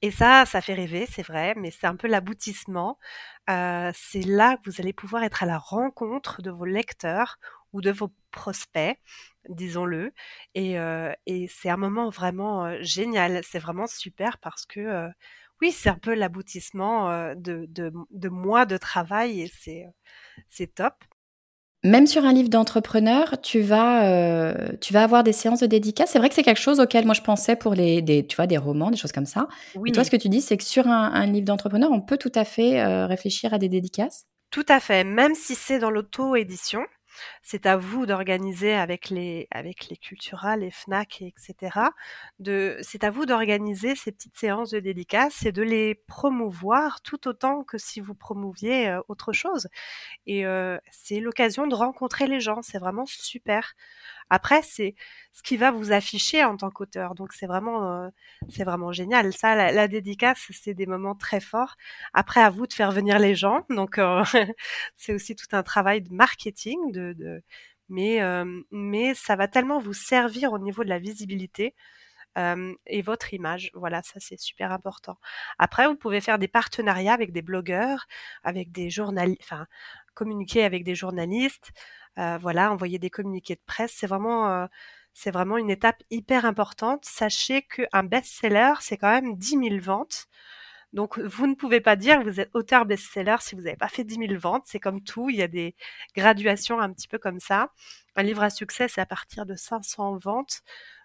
et 0.00 0.10
ça, 0.10 0.46
ça 0.46 0.62
fait 0.62 0.72
rêver, 0.72 1.06
c'est 1.12 1.22
vrai, 1.22 1.52
mais 1.54 1.70
c'est 1.70 1.86
un 1.86 1.94
peu 1.94 2.08
l'aboutissement. 2.08 2.98
c'est 3.46 4.24
là 4.24 4.56
que 4.56 4.70
vous 4.70 4.80
allez 4.80 4.94
pouvoir 4.94 5.22
être 5.24 5.42
à 5.42 5.46
la 5.46 5.58
rencontre 5.58 6.40
de 6.40 6.50
vos 6.50 6.64
lecteurs 6.64 7.38
ou 7.72 7.80
de 7.80 7.90
vos 7.90 8.12
prospects, 8.30 8.98
disons-le. 9.48 10.12
Et, 10.54 10.76
et 11.26 11.48
c'est 11.48 11.70
un 11.70 11.76
moment 11.76 12.10
vraiment 12.10 12.82
génial. 12.82 13.42
C'est 13.44 13.58
vraiment 13.58 13.86
super 13.86 14.38
parce 14.38 14.66
que 14.66 15.08
oui, 15.60 15.72
c'est 15.72 15.88
un 15.88 15.98
peu 15.98 16.14
l'aboutissement 16.14 17.34
de, 17.34 17.66
de, 17.68 17.92
de 18.10 18.28
mois 18.28 18.66
de 18.66 18.76
travail 18.76 19.42
et 19.42 19.52
c'est, 19.54 19.86
c'est 20.48 20.74
top. 20.74 20.94
Même 21.84 22.08
sur 22.08 22.24
un 22.24 22.32
livre 22.32 22.48
d'entrepreneur, 22.48 23.40
tu 23.40 23.60
vas, 23.60 24.10
euh, 24.10 24.72
tu 24.80 24.92
vas 24.92 25.04
avoir 25.04 25.22
des 25.22 25.32
séances 25.32 25.60
de 25.60 25.66
dédicace. 25.66 26.10
C'est 26.10 26.18
vrai 26.18 26.28
que 26.28 26.34
c'est 26.34 26.42
quelque 26.42 26.60
chose 26.60 26.80
auquel 26.80 27.04
moi 27.04 27.14
je 27.14 27.20
pensais 27.20 27.54
pour 27.54 27.74
les, 27.74 28.02
des, 28.02 28.26
tu 28.26 28.34
vois, 28.34 28.48
des 28.48 28.58
romans, 28.58 28.90
des 28.90 28.96
choses 28.96 29.12
comme 29.12 29.26
ça. 29.26 29.46
Oui. 29.76 29.90
Et 29.90 29.92
toi, 29.92 30.02
ce 30.02 30.10
que 30.10 30.16
tu 30.16 30.28
dis, 30.28 30.40
c'est 30.40 30.56
que 30.56 30.64
sur 30.64 30.88
un, 30.88 31.26
livre 31.26 31.46
d'entrepreneur, 31.46 31.92
on 31.92 32.00
peut 32.00 32.18
tout 32.18 32.32
à 32.34 32.44
fait 32.44 32.80
euh, 32.80 33.06
réfléchir 33.06 33.54
à 33.54 33.58
des 33.58 33.68
dédicaces? 33.68 34.26
Tout 34.50 34.66
à 34.68 34.80
fait, 34.80 35.04
même 35.04 35.36
si 35.36 35.54
c'est 35.54 35.78
dans 35.78 35.90
l'auto-édition. 35.90 36.80
C'est 37.42 37.66
à 37.66 37.76
vous 37.76 38.06
d'organiser 38.06 38.74
avec 38.74 39.10
les, 39.10 39.48
avec 39.50 39.88
les 39.88 39.96
culturales, 39.96 40.60
les 40.60 40.70
FNAC, 40.70 41.22
etc. 41.22 41.80
C'est 42.82 43.04
à 43.04 43.10
vous 43.10 43.26
d'organiser 43.26 43.94
ces 43.94 44.12
petites 44.12 44.36
séances 44.36 44.70
de 44.70 44.80
dédicaces 44.80 45.44
et 45.44 45.52
de 45.52 45.62
les 45.62 45.94
promouvoir 45.94 47.00
tout 47.02 47.28
autant 47.28 47.64
que 47.64 47.78
si 47.78 48.00
vous 48.00 48.14
promouviez 48.14 48.88
euh, 48.88 49.00
autre 49.08 49.32
chose. 49.32 49.68
Et 50.26 50.46
euh, 50.46 50.78
c'est 50.90 51.20
l'occasion 51.20 51.66
de 51.66 51.74
rencontrer 51.74 52.26
les 52.26 52.40
gens. 52.40 52.62
C'est 52.62 52.78
vraiment 52.78 53.06
super. 53.06 53.74
Après, 54.30 54.62
c'est 54.62 54.94
ce 55.32 55.42
qui 55.42 55.56
va 55.56 55.70
vous 55.70 55.92
afficher 55.92 56.44
en 56.44 56.56
tant 56.56 56.70
qu'auteur. 56.70 57.14
Donc 57.14 57.32
c'est 57.32 57.46
vraiment, 57.46 58.04
euh, 58.04 58.08
c'est 58.48 58.64
vraiment 58.64 58.92
génial. 58.92 59.32
Ça, 59.32 59.70
la, 59.72 59.88
dédicace, 59.88 60.38
c'est 60.50 60.74
des 60.74 60.86
moments 60.86 61.14
très 61.14 61.40
forts. 61.40 61.76
Après, 62.12 62.40
à 62.40 62.50
vous 62.50 62.66
de 62.66 62.72
faire 62.72 62.92
venir 62.92 63.18
les 63.18 63.34
gens. 63.34 63.64
Donc 63.70 63.98
euh, 63.98 64.22
c'est 64.96 65.14
aussi 65.14 65.36
tout 65.36 65.46
un 65.52 65.62
travail 65.62 66.02
de 66.02 66.12
marketing, 66.12 66.92
de, 66.92 67.42
mais 67.88 68.22
euh, 68.22 68.62
mais 68.70 69.14
ça 69.14 69.36
va 69.36 69.48
tellement 69.48 69.78
vous 69.78 69.94
servir 69.94 70.52
au 70.52 70.58
niveau 70.58 70.84
de 70.84 70.88
la 70.90 70.98
visibilité. 70.98 71.74
et 72.86 73.02
votre 73.02 73.34
image. 73.34 73.70
Voilà, 73.74 74.02
ça 74.02 74.20
c'est 74.20 74.38
super 74.38 74.70
important. 74.72 75.18
Après, 75.58 75.88
vous 75.88 75.96
pouvez 75.96 76.20
faire 76.20 76.38
des 76.38 76.48
partenariats 76.48 77.14
avec 77.14 77.32
des 77.32 77.42
blogueurs, 77.42 78.06
avec 78.44 78.70
des 78.72 78.90
journalistes, 78.90 79.40
enfin, 79.42 79.66
communiquer 80.14 80.64
avec 80.64 80.84
des 80.84 80.94
journalistes, 80.94 81.72
voilà, 82.40 82.72
envoyer 82.72 82.98
des 82.98 83.10
communiqués 83.10 83.54
de 83.54 83.60
presse, 83.66 83.92
c'est 83.96 84.06
vraiment, 84.06 84.50
euh, 84.50 84.66
c'est 85.14 85.30
vraiment 85.30 85.56
une 85.58 85.70
étape 85.70 86.02
hyper 86.10 86.44
importante. 86.44 87.04
Sachez 87.04 87.62
qu'un 87.62 88.02
best-seller, 88.04 88.74
c'est 88.80 88.96
quand 88.96 89.10
même 89.10 89.36
10 89.36 89.50
000 89.70 89.80
ventes. 89.80 90.26
Donc, 90.92 91.18
vous 91.18 91.46
ne 91.46 91.54
pouvez 91.54 91.80
pas 91.80 91.96
dire 91.96 92.18
que 92.20 92.24
vous 92.24 92.40
êtes 92.40 92.50
auteur 92.54 92.86
best-seller 92.86 93.36
si 93.40 93.54
vous 93.54 93.62
n'avez 93.62 93.76
pas 93.76 93.88
fait 93.88 94.04
10 94.04 94.16
000 94.28 94.40
ventes. 94.40 94.64
C'est 94.66 94.80
comme 94.80 95.02
tout, 95.02 95.30
il 95.30 95.36
y 95.36 95.42
a 95.42 95.48
des 95.48 95.76
graduations 96.16 96.80
un 96.80 96.92
petit 96.92 97.08
peu 97.08 97.18
comme 97.18 97.40
ça. 97.40 97.72
Un 98.16 98.22
livre 98.22 98.42
à 98.42 98.50
succès, 98.50 98.88
c'est 98.88 99.00
à 99.00 99.06
partir 99.06 99.46
de 99.46 99.54
500 99.54 100.16
ventes. 100.18 100.62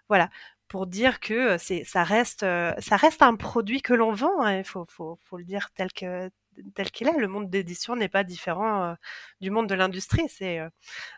Voilà, 0.08 0.30
pour 0.68 0.86
dire 0.86 1.20
que 1.20 1.34
euh, 1.34 1.58
c'est, 1.58 1.84
ça 1.84 2.04
reste, 2.04 2.40
ça 2.40 2.96
reste 2.96 3.22
un 3.22 3.36
produit 3.36 3.82
que 3.82 3.94
l'on 3.94 4.12
vend. 4.12 4.42
Hein. 4.42 4.58
Il 4.58 4.64
faut, 4.64 4.86
faut, 4.88 5.18
faut, 5.24 5.38
le 5.38 5.44
dire 5.44 5.70
tel 5.74 5.92
que 5.92 6.30
tel 6.74 6.90
qu'il 6.90 7.08
est. 7.08 7.18
Le 7.18 7.28
monde 7.28 7.50
d'édition 7.50 7.96
n'est 7.96 8.08
pas 8.08 8.24
différent 8.24 8.82
euh, 8.82 8.94
du 9.40 9.50
monde 9.50 9.68
de 9.68 9.74
l'industrie. 9.74 10.28
C'est, 10.28 10.58
euh, 10.58 10.68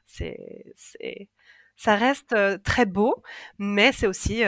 c'est, 0.07 1.29
ça 1.77 1.95
reste 1.95 2.33
euh, 2.33 2.57
très 2.57 2.87
beau, 2.87 3.23
mais 3.59 3.93
c'est 3.93 4.07
aussi 4.07 4.43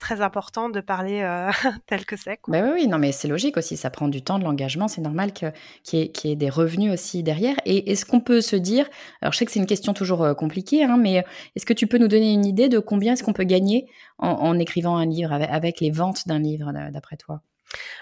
très 0.00 0.20
important 0.20 0.68
de 0.68 0.80
parler 0.80 1.22
tel 1.86 2.04
que 2.04 2.16
c'est. 2.16 2.40
Bah 2.48 2.72
oui, 2.72 2.88
non, 2.88 2.98
mais 2.98 3.12
c'est 3.12 3.28
logique 3.28 3.56
aussi. 3.56 3.76
Ça 3.76 3.90
prend 3.90 4.08
du 4.08 4.22
temps, 4.22 4.38
de 4.38 4.44
l'engagement. 4.44 4.88
C'est 4.88 5.00
normal 5.00 5.32
que, 5.32 5.46
qu'il, 5.84 6.00
y 6.00 6.02
ait, 6.02 6.32
ait 6.32 6.36
des 6.36 6.50
revenus 6.50 6.92
aussi 6.92 7.22
derrière. 7.22 7.56
Et 7.64 7.92
est-ce 7.92 8.04
qu'on 8.04 8.20
peut 8.20 8.40
se 8.40 8.56
dire, 8.56 8.88
alors 9.20 9.32
je 9.32 9.38
sais 9.38 9.46
que 9.46 9.52
c'est 9.52 9.60
une 9.60 9.66
question 9.66 9.94
toujours 9.94 10.34
compliquée, 10.36 10.84
hein, 10.84 10.96
mais 10.96 11.24
est-ce 11.54 11.66
que 11.66 11.74
tu 11.74 11.86
peux 11.86 11.98
nous 11.98 12.08
donner 12.08 12.32
une 12.32 12.44
idée 12.44 12.68
de 12.68 12.78
combien 12.78 13.12
est-ce 13.12 13.22
qu'on 13.22 13.32
peut 13.32 13.44
gagner 13.44 13.86
en, 14.18 14.58
écrivant 14.58 14.96
un 14.96 15.06
livre, 15.06 15.32
avec 15.32 15.80
les 15.80 15.90
ventes 15.90 16.26
d'un 16.26 16.38
livre, 16.38 16.72
d'après 16.92 17.16
toi? 17.16 17.42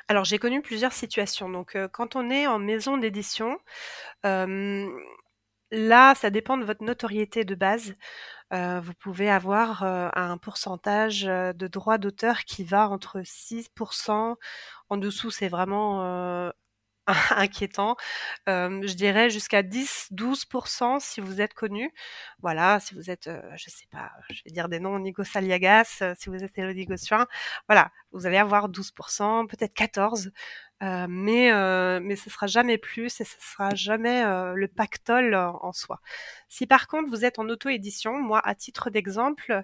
Alors 0.08 0.24
j'ai 0.24 0.38
connu 0.38 0.62
plusieurs 0.62 0.92
situations. 0.92 1.48
Donc 1.48 1.76
quand 1.92 2.16
on 2.16 2.30
est 2.30 2.46
en 2.46 2.58
maison 2.58 2.98
d'édition, 2.98 3.58
là 4.24 6.14
ça 6.14 6.30
dépend 6.30 6.56
de 6.58 6.64
votre 6.64 6.84
notoriété 6.84 7.44
de 7.44 7.54
base. 7.54 7.94
vous 8.52 8.94
pouvez 9.00 9.30
avoir 9.30 9.82
un 9.84 10.38
pourcentage 10.38 11.22
de 11.24 11.66
droits 11.68 11.98
d'auteur 11.98 12.40
qui 12.44 12.64
va 12.64 12.88
entre 12.88 13.22
6%, 13.24 14.36
en 14.90 14.96
dessous 14.96 15.30
c'est 15.30 15.48
vraiment 15.48 16.50
inquiétant. 17.36 17.96
je 18.46 18.94
dirais 18.94 19.30
jusqu'à 19.30 19.62
10-12% 19.62 21.00
si 21.00 21.20
vous 21.20 21.40
êtes 21.40 21.54
connu. 21.54 21.92
Voilà, 22.40 22.80
si 22.80 22.94
vous 22.94 23.10
êtes, 23.10 23.30
je 23.56 23.70
sais 23.70 23.86
pas, 23.90 24.10
je 24.30 24.42
vais 24.44 24.50
dire 24.50 24.68
des 24.68 24.80
noms, 24.80 24.98
Nico 24.98 25.24
Saliagas, 25.24 26.02
si 26.18 26.28
vous 26.28 26.42
êtes 26.42 26.56
Elodie 26.56 26.86
Gossuin, 26.86 27.26
voilà, 27.68 27.90
vous 28.12 28.26
allez 28.26 28.38
avoir 28.38 28.68
12%, 28.68 29.46
peut-être 29.46 29.74
14%. 29.74 30.30
Euh, 30.82 31.06
mais 31.10 31.52
euh, 31.52 32.00
mais 32.02 32.16
ce 32.16 32.30
sera 32.30 32.46
jamais 32.46 32.78
plus 32.78 33.20
et 33.20 33.24
ce 33.24 33.36
sera 33.38 33.74
jamais 33.74 34.24
euh, 34.24 34.54
le 34.54 34.66
pactole 34.66 35.34
en, 35.34 35.72
soi. 35.72 36.00
Si 36.48 36.66
par 36.66 36.88
contre 36.88 37.10
vous 37.10 37.26
êtes 37.26 37.38
en 37.38 37.46
auto-édition, 37.50 38.18
moi 38.18 38.40
à 38.42 38.54
titre 38.54 38.88
d'exemple, 38.88 39.62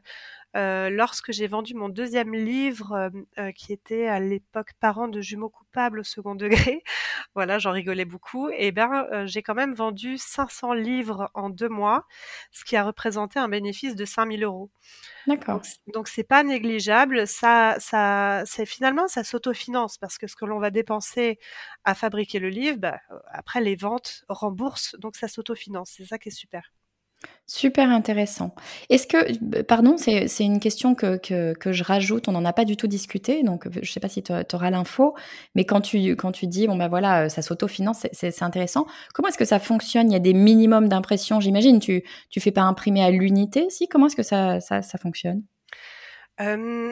lorsque 0.90 1.32
j'ai 1.32 1.46
vendu 1.46 1.74
mon 1.74 1.88
deuxième 1.88 2.34
livre 2.34 3.10
qui 3.54 3.72
était 3.72 4.06
à 4.06 4.20
l'époque 4.20 4.70
Parents 4.80 5.08
de 5.08 5.20
jumeaux 5.20 5.48
coupables 5.48 6.00
au 6.00 6.04
second 6.04 6.34
degré, 6.34 6.82
voilà 7.34 7.58
j'en 7.58 7.72
rigolais 7.72 8.04
beaucoup, 8.04 8.48
et 8.50 8.68
eh 8.68 8.72
ben 8.72 9.26
j'ai 9.26 9.42
quand 9.42 9.54
même 9.54 9.74
vendu 9.74 10.18
500 10.18 10.72
livres 10.72 11.30
en 11.34 11.50
deux 11.50 11.68
mois, 11.68 12.06
ce 12.52 12.64
qui 12.64 12.76
a 12.76 12.84
représenté 12.84 13.38
un 13.38 13.48
bénéfice 13.48 13.94
de 13.94 14.04
5000 14.04 14.44
euros. 14.44 14.70
D'accord. 15.26 15.60
Donc 15.92 16.08
c'est 16.08 16.24
pas 16.24 16.42
négligeable. 16.42 17.26
Ça, 17.26 17.76
ça, 17.78 18.44
c'est 18.46 18.66
finalement 18.66 19.08
ça 19.08 19.24
s'autofinance 19.24 19.98
parce 19.98 20.18
que 20.18 20.26
ce 20.26 20.36
que 20.36 20.44
l'on 20.44 20.58
va 20.58 20.70
dépenser 20.70 21.38
à 21.84 21.94
fabriquer 21.94 22.38
le 22.38 22.48
livre, 22.48 22.78
bah, 22.78 23.00
euh, 23.10 23.18
après 23.28 23.60
les 23.60 23.76
ventes 23.76 24.24
remboursent, 24.28 24.96
donc 24.98 25.16
ça 25.16 25.28
s'autofinance. 25.28 25.94
C'est 25.96 26.06
ça 26.06 26.18
qui 26.18 26.28
est 26.28 26.32
super. 26.32 26.72
Super 27.48 27.90
intéressant. 27.90 28.56
Est-ce 28.90 29.06
que, 29.06 29.62
pardon, 29.62 29.96
c'est 29.98 30.26
une 30.40 30.58
question 30.58 30.96
que, 30.96 31.16
que, 31.16 31.72
je 31.72 31.84
rajoute, 31.84 32.26
on 32.26 32.32
n'en 32.32 32.44
a 32.44 32.52
pas 32.52 32.64
du 32.64 32.76
tout 32.76 32.88
discuté, 32.88 33.44
donc 33.44 33.68
je 33.70 33.78
ne 33.78 33.84
sais 33.84 34.00
pas 34.00 34.08
si 34.08 34.20
tu 34.24 34.32
auras 34.32 34.70
l'info, 34.70 35.14
mais 35.54 35.64
quand 35.64 35.80
tu, 35.80 36.16
quand 36.16 36.32
tu 36.32 36.48
dis, 36.48 36.66
bon 36.66 36.74
ben 36.76 36.88
voilà, 36.88 37.28
ça 37.28 37.42
s'autofinance, 37.42 38.04
c'est 38.12 38.42
intéressant. 38.42 38.86
Comment 39.14 39.28
est-ce 39.28 39.38
que 39.38 39.44
ça 39.44 39.60
fonctionne? 39.60 40.10
Il 40.10 40.12
y 40.12 40.16
a 40.16 40.20
des 40.20 40.34
minimums 40.34 40.88
d'impression, 40.88 41.38
j'imagine. 41.38 41.78
Tu 41.78 42.02
ne 42.34 42.40
fais 42.40 42.50
pas 42.50 42.62
imprimer 42.62 43.04
à 43.04 43.10
l'unité, 43.10 43.70
si? 43.70 43.86
Comment 43.86 44.06
est-ce 44.06 44.16
que 44.16 44.24
ça, 44.24 44.60
ça, 44.60 44.82
ça 44.82 44.98
fonctionne? 44.98 45.42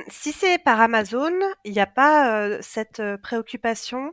Si 0.08 0.32
c'est 0.32 0.58
par 0.58 0.80
Amazon, 0.80 1.32
il 1.64 1.72
n'y 1.72 1.80
a 1.80 1.86
pas 1.86 2.62
cette 2.62 3.02
préoccupation 3.22 4.12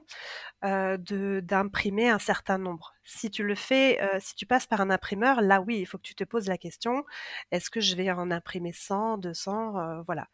de 0.63 1.41
d'imprimer 1.43 2.09
un 2.09 2.19
certain 2.19 2.57
nombre. 2.57 2.93
Si 3.03 3.31
tu 3.31 3.43
le 3.43 3.55
fais, 3.55 3.99
si 4.19 4.35
tu 4.35 4.45
passes 4.45 4.67
par 4.67 4.81
un 4.81 4.89
imprimeur, 4.89 5.41
là 5.41 5.61
oui, 5.61 5.79
il 5.79 5.85
faut 5.85 5.97
que 5.97 6.03
tu 6.03 6.15
te 6.15 6.23
poses 6.23 6.47
la 6.47 6.57
question 6.57 7.03
est-ce 7.51 7.69
que 7.69 7.79
je 7.79 7.95
vais 7.95 8.11
en 8.11 8.29
imprimer 8.31 8.71
100, 8.73 9.17
200, 9.17 10.03
voilà. 10.03 10.27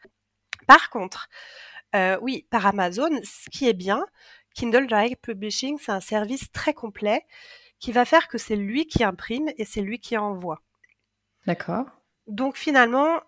Par 0.67 0.89
contre, 0.89 1.29
oui, 2.21 2.45
par 2.49 2.65
Amazon, 2.65 3.09
ce 3.23 3.49
qui 3.49 3.67
est 3.67 3.73
bien, 3.73 4.05
Kindle 4.53 4.87
Direct 4.87 5.21
Publishing, 5.23 5.77
c'est 5.79 5.91
un 5.91 6.01
service 6.01 6.51
très 6.51 6.73
complet 6.73 7.25
qui 7.79 7.91
va 7.91 8.05
faire 8.05 8.27
que 8.27 8.37
c'est 8.37 8.55
lui 8.55 8.87
qui 8.87 9.03
imprime 9.03 9.49
et 9.57 9.63
c'est 9.63 9.81
lui 9.81 9.99
qui 9.99 10.17
envoie. 10.17 10.61
D'accord. 11.45 11.85
Donc 12.25 12.57
finalement, 12.57 13.21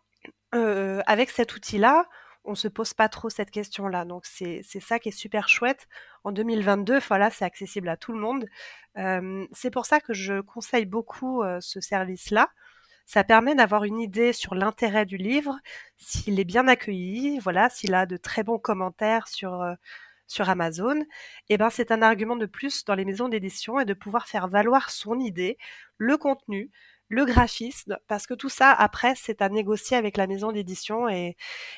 avec 0.52 1.30
cet 1.30 1.56
outil-là, 1.56 2.10
on 2.46 2.56
se 2.56 2.68
pose 2.68 2.94
pas 2.94 3.10
trop 3.10 3.30
cette 3.30 3.52
question-là. 3.52 4.06
Donc 4.06 4.26
c'est 4.26 4.64
ça 4.64 5.00
qui 5.00 5.10
est 5.10 5.12
super 5.12 5.50
chouette. 5.50 5.88
En 6.24 6.32
2022, 6.32 7.00
voilà, 7.08 7.30
c'est 7.30 7.46
accessible 7.46 7.90
à 7.90 7.98
tout 7.98 8.12
le 8.14 8.20
monde. 8.20 8.46
C'est 9.54 9.72
pour 9.72 9.86
ça 9.86 10.00
que 10.00 10.14
je 10.14 10.42
conseille 10.42 10.86
beaucoup 10.86 11.44
ce 11.60 11.82
service-là. 11.82 12.50
Ça 13.06 13.24
permet 13.24 13.56
d'avoir 13.56 13.86
une 13.86 14.00
idée 14.00 14.34
sur 14.34 14.54
l'intérêt 14.56 15.06
du 15.06 15.18
livre, 15.18 15.58
s'il 15.98 16.40
est 16.40 16.46
bien 16.46 16.68
accueilli, 16.68 17.40
voilà, 17.40 17.70
s'il 17.70 17.94
a 17.96 18.06
de 18.06 18.18
très 18.18 18.44
bons 18.44 18.60
commentaires 18.60 19.28
sur 19.28 19.64
sur 20.30 20.48
Amazon, 20.50 21.04
eh 21.50 21.58
ben 21.58 21.70
c'est 21.70 21.92
un 21.92 22.02
argument 22.02 22.36
de 22.36 22.46
plus 22.46 22.86
dans 22.86 22.96
les 22.96 23.04
maisons 23.04 23.30
d'édition 23.30 23.80
et 23.80 23.86
de 23.86 23.94
pouvoir 23.94 24.28
faire 24.28 24.48
valoir 24.48 24.92
son 24.92 25.20
idée, 25.20 25.58
le 25.98 26.18
contenu, 26.18 26.72
le 27.10 27.26
graphisme, 27.26 27.98
parce 28.08 28.28
que 28.28 28.36
tout 28.36 28.50
ça, 28.50 28.72
après, 28.72 29.14
c'est 29.16 29.42
à 29.42 29.50
négocier 29.50 29.98
avec 29.98 30.16
la 30.16 30.28
maison 30.28 30.52
d'édition 30.52 31.10
et, 31.10 31.36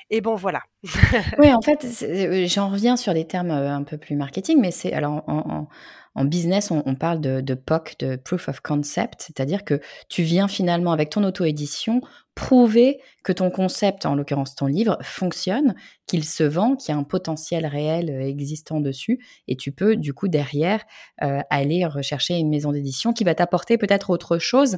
et 0.09 0.21
bon, 0.21 0.35
voilà. 0.35 0.61
oui, 1.39 1.53
en 1.53 1.61
fait, 1.61 1.87
euh, 2.03 2.45
j'en 2.47 2.69
reviens 2.69 2.97
sur 2.97 3.13
des 3.13 3.25
termes 3.25 3.51
euh, 3.51 3.73
un 3.73 3.83
peu 3.83 3.97
plus 3.97 4.15
marketing, 4.15 4.59
mais 4.59 4.71
c'est 4.71 4.91
alors 4.91 5.23
en, 5.27 5.67
en, 6.15 6.25
business, 6.25 6.71
on, 6.71 6.95
parle 6.95 7.21
de, 7.21 7.39
de, 7.39 7.53
POC, 7.53 7.95
de 7.99 8.15
Proof 8.17 8.49
of 8.49 8.59
Concept, 8.59 9.21
c'est-à-dire 9.21 9.63
que 9.63 9.79
tu 10.09 10.23
viens 10.23 10.49
finalement 10.49 10.91
avec 10.91 11.09
ton 11.09 11.23
auto-édition 11.23 12.01
prouver 12.35 12.99
que 13.23 13.31
ton 13.31 13.49
concept, 13.49 14.05
en 14.05 14.15
l'occurrence 14.15 14.55
ton 14.55 14.65
livre, 14.65 14.97
fonctionne, 15.01 15.75
qu'il 16.07 16.23
se 16.23 16.43
vend, 16.43 16.75
qu'il 16.75 16.93
y 16.93 16.95
a 16.95 16.99
un 16.99 17.03
potentiel 17.03 17.65
réel 17.65 18.09
euh, 18.09 18.27
existant 18.27 18.79
dessus, 18.79 19.19
et 19.47 19.55
tu 19.55 19.71
peux 19.71 19.95
du 19.95 20.13
coup 20.13 20.27
derrière 20.27 20.83
aller 21.19 21.85
rechercher 21.85 22.35
une 22.35 22.49
maison 22.49 22.71
d'édition 22.71 23.13
qui 23.13 23.23
va 23.23 23.35
t'apporter 23.35 23.77
peut-être 23.77 24.09
autre 24.09 24.39
chose 24.39 24.77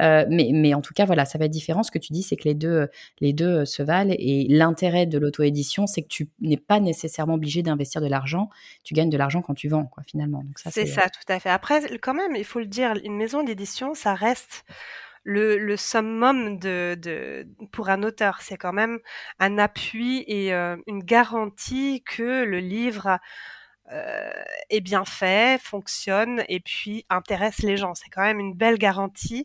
euh, 0.00 0.24
mais, 0.28 0.50
mais 0.52 0.74
en 0.74 0.80
tout 0.80 0.94
cas, 0.94 1.04
voilà, 1.04 1.24
ça 1.24 1.38
va 1.38 1.46
être 1.46 1.50
différent. 1.50 1.82
Ce 1.82 1.90
que 1.90 1.98
tu 1.98 2.12
dis, 2.12 2.22
c'est 2.22 2.36
que 2.36 2.44
les 2.44 2.54
deux, 2.54 2.88
les 3.20 3.32
deux 3.32 3.60
euh, 3.60 3.64
se 3.64 3.82
valent. 3.82 4.14
Et 4.18 4.46
l'intérêt 4.48 5.06
de 5.06 5.18
l'auto-édition, 5.18 5.86
c'est 5.86 6.02
que 6.02 6.08
tu 6.08 6.30
n'es 6.40 6.56
pas 6.56 6.80
nécessairement 6.80 7.34
obligé 7.34 7.62
d'investir 7.62 8.00
de 8.00 8.06
l'argent. 8.06 8.48
Tu 8.84 8.94
gagnes 8.94 9.10
de 9.10 9.18
l'argent 9.18 9.42
quand 9.42 9.54
tu 9.54 9.68
vends, 9.68 9.86
quoi, 9.86 10.02
finalement. 10.06 10.44
C'est 10.56 10.86
ça, 10.86 11.08
tout 11.10 11.32
à 11.32 11.38
fait. 11.38 11.50
Après, 11.50 11.98
quand 11.98 12.14
même, 12.14 12.36
il 12.36 12.44
faut 12.44 12.60
le 12.60 12.66
dire, 12.66 12.94
une 13.04 13.16
maison 13.16 13.42
d'édition, 13.42 13.94
ça 13.94 14.14
reste 14.14 14.64
le, 15.24 15.76
summum 15.76 16.58
de, 16.58 17.46
pour 17.72 17.88
un 17.88 18.02
auteur. 18.02 18.40
C'est 18.42 18.56
quand 18.56 18.72
même 18.72 18.98
un 19.38 19.58
appui 19.58 20.24
et 20.26 20.54
euh, 20.54 20.76
une 20.86 21.02
garantie 21.02 22.02
que 22.04 22.44
le 22.44 22.58
livre 22.58 23.18
euh, 23.90 24.30
est 24.70 24.80
bien 24.80 25.04
fait, 25.04 25.60
fonctionne 25.60 26.44
et 26.48 26.60
puis 26.60 27.04
intéresse 27.10 27.58
les 27.58 27.76
gens. 27.76 27.94
C'est 27.94 28.10
quand 28.10 28.22
même 28.22 28.40
une 28.40 28.54
belle 28.54 28.78
garantie. 28.78 29.44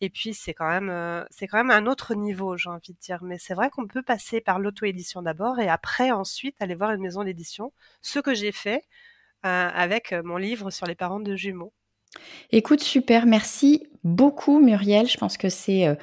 Et 0.00 0.10
puis 0.10 0.34
c'est 0.34 0.54
quand 0.54 0.68
même 0.68 0.90
euh, 0.90 1.24
c'est 1.30 1.46
quand 1.46 1.58
même 1.58 1.70
un 1.70 1.86
autre 1.86 2.14
niveau, 2.14 2.56
j'ai 2.56 2.70
envie 2.70 2.92
de 2.92 2.98
dire. 2.98 3.22
Mais 3.22 3.38
c'est 3.38 3.54
vrai 3.54 3.70
qu'on 3.70 3.86
peut 3.86 4.02
passer 4.02 4.40
par 4.40 4.58
l'auto-édition 4.58 5.22
d'abord 5.22 5.60
et 5.60 5.68
après 5.68 6.10
ensuite 6.12 6.56
aller 6.60 6.74
voir 6.74 6.92
une 6.92 7.02
maison 7.02 7.24
d'édition. 7.24 7.72
Ce 8.02 8.18
que 8.18 8.34
j'ai 8.34 8.52
fait 8.52 8.84
avec 9.44 10.12
mon 10.12 10.36
livre 10.36 10.70
sur 10.70 10.86
les 10.86 10.94
parents 10.94 11.18
de 11.18 11.34
jumeaux. 11.34 11.72
Écoute, 12.50 12.80
super, 12.80 13.26
merci 13.26 13.86
beaucoup 14.04 14.60
Muriel. 14.60 15.08
Je 15.08 15.16
pense 15.16 15.36
que 15.36 15.48
c'est 15.48 15.96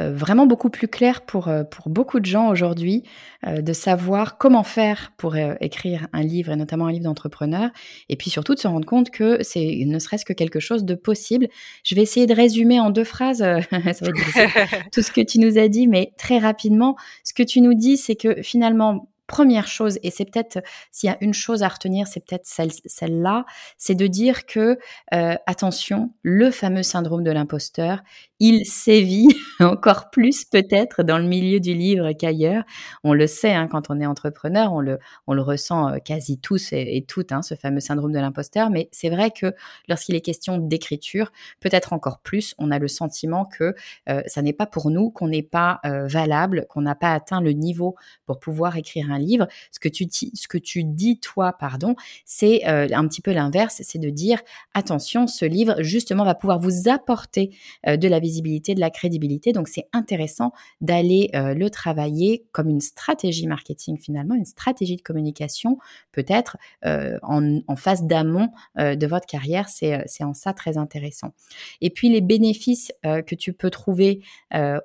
euh, 0.00 0.12
vraiment 0.12 0.46
beaucoup 0.46 0.70
plus 0.70 0.88
clair 0.88 1.20
pour, 1.20 1.46
euh, 1.46 1.62
pour 1.62 1.88
beaucoup 1.88 2.18
de 2.18 2.26
gens 2.26 2.48
aujourd'hui 2.48 3.04
euh, 3.46 3.60
de 3.60 3.72
savoir 3.72 4.38
comment 4.38 4.64
faire 4.64 5.12
pour 5.16 5.36
écrire 5.36 6.08
un 6.12 6.22
livre 6.22 6.50
et 6.50 6.56
notamment 6.56 6.86
un 6.86 6.92
livre 6.92 7.04
d'entrepreneur 7.04 7.70
et 8.08 8.16
puis 8.16 8.28
surtout 8.28 8.56
de 8.56 8.58
se 8.58 8.66
rendre 8.66 8.86
compte 8.86 9.10
que 9.10 9.38
c'est 9.42 9.84
ne 9.86 9.98
serait-ce 10.00 10.24
que 10.24 10.32
quelque 10.32 10.58
chose 10.58 10.84
de 10.84 10.96
possible. 10.96 11.46
Je 11.84 11.94
vais 11.94 12.02
essayer 12.02 12.26
de 12.26 12.34
résumer 12.34 12.80
en 12.80 12.90
deux 12.90 13.04
phrases 13.04 13.38
ça 13.70 13.78
va 13.78 14.10
tout 14.92 15.02
ce 15.02 15.12
que 15.12 15.20
tu 15.20 15.38
nous 15.38 15.58
as 15.58 15.68
dit 15.68 15.86
mais 15.86 16.12
très 16.18 16.38
rapidement 16.38 16.96
ce 17.22 17.32
que 17.32 17.44
tu 17.44 17.60
nous 17.60 17.74
dis 17.74 17.96
c'est 17.96 18.16
que 18.16 18.42
finalement 18.42 19.08
première 19.26 19.66
chose, 19.66 19.98
et 20.02 20.10
c'est 20.10 20.24
peut-être, 20.24 20.60
s'il 20.90 21.08
y 21.08 21.12
a 21.12 21.16
une 21.20 21.34
chose 21.34 21.62
à 21.62 21.68
retenir, 21.68 22.06
c'est 22.06 22.20
peut-être 22.20 22.46
celle, 22.46 23.20
là 23.20 23.44
c'est 23.78 23.94
de 23.94 24.06
dire 24.06 24.46
que, 24.46 24.78
attention, 25.10 26.12
le 26.22 26.50
fameux 26.50 26.82
syndrome 26.82 27.24
de 27.24 27.30
l'imposteur, 27.30 28.02
il 28.46 28.66
sévit 28.66 29.28
encore 29.60 30.10
plus 30.10 30.44
peut-être 30.44 31.02
dans 31.02 31.16
le 31.16 31.24
milieu 31.24 31.60
du 31.60 31.72
livre 31.72 32.12
qu'ailleurs. 32.12 32.64
On 33.02 33.14
le 33.14 33.26
sait, 33.26 33.54
hein, 33.54 33.68
quand 33.68 33.88
on 33.88 33.98
est 34.00 34.06
entrepreneur, 34.06 34.70
on 34.74 34.80
le, 34.80 34.98
ressent 35.26 35.88
euh, 35.88 35.96
quasi 35.96 36.38
tous 36.38 36.74
et, 36.74 37.02
toutes, 37.08 37.32
hein, 37.32 37.40
ce 37.40 37.54
fameux 37.54 37.80
syndrome 37.80 38.12
de 38.12 38.18
l'imposteur. 38.18 38.68
Mais 38.68 38.90
c'est 38.92 39.08
vrai 39.08 39.30
que 39.30 39.54
lorsqu'il 39.88 40.14
est 40.14 40.20
question 40.20 40.58
d'écriture, 40.58 41.32
peut-être 41.60 41.94
encore 41.94 42.18
plus, 42.18 42.54
on 42.58 42.70
a 42.70 42.78
le 42.78 42.86
sentiment 42.86 43.46
que 43.46 43.74
euh, 44.10 44.20
ça 44.26 44.42
n'est 44.42 44.52
pas 44.52 44.66
pour 44.66 44.90
nous, 44.90 45.08
qu'on 45.08 45.28
n'est 45.28 45.42
pas 45.42 45.80
euh, 45.86 46.06
valable, 46.06 46.66
qu'on 46.68 46.82
n'a 46.82 46.94
pas 46.94 47.14
atteint 47.14 47.40
le 47.40 47.52
niveau 47.52 47.94
pour 48.26 48.40
pouvoir 48.40 48.76
écrire 48.76 49.10
un 49.10 49.18
livre. 49.18 49.48
Ce 49.72 49.80
que 49.80 49.88
tu, 49.88 50.06
ce 50.10 50.48
que 50.48 50.58
tu 50.58 50.84
dis, 50.84 51.18
toi, 51.18 51.54
pardon, 51.58 51.96
c'est 52.26 52.66
un 52.66 53.08
petit 53.08 53.22
peu 53.22 53.32
l'inverse, 53.32 53.80
c'est 53.82 53.98
de 53.98 54.10
dire, 54.10 54.40
attention, 54.74 55.26
ce 55.26 55.46
livre, 55.46 55.76
justement, 55.78 56.26
va 56.26 56.34
pouvoir 56.34 56.58
vous 56.58 56.90
apporter 56.90 57.56
de 57.86 58.08
la 58.08 58.20
visibilité, 58.20 58.33
de 58.42 58.80
la 58.80 58.90
crédibilité. 58.90 59.52
Donc 59.52 59.68
c'est 59.68 59.88
intéressant 59.92 60.52
d'aller 60.80 61.30
euh, 61.34 61.54
le 61.54 61.70
travailler 61.70 62.44
comme 62.52 62.68
une 62.68 62.80
stratégie 62.80 63.46
marketing 63.46 63.98
finalement, 63.98 64.34
une 64.34 64.44
stratégie 64.44 64.96
de 64.96 65.02
communication, 65.02 65.78
peut-être 66.12 66.56
euh, 66.84 67.18
en, 67.22 67.76
phase 67.76 68.04
d'amont 68.04 68.50
euh, 68.78 68.94
de 68.96 69.06
votre 69.06 69.26
carrière. 69.26 69.68
C'est 69.68 70.24
en 70.24 70.34
ça 70.34 70.52
très 70.52 70.78
intéressant. 70.78 71.32
Et 71.80 71.90
puis 71.90 72.08
les 72.08 72.20
bénéfices 72.20 72.92
que 73.02 73.34
tu 73.34 73.52
peux 73.52 73.70
trouver 73.70 74.20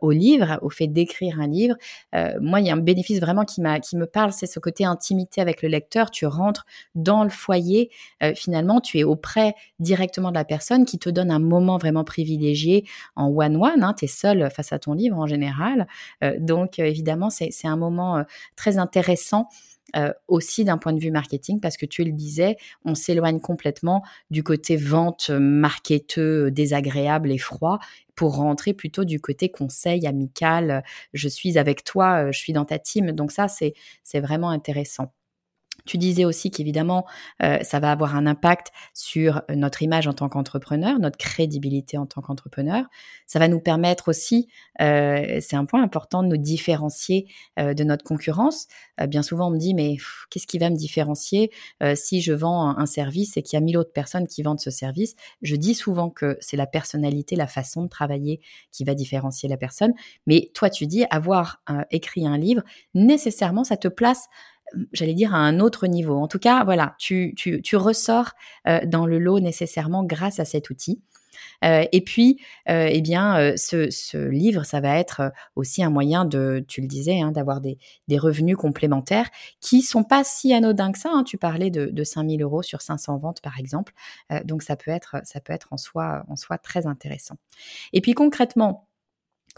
au 0.02 0.12
livre, 0.12 0.60
au 0.62 0.70
fait 0.70 0.88
d'écrire 0.88 1.39
un 1.39 1.47
livre. 1.47 1.76
moi, 2.41 2.60
il 2.60 2.68
y 2.68 2.70
a 2.70 2.74
un 2.74 2.78
bénéfice 2.78 3.20
vraiment 3.20 3.45
qui, 3.45 3.62
qui 3.84 3.97
me 3.97 4.06
parle, 4.06 4.34
c'est 4.34 4.47
ce 4.47 4.60
côté 4.60 4.86
intimité 4.86 5.41
avec 5.41 5.62
le 5.62 5.70
lecteur. 5.70 6.12
Tu 6.12 6.26
rentres 6.26 6.66
dans 6.95 7.24
le 7.24 7.30
foyer, 7.30 7.89
finalement, 8.36 8.82
tu 8.82 9.00
es 9.00 9.04
auprès 9.04 9.54
directement 9.80 10.30
de 10.30 10.36
la 10.36 10.45
personne 10.45 10.86
qui 10.86 11.00
te 11.00 11.10
donne 11.10 11.32
un 11.32 11.39
moment 11.39 11.78
vraiment 11.78 12.04
privilégié 12.04 12.86
en 13.16 13.29
one-one, 13.30 13.84
hein, 13.84 13.94
tu 13.98 14.06
es 14.06 14.08
seul 14.08 14.50
face 14.52 14.74
à 14.74 14.80
ton 14.80 14.94
livre 14.94 15.18
en 15.18 15.28
général. 15.28 15.88
Euh, 16.24 16.36
donc, 16.40 16.80
euh, 16.80 16.86
évidemment, 16.86 17.30
c'est 17.30 17.52
un 17.66 17.78
moment 17.78 18.18
euh, 18.18 18.24
très 18.56 18.78
intéressant. 18.78 19.48
aussi 20.28 20.66
d'un 20.66 20.78
point 20.78 20.94
de 20.94 21.00
vue 21.00 21.10
marketing, 21.10 21.60
parce 21.60 21.76
que 21.76 21.88
tu 21.88 22.04
le 22.04 22.12
disais, 22.12 22.58
on 22.86 22.94
s'éloigne 22.94 23.40
complètement 23.40 24.04
du 24.30 24.44
côté 24.44 24.78
vente 24.78 25.32
marketeux, 25.32 26.52
désagréable 26.52 27.32
et 27.32 27.40
froid, 27.40 27.80
pour 28.14 28.36
rentrer 28.36 28.74
plutôt 28.74 29.04
du 29.04 29.20
côté 29.20 29.50
conseil 29.50 30.06
amical, 30.06 30.84
je 31.14 31.28
suis 31.28 31.58
avec 31.58 31.84
toi, 31.84 32.32
je 32.32 32.38
suis 32.38 32.54
dans 32.54 32.66
ta 32.66 32.78
team. 32.78 33.14
Donc 33.14 33.32
ça, 33.32 33.48
c'est 33.48 33.74
vraiment 34.20 34.52
intéressant. 34.52 35.12
Tu 35.90 35.98
disais 35.98 36.24
aussi 36.24 36.52
qu'évidemment, 36.52 37.08
euh, 37.42 37.58
ça 37.64 37.80
va 37.80 37.92
avoir 37.92 38.16
un 38.16 38.28
impact 38.28 38.68
sur 38.94 39.42
notre 39.50 39.82
image 39.82 40.06
en 40.06 40.14
tant 40.14 40.30
qu'entrepreneur, 40.30 41.00
notre 41.00 41.18
crédibilité 41.18 41.98
en 41.98 42.06
tant 42.06 42.22
qu'entrepreneur. 42.22 42.86
Ça 43.26 43.40
va 43.40 43.48
nous 43.48 43.60
permettre 43.60 44.08
aussi, 44.08 44.50
euh, 44.82 45.40
c'est 45.42 45.56
un 45.56 45.66
point 45.66 45.82
important, 45.82 46.22
de 46.22 46.28
nous 46.28 46.38
différencier 46.38 47.28
euh, 47.58 47.74
de 47.74 47.84
notre 47.84 48.04
concurrence. 48.04 48.68
bien 49.08 49.24
souvent, 49.24 49.48
on 49.48 49.50
me 49.50 49.58
dit, 49.58 49.74
mais 49.74 49.98
qu'est-ce 50.30 50.46
qui 50.46 50.60
va 50.60 50.70
me 50.70 50.76
différencier 50.76 51.50
si 51.96 52.22
je 52.22 52.34
vends 52.34 52.78
un, 52.78 52.86
service 52.86 53.36
et 53.38 53.42
qu'il 53.42 53.58
y 53.58 53.62
a 53.62 53.62
mille 53.62 53.78
autres 53.78 53.92
personnes 53.92 54.28
qui 54.28 54.44
vendent 54.44 54.60
ce 54.60 54.70
service? 54.70 55.16
Je 55.42 55.56
dis 55.56 55.74
souvent 55.74 56.12
que 56.12 56.38
c'est 56.40 56.58
la 56.58 56.68
personnalité, 56.68 57.36
la 57.36 57.48
façon 57.48 57.82
de 57.82 57.88
travailler 57.88 58.42
qui 58.72 58.84
va 58.84 58.94
différencier 58.94 59.50
la 59.50 59.58
personne. 59.58 59.94
Mais 60.28 60.52
toi, 60.54 60.70
tu 60.70 60.86
dis, 60.86 61.06
avoir 61.10 61.64
écrit 61.90 62.28
un 62.28 62.38
livre, 62.38 62.62
nécessairement, 62.94 63.64
ça 63.64 63.78
te 63.78 63.88
place 63.88 64.28
j'allais 64.93 65.13
dire, 65.13 65.34
à 65.34 65.38
un 65.38 65.59
autre 65.59 65.88
niveau. 65.88 66.17
En 66.17 66.28
tout 66.28 66.39
cas, 66.39 66.63
voilà, 66.63 66.95
tu, 66.97 67.34
tu, 67.36 67.76
ressors 67.76 68.32
euh, 68.67 68.80
dans 68.86 69.05
le 69.05 69.20
lot 69.20 69.39
nécessairement 69.39 70.03
grâce 70.03 70.39
à 70.39 70.45
cet 70.45 70.70
outil. 70.70 71.01
Euh, 71.63 71.86
et 71.91 72.01
puis, 72.01 72.39
euh, 72.70 72.88
eh 72.89 73.01
bien, 73.01 73.53
ce, 73.57 73.89
ce, 73.89 74.17
livre, 74.17 74.63
ça 74.65 74.80
va 74.80 74.97
être 74.97 75.32
aussi 75.55 75.84
un 75.84 75.89
moyen 75.89 76.26
de, 76.26 76.63
tu 76.67 76.82
le 76.82 76.88
disais, 76.88 77.20
hein, 77.20 77.32
d'avoir 77.32 77.59
des, 77.61 77.78
des, 78.07 78.17
revenus 78.17 78.55
complémentaires 78.57 79.30
qui 79.59 79.82
sont 79.82 80.03
pas 80.03 80.24
si 80.24 80.53
anodins 80.53 80.91
que 80.91 80.99
ça. 80.99 81.09
Hein. 81.13 81.24
Tu 81.24 81.38
parlais 81.38 81.70
de, 81.70 81.88
de 81.88 82.03
5000 82.03 82.41
euros 82.41 82.61
sur 82.61 82.82
500 82.82 83.17
ventes, 83.17 83.41
par 83.41 83.59
exemple. 83.59 83.93
donc, 84.45 84.63
ça 84.63 84.76
peut 84.76 84.91
être, 84.91 85.17
ça 85.24 85.39
peut 85.41 85.53
être 85.53 85.67
en 85.72 85.78
soi, 85.78 86.24
en 86.30 86.36
soi 86.36 86.57
très 86.57 86.88
intéressant. 86.88 87.36
Et 87.93 88.01
puis, 88.01 88.13
concrètement, 88.13 88.89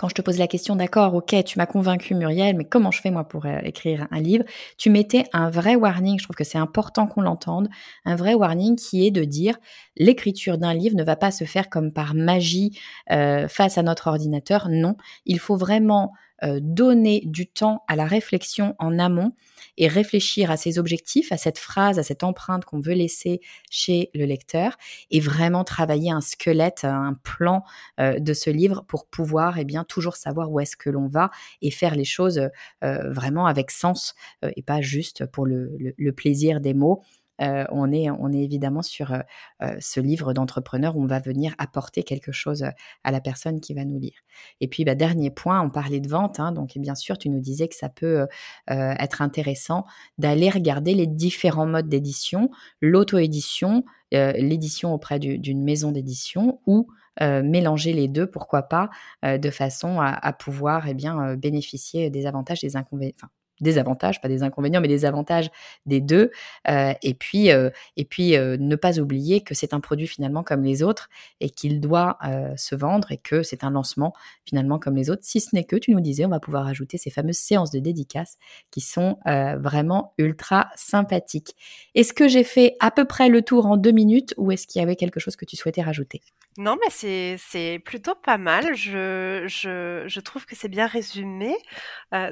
quand 0.01 0.09
je 0.09 0.15
te 0.15 0.23
pose 0.23 0.39
la 0.39 0.47
question, 0.47 0.75
d'accord, 0.75 1.13
ok, 1.13 1.43
tu 1.45 1.59
m'as 1.59 1.67
convaincu 1.67 2.15
Muriel, 2.15 2.57
mais 2.57 2.65
comment 2.65 2.89
je 2.89 2.99
fais 2.99 3.11
moi 3.11 3.23
pour 3.23 3.45
euh, 3.45 3.59
écrire 3.61 4.07
un 4.09 4.19
livre? 4.19 4.43
Tu 4.79 4.89
mettais 4.89 5.25
un 5.31 5.51
vrai 5.51 5.75
warning, 5.75 6.17
je 6.17 6.23
trouve 6.23 6.35
que 6.35 6.43
c'est 6.43 6.57
important 6.57 7.05
qu'on 7.05 7.21
l'entende, 7.21 7.69
un 8.03 8.15
vrai 8.15 8.33
warning 8.33 8.75
qui 8.75 9.05
est 9.05 9.11
de 9.11 9.23
dire 9.23 9.59
l'écriture 9.95 10.57
d'un 10.57 10.73
livre 10.73 10.95
ne 10.95 11.03
va 11.03 11.15
pas 11.15 11.29
se 11.29 11.43
faire 11.43 11.69
comme 11.69 11.93
par 11.93 12.15
magie 12.15 12.79
euh, 13.11 13.47
face 13.47 13.77
à 13.77 13.83
notre 13.83 14.07
ordinateur, 14.07 14.69
non, 14.71 14.95
il 15.27 15.37
faut 15.37 15.55
vraiment 15.55 16.13
euh, 16.43 16.59
donner 16.61 17.23
du 17.25 17.47
temps 17.47 17.83
à 17.87 17.95
la 17.95 18.05
réflexion 18.05 18.75
en 18.79 18.99
amont 18.99 19.33
et 19.77 19.87
réfléchir 19.87 20.51
à 20.51 20.57
ses 20.57 20.79
objectifs, 20.79 21.31
à 21.31 21.37
cette 21.37 21.57
phrase, 21.57 21.99
à 21.99 22.03
cette 22.03 22.23
empreinte 22.23 22.65
qu'on 22.65 22.79
veut 22.79 22.93
laisser 22.93 23.41
chez 23.69 24.09
le 24.13 24.25
lecteur 24.25 24.77
et 25.09 25.19
vraiment 25.19 25.63
travailler 25.63 26.11
un 26.11 26.21
squelette, 26.21 26.83
un 26.83 27.15
plan 27.23 27.63
euh, 27.99 28.19
de 28.19 28.33
ce 28.33 28.49
livre 28.49 28.83
pour 28.87 29.07
pouvoir 29.07 29.57
eh 29.57 29.65
bien 29.65 29.83
toujours 29.83 30.15
savoir 30.15 30.51
où 30.51 30.59
est-ce 30.59 30.75
que 30.75 30.89
l'on 30.89 31.07
va 31.07 31.31
et 31.61 31.71
faire 31.71 31.95
les 31.95 32.05
choses 32.05 32.49
vraiment 32.81 33.45
avec 33.45 33.71
sens 33.71 34.15
et 34.55 34.61
pas 34.61 34.81
juste 34.81 35.25
pour 35.25 35.45
le 35.45 36.11
plaisir 36.11 36.59
des 36.59 36.73
mots. 36.73 37.01
Euh, 37.41 37.65
on, 37.69 37.91
est, 37.91 38.09
on 38.09 38.31
est 38.31 38.43
évidemment 38.43 38.81
sur 38.81 39.13
euh, 39.13 39.19
euh, 39.63 39.75
ce 39.79 39.99
livre 39.99 40.33
d'entrepreneur 40.33 40.95
où 40.95 41.03
on 41.03 41.07
va 41.07 41.19
venir 41.19 41.55
apporter 41.57 42.03
quelque 42.03 42.31
chose 42.31 42.65
à 43.03 43.11
la 43.11 43.21
personne 43.21 43.59
qui 43.59 43.73
va 43.73 43.85
nous 43.85 43.99
lire. 43.99 44.19
Et 44.59 44.67
puis, 44.67 44.85
bah, 44.85 44.95
dernier 44.95 45.31
point, 45.31 45.61
on 45.61 45.69
parlait 45.69 45.99
de 45.99 46.09
vente, 46.09 46.39
hein, 46.39 46.51
donc 46.51 46.77
bien 46.77 46.95
sûr, 46.95 47.17
tu 47.17 47.29
nous 47.29 47.39
disais 47.39 47.67
que 47.67 47.75
ça 47.75 47.89
peut 47.89 48.27
être 48.67 49.21
intéressant 49.21 49.85
d'aller 50.17 50.49
regarder 50.49 50.93
les 50.93 51.07
différents 51.07 51.65
modes 51.65 51.89
d'édition, 51.89 52.49
l'auto-édition, 52.81 53.83
l'édition 54.11 54.93
auprès 54.93 55.19
d'une 55.19 55.63
maison 55.63 55.91
d'édition 55.91 56.59
ou 56.65 56.87
mélanger 57.19 57.93
les 57.93 58.07
deux, 58.07 58.29
pourquoi 58.29 58.63
pas, 58.63 58.89
de 59.23 59.49
façon 59.49 59.99
à, 59.99 60.33
pouvoir 60.33 60.87
eh 60.87 60.93
bien, 60.93 61.35
bénéficier 61.35 62.09
des 62.09 62.25
avantages, 62.25 62.61
des 62.61 62.75
inconvénients, 62.75 63.29
des 63.61 63.77
avantages, 63.77 64.19
pas 64.19 64.27
des 64.27 64.43
inconvénients, 64.43 64.81
mais 64.81 64.87
des 64.87 65.05
avantages 65.05 65.49
des 65.85 66.01
deux. 66.01 66.31
Euh, 66.67 66.93
et 67.01 67.13
puis, 67.13 67.51
euh, 67.51 67.69
et 67.95 68.05
puis 68.05 68.35
euh, 68.35 68.57
ne 68.59 68.75
pas 68.75 68.99
oublier 68.99 69.41
que 69.41 69.53
c'est 69.53 69.73
un 69.73 69.79
produit 69.79 70.07
finalement 70.07 70.43
comme 70.43 70.63
les 70.63 70.83
autres 70.83 71.09
et 71.39 71.49
qu'il 71.49 71.79
doit 71.79 72.17
se 72.57 72.75
vendre 72.75 73.11
et 73.11 73.17
que 73.17 73.43
c'est 73.43 73.63
un 73.63 73.69
lancement 73.69 74.13
finalement 74.45 74.79
comme 74.79 74.95
les 74.95 75.09
autres. 75.09 75.23
Si 75.23 75.39
ce 75.39 75.49
n'est 75.53 75.63
que, 75.63 75.75
tu 75.75 75.91
nous 75.91 75.99
disais, 75.99 76.25
on 76.25 76.29
va 76.29 76.39
pouvoir 76.39 76.67
ajouter 76.67 76.97
ces 76.97 77.09
fameuses 77.09 77.37
séances 77.37 77.71
de 77.71 77.79
dédicaces 77.79 78.37
qui 78.71 78.81
sont 78.81 79.17
vraiment 79.25 80.13
ultra 80.17 80.69
sympathiques. 80.75 81.55
Est-ce 81.95 82.13
que 82.13 82.27
j'ai 82.27 82.43
fait 82.43 82.75
à 82.79 82.91
peu 82.91 83.05
près 83.05 83.29
le 83.29 83.41
tour 83.41 83.65
en 83.67 83.77
deux 83.77 83.91
minutes 83.91 84.33
ou 84.37 84.51
est-ce 84.51 84.67
qu'il 84.67 84.79
y 84.79 84.83
avait 84.83 84.95
quelque 84.95 85.19
chose 85.19 85.35
que 85.35 85.45
tu 85.45 85.55
souhaitais 85.55 85.81
rajouter? 85.81 86.21
Non, 86.57 86.77
mais 86.81 87.37
c'est 87.37 87.79
plutôt 87.83 88.15
pas 88.15 88.37
mal. 88.37 88.75
Je 88.75 89.45
je 89.47 90.03
je 90.07 90.19
trouve 90.19 90.45
que 90.45 90.55
c'est 90.55 90.69
bien 90.69 90.87
résumé. 90.87 91.55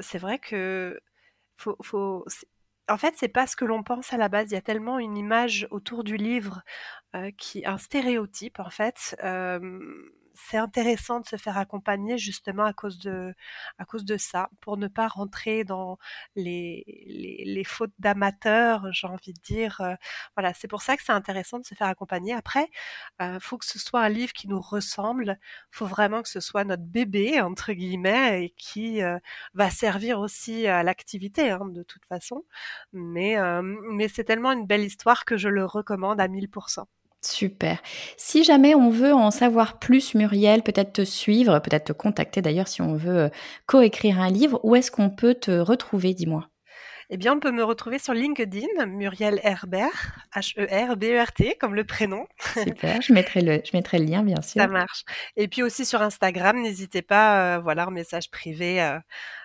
c'est 0.00 0.18
vrai 0.18 0.38
que 0.38 0.98
en 2.88 2.98
fait, 2.98 3.14
c'est 3.16 3.28
pas 3.28 3.46
ce 3.46 3.56
que 3.56 3.64
l'on 3.64 3.82
pense 3.82 4.12
à 4.12 4.16
la 4.16 4.28
base. 4.28 4.50
Il 4.50 4.54
y 4.54 4.58
a 4.58 4.62
tellement 4.62 4.98
une 4.98 5.16
image 5.16 5.68
autour 5.70 6.04
du 6.04 6.16
livre 6.16 6.62
euh, 7.14 7.30
qui, 7.38 7.64
un 7.64 7.78
stéréotype 7.78 8.58
en 8.58 8.70
fait. 8.70 9.16
Euh, 9.22 9.78
c'est 10.34 10.56
intéressant 10.56 11.20
de 11.20 11.26
se 11.26 11.36
faire 11.36 11.58
accompagner 11.58 12.18
justement 12.18 12.64
à 12.64 12.72
cause 12.72 12.98
de, 12.98 13.34
à 13.78 13.84
cause 13.84 14.04
de 14.04 14.16
ça, 14.16 14.50
pour 14.60 14.76
ne 14.76 14.88
pas 14.88 15.08
rentrer 15.08 15.64
dans 15.64 15.98
les, 16.36 16.84
les, 17.44 17.64
fautes 17.64 17.92
d'amateurs, 17.98 18.92
j'ai 18.92 19.06
envie 19.06 19.32
de 19.32 19.40
dire. 19.40 19.80
Euh, 19.80 19.94
voilà, 20.36 20.54
c'est 20.54 20.68
pour 20.68 20.82
ça 20.82 20.96
que 20.96 21.02
c'est 21.04 21.12
intéressant 21.12 21.58
de 21.58 21.64
se 21.64 21.74
faire 21.74 21.88
accompagner. 21.88 22.34
Après, 22.34 22.68
euh, 23.22 23.38
faut 23.40 23.58
que 23.58 23.66
ce 23.66 23.78
soit 23.78 24.00
un 24.02 24.08
livre 24.08 24.32
qui 24.32 24.48
nous 24.48 24.60
ressemble. 24.60 25.38
Faut 25.70 25.86
vraiment 25.86 26.22
que 26.22 26.28
ce 26.28 26.40
soit 26.40 26.64
notre 26.64 26.82
bébé 26.84 27.40
entre 27.40 27.72
guillemets 27.72 28.44
et 28.44 28.50
qui 28.50 29.02
euh, 29.02 29.18
va 29.54 29.70
servir 29.70 30.20
aussi 30.20 30.66
à 30.66 30.82
l'activité 30.82 31.50
hein, 31.50 31.66
de 31.66 31.82
toute 31.82 32.04
façon. 32.06 32.44
Mais 32.92 33.36
mais 33.62 34.08
c'est 34.08 34.24
tellement 34.24 34.52
une 34.52 34.66
belle 34.66 34.84
histoire 34.84 35.24
que 35.24 35.36
je 35.36 35.48
le 35.48 35.64
recommande 35.64 36.20
à 36.20 36.28
1000%. 36.28 36.86
Super. 37.22 37.82
Si 38.16 38.44
jamais 38.44 38.74
on 38.74 38.88
veut 38.88 39.12
en 39.12 39.30
savoir 39.30 39.78
plus, 39.78 40.14
Muriel, 40.14 40.62
peut-être 40.62 40.94
te 40.94 41.04
suivre, 41.04 41.58
peut-être 41.58 41.84
te 41.84 41.92
contacter 41.92 42.40
d'ailleurs 42.40 42.68
si 42.68 42.80
on 42.80 42.94
veut 42.94 43.18
euh, 43.18 43.28
coécrire 43.66 44.20
un 44.20 44.30
livre, 44.30 44.58
où 44.62 44.74
est-ce 44.74 44.90
qu'on 44.90 45.10
peut 45.10 45.34
te 45.34 45.50
retrouver, 45.50 46.14
dis-moi? 46.14 46.48
Eh 47.12 47.16
bien, 47.16 47.34
on 47.34 47.40
peut 47.40 47.50
me 47.50 47.64
retrouver 47.64 47.98
sur 47.98 48.14
LinkedIn, 48.14 48.86
Muriel 48.86 49.40
Herbert, 49.42 50.14
H-E-R-B-E-R-T, 50.32 51.56
comme 51.60 51.74
le 51.74 51.82
prénom. 51.82 52.24
Super, 52.54 53.02
je 53.02 53.12
mettrai 53.12 53.40
le, 53.40 53.60
je 53.64 53.76
mettrai 53.76 53.98
le 53.98 54.04
lien, 54.04 54.22
bien 54.22 54.40
sûr. 54.40 54.62
Ça 54.62 54.68
marche. 54.68 55.04
Et 55.36 55.48
puis 55.48 55.64
aussi 55.64 55.84
sur 55.84 56.00
Instagram, 56.02 56.62
n'hésitez 56.62 57.02
pas, 57.02 57.56
euh, 57.56 57.58
voilà, 57.58 57.88
en 57.88 57.90
message 57.90 58.30
privé, 58.30 58.80
euh, 58.80 58.98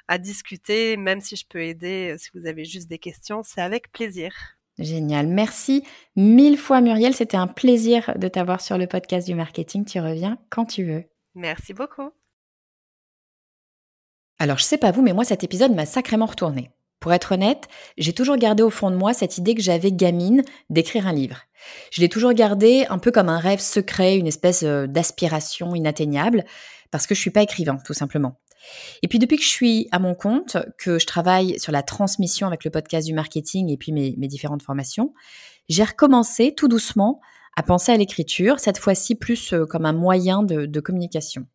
à 0.07 0.19
discuter, 0.19 0.95
même 0.95 1.21
si 1.21 1.36
je 1.36 1.45
peux 1.49 1.63
aider, 1.63 2.15
si 2.19 2.30
vous 2.36 2.45
avez 2.45 2.65
juste 2.65 2.88
des 2.88 2.99
questions, 2.99 3.41
c'est 3.43 3.61
avec 3.61 3.91
plaisir. 3.91 4.32
Génial. 4.78 5.28
Merci 5.28 5.84
mille 6.15 6.57
fois 6.57 6.82
Muriel. 6.82 7.13
C'était 7.13 7.38
un 7.38 7.47
plaisir 7.47 8.13
de 8.17 8.28
t'avoir 8.28 8.61
sur 8.61 8.78
le 8.78 8.88
podcast 8.88 9.28
du 9.28 9.36
marketing. 9.36 9.86
Tu 9.86 9.99
reviens 9.99 10.38
quand 10.49 10.65
tu 10.65 10.84
veux. 10.84 11.05
Merci 11.34 11.73
beaucoup. 11.73 12.11
Alors, 14.38 14.57
je 14.57 14.63
sais 14.63 14.78
pas 14.78 14.91
vous, 14.91 15.01
mais 15.01 15.13
moi, 15.13 15.23
cet 15.23 15.43
épisode 15.43 15.73
m'a 15.73 15.86
sacrément 15.86 16.26
retourné. 16.26 16.71
Pour 16.99 17.13
être 17.13 17.34
honnête, 17.34 17.67
j'ai 17.97 18.13
toujours 18.13 18.38
gardé 18.38 18.63
au 18.63 18.69
fond 18.69 18.89
de 18.89 18.95
moi 18.95 19.13
cette 19.13 19.38
idée 19.38 19.55
que 19.55 19.61
j'avais 19.61 19.91
gamine 19.91 20.43
d'écrire 20.69 21.07
un 21.07 21.13
livre. 21.13 21.43
Je 21.91 22.01
l'ai 22.01 22.09
toujours 22.09 22.34
gardé 22.34 22.86
un 22.89 22.97
peu 22.97 23.11
comme 23.11 23.30
un 23.30 23.39
rêve 23.39 23.59
secret, 23.59 24.17
une 24.17 24.28
espèce 24.28 24.63
euh, 24.63 24.88
d'aspiration 24.88 25.76
inatteignable, 25.76 26.45
parce 26.91 27.07
que 27.07 27.15
je 27.15 27.21
suis 27.21 27.30
pas 27.30 27.43
écrivain, 27.43 27.78
tout 27.86 27.93
simplement. 27.93 28.39
Et 29.01 29.07
puis 29.07 29.20
depuis 29.20 29.38
que 29.38 29.43
je 29.43 29.49
suis 29.49 29.88
à 29.91 29.99
mon 29.99 30.16
compte, 30.16 30.57
que 30.78 30.99
je 30.99 31.05
travaille 31.05 31.59
sur 31.59 31.72
la 31.72 31.84
transmission 31.84 32.47
avec 32.47 32.63
le 32.63 32.72
podcast 32.72 33.07
du 33.07 33.13
marketing 33.13 33.70
et 33.70 33.78
puis 33.78 33.91
mes, 33.91 34.11
différentes 34.28 34.61
formations, 34.61 35.13
j'ai 35.70 35.84
recommencé 35.84 36.53
tout 36.55 36.68
doucement 36.68 37.22
à 37.55 37.63
penser 37.63 37.91
à 37.91 37.97
l'écriture, 37.97 38.59
cette 38.59 38.78
fois-ci 38.78 39.16
plus 39.16 39.53
euh, 39.53 39.66
comme 39.66 39.86
un 39.86 39.93
moyen 39.93 40.43
de, 40.43 40.80
communication. 40.80 41.47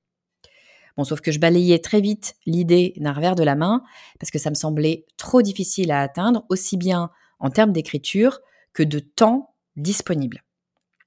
Bon, 0.96 1.04
sauf 1.04 1.20
que 1.20 1.30
je 1.30 1.38
balayais 1.38 1.78
très 1.78 2.00
vite 2.00 2.36
l'idée 2.46 2.94
d'un 2.96 3.12
revers 3.12 3.34
de 3.34 3.42
la 3.42 3.54
main 3.54 3.82
parce 4.18 4.30
que 4.30 4.38
ça 4.38 4.50
me 4.50 4.54
semblait 4.54 5.04
trop 5.16 5.42
difficile 5.42 5.92
à 5.92 6.00
atteindre, 6.00 6.44
aussi 6.48 6.76
bien 6.76 7.10
en 7.38 7.50
termes 7.50 7.72
d'écriture 7.72 8.40
que 8.72 8.82
de 8.82 8.98
temps 8.98 9.54
disponible. 9.76 10.42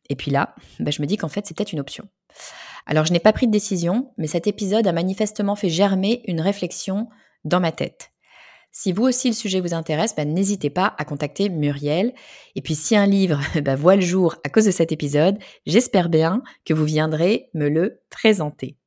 Et 0.10 0.16
puis 0.16 0.32
là, 0.32 0.56
ben, 0.80 0.92
je 0.92 1.02
me 1.02 1.08
dis 1.08 1.18
qu'en 1.18 1.30
fait, 1.30 1.46
c'est 1.46 1.56
peut-être 1.56 1.74
une 1.74 1.80
option. 1.80 2.08
Alors 2.86 3.06
je 3.06 3.14
n'ai 3.14 3.20
pas 3.20 3.34
pris 3.34 3.48
de 3.48 3.52
décision, 3.52 4.14
mais 4.18 4.28
cet 4.28 4.48
épisode 4.48 4.88
a 4.88 4.92
manifestement 4.92 5.56
fait 5.56 5.70
germer 5.70 6.22
une 6.28 6.42
réflexion 6.42 7.10
dans 7.46 7.60
ma 7.60 7.72
tête. 7.72 8.12
Si 8.76 8.92
vous 8.92 9.04
aussi 9.04 9.28
le 9.28 9.36
sujet 9.36 9.62
vous 9.62 9.76
intéresse, 9.76 10.16
ben, 10.16 10.34
n'hésitez 10.34 10.72
pas 10.72 10.96
à 10.98 11.06
contacter 11.06 11.50
Muriel. 11.50 12.14
Et 12.56 12.62
puis 12.62 12.74
si 12.74 12.96
un 12.96 13.06
livre 13.06 13.40
ben, 13.62 13.76
voit 13.76 13.96
le 13.96 14.02
jour 14.02 14.36
à 14.44 14.50
cause 14.50 14.66
de 14.66 14.72
cet 14.72 14.92
épisode, 14.92 15.38
j'espère 15.68 16.10
bien 16.10 16.42
que 16.66 16.74
vous 16.74 16.86
viendrez 16.86 17.50
me 17.54 17.70
le 17.70 18.02
présenter. 18.10 18.78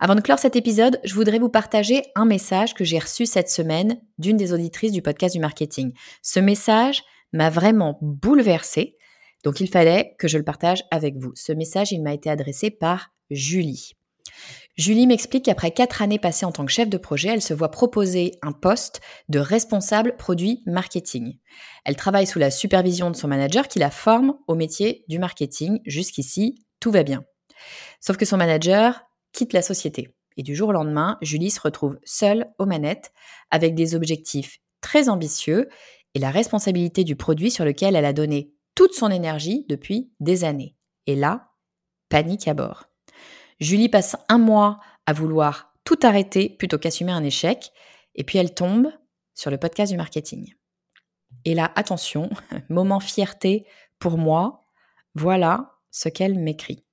Avant 0.00 0.16
de 0.16 0.20
clore 0.20 0.40
cet 0.40 0.56
épisode, 0.56 1.00
je 1.04 1.14
voudrais 1.14 1.38
vous 1.38 1.48
partager 1.48 2.02
un 2.16 2.24
message 2.24 2.74
que 2.74 2.84
j'ai 2.84 2.98
reçu 2.98 3.26
cette 3.26 3.48
semaine 3.48 4.00
d'une 4.18 4.36
des 4.36 4.52
auditrices 4.52 4.92
du 4.92 5.02
podcast 5.02 5.34
du 5.34 5.40
marketing. 5.40 5.92
Ce 6.20 6.40
message 6.40 7.04
m'a 7.32 7.50
vraiment 7.50 7.96
bouleversée 8.02 8.96
donc 9.44 9.60
il 9.60 9.68
fallait 9.68 10.16
que 10.18 10.26
je 10.26 10.38
le 10.38 10.44
partage 10.44 10.84
avec 10.90 11.16
vous. 11.16 11.32
Ce 11.34 11.52
message, 11.52 11.92
il 11.92 12.02
m'a 12.02 12.14
été 12.14 12.30
adressé 12.30 12.70
par 12.70 13.10
Julie. 13.30 13.92
Julie 14.76 15.06
m'explique 15.06 15.44
qu'après 15.44 15.70
quatre 15.70 16.02
années 16.02 16.18
passées 16.18 16.46
en 16.46 16.50
tant 16.50 16.64
que 16.64 16.72
chef 16.72 16.88
de 16.88 16.96
projet, 16.96 17.28
elle 17.28 17.42
se 17.42 17.54
voit 17.54 17.70
proposer 17.70 18.32
un 18.42 18.52
poste 18.52 19.00
de 19.28 19.38
responsable 19.38 20.16
produit 20.16 20.62
marketing. 20.66 21.38
Elle 21.84 21.94
travaille 21.94 22.26
sous 22.26 22.40
la 22.40 22.50
supervision 22.50 23.10
de 23.10 23.16
son 23.16 23.28
manager 23.28 23.68
qui 23.68 23.78
la 23.78 23.90
forme 23.90 24.34
au 24.48 24.56
métier 24.56 25.04
du 25.08 25.20
marketing. 25.20 25.78
Jusqu'ici, 25.84 26.56
tout 26.80 26.90
va 26.90 27.04
bien. 27.04 27.24
Sauf 28.00 28.16
que 28.16 28.24
son 28.24 28.36
manager 28.36 29.04
quitte 29.32 29.52
la 29.52 29.62
société. 29.62 30.08
Et 30.36 30.42
du 30.42 30.56
jour 30.56 30.70
au 30.70 30.72
lendemain, 30.72 31.18
Julie 31.22 31.50
se 31.50 31.60
retrouve 31.60 31.98
seule 32.04 32.46
aux 32.58 32.66
manettes 32.66 33.12
avec 33.52 33.76
des 33.76 33.94
objectifs 33.94 34.58
très 34.80 35.08
ambitieux 35.08 35.68
et 36.14 36.18
la 36.18 36.30
responsabilité 36.30 37.04
du 37.04 37.14
produit 37.14 37.52
sur 37.52 37.64
lequel 37.64 37.94
elle 37.94 38.04
a 38.04 38.12
donné 38.12 38.50
toute 38.74 38.94
son 38.94 39.10
énergie 39.10 39.64
depuis 39.68 40.12
des 40.20 40.44
années. 40.44 40.76
Et 41.06 41.16
là, 41.16 41.52
panique 42.08 42.48
à 42.48 42.54
bord. 42.54 42.84
Julie 43.60 43.88
passe 43.88 44.16
un 44.28 44.38
mois 44.38 44.80
à 45.06 45.12
vouloir 45.12 45.74
tout 45.84 45.98
arrêter 46.02 46.48
plutôt 46.48 46.78
qu'assumer 46.78 47.12
un 47.12 47.22
échec, 47.22 47.72
et 48.14 48.24
puis 48.24 48.38
elle 48.38 48.54
tombe 48.54 48.90
sur 49.34 49.50
le 49.50 49.58
podcast 49.58 49.92
du 49.92 49.98
marketing. 49.98 50.54
Et 51.44 51.54
là, 51.54 51.72
attention, 51.76 52.30
moment 52.68 53.00
fierté 53.00 53.66
pour 53.98 54.18
moi, 54.18 54.66
voilà 55.14 55.78
ce 55.90 56.08
qu'elle 56.08 56.38
m'écrit. 56.38 56.84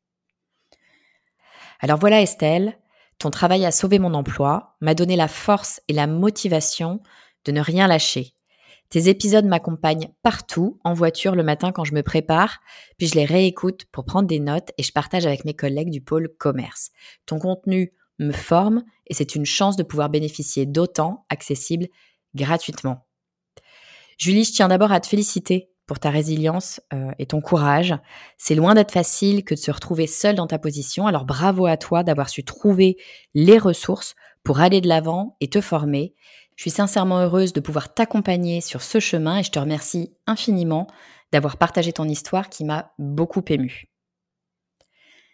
Alors 1.79 1.97
voilà 1.97 2.21
Estelle, 2.21 2.77
ton 3.17 3.31
travail 3.31 3.65
a 3.65 3.71
sauvé 3.71 3.97
mon 3.97 4.13
emploi, 4.13 4.75
m'a 4.81 4.93
donné 4.93 5.15
la 5.15 5.27
force 5.27 5.81
et 5.87 5.93
la 5.93 6.07
motivation 6.07 7.01
de 7.45 7.51
ne 7.51 7.61
rien 7.61 7.87
lâcher, 7.87 8.35
tes 8.91 9.07
épisodes 9.07 9.45
m'accompagnent 9.45 10.09
partout, 10.21 10.79
en 10.83 10.93
voiture 10.93 11.33
le 11.33 11.43
matin 11.43 11.71
quand 11.71 11.85
je 11.85 11.95
me 11.95 12.03
prépare, 12.03 12.59
puis 12.97 13.07
je 13.07 13.15
les 13.15 13.25
réécoute 13.25 13.85
pour 13.85 14.03
prendre 14.03 14.27
des 14.27 14.41
notes 14.41 14.71
et 14.77 14.83
je 14.83 14.91
partage 14.91 15.25
avec 15.25 15.45
mes 15.45 15.53
collègues 15.53 15.89
du 15.89 16.01
pôle 16.01 16.29
commerce. 16.37 16.91
Ton 17.25 17.39
contenu 17.39 17.93
me 18.19 18.33
forme 18.33 18.83
et 19.07 19.13
c'est 19.13 19.35
une 19.35 19.45
chance 19.45 19.77
de 19.77 19.83
pouvoir 19.83 20.09
bénéficier 20.09 20.65
d'autant 20.65 21.25
accessible 21.29 21.87
gratuitement. 22.35 23.07
Julie, 24.17 24.43
je 24.43 24.51
tiens 24.51 24.67
d'abord 24.67 24.91
à 24.91 24.99
te 24.99 25.07
féliciter 25.07 25.69
pour 25.87 25.99
ta 25.99 26.09
résilience 26.09 26.81
euh, 26.93 27.11
et 27.17 27.25
ton 27.25 27.39
courage. 27.39 27.95
C'est 28.37 28.55
loin 28.55 28.73
d'être 28.73 28.91
facile 28.91 29.45
que 29.45 29.55
de 29.55 29.59
se 29.59 29.71
retrouver 29.71 30.05
seule 30.05 30.35
dans 30.35 30.47
ta 30.47 30.59
position, 30.59 31.07
alors 31.07 31.25
bravo 31.25 31.65
à 31.65 31.77
toi 31.77 32.03
d'avoir 32.03 32.29
su 32.29 32.43
trouver 32.43 32.97
les 33.33 33.57
ressources 33.57 34.15
pour 34.43 34.59
aller 34.59 34.81
de 34.81 34.87
l'avant 34.87 35.37
et 35.39 35.49
te 35.49 35.61
former. 35.61 36.13
Je 36.55 36.63
suis 36.63 36.71
sincèrement 36.71 37.19
heureuse 37.19 37.53
de 37.53 37.59
pouvoir 37.59 37.93
t'accompagner 37.93 38.61
sur 38.61 38.81
ce 38.81 38.99
chemin 38.99 39.39
et 39.39 39.43
je 39.43 39.51
te 39.51 39.59
remercie 39.59 40.13
infiniment 40.27 40.87
d'avoir 41.31 41.57
partagé 41.57 41.93
ton 41.93 42.07
histoire 42.07 42.49
qui 42.49 42.65
m'a 42.65 42.93
beaucoup 42.99 43.43
émue. 43.47 43.91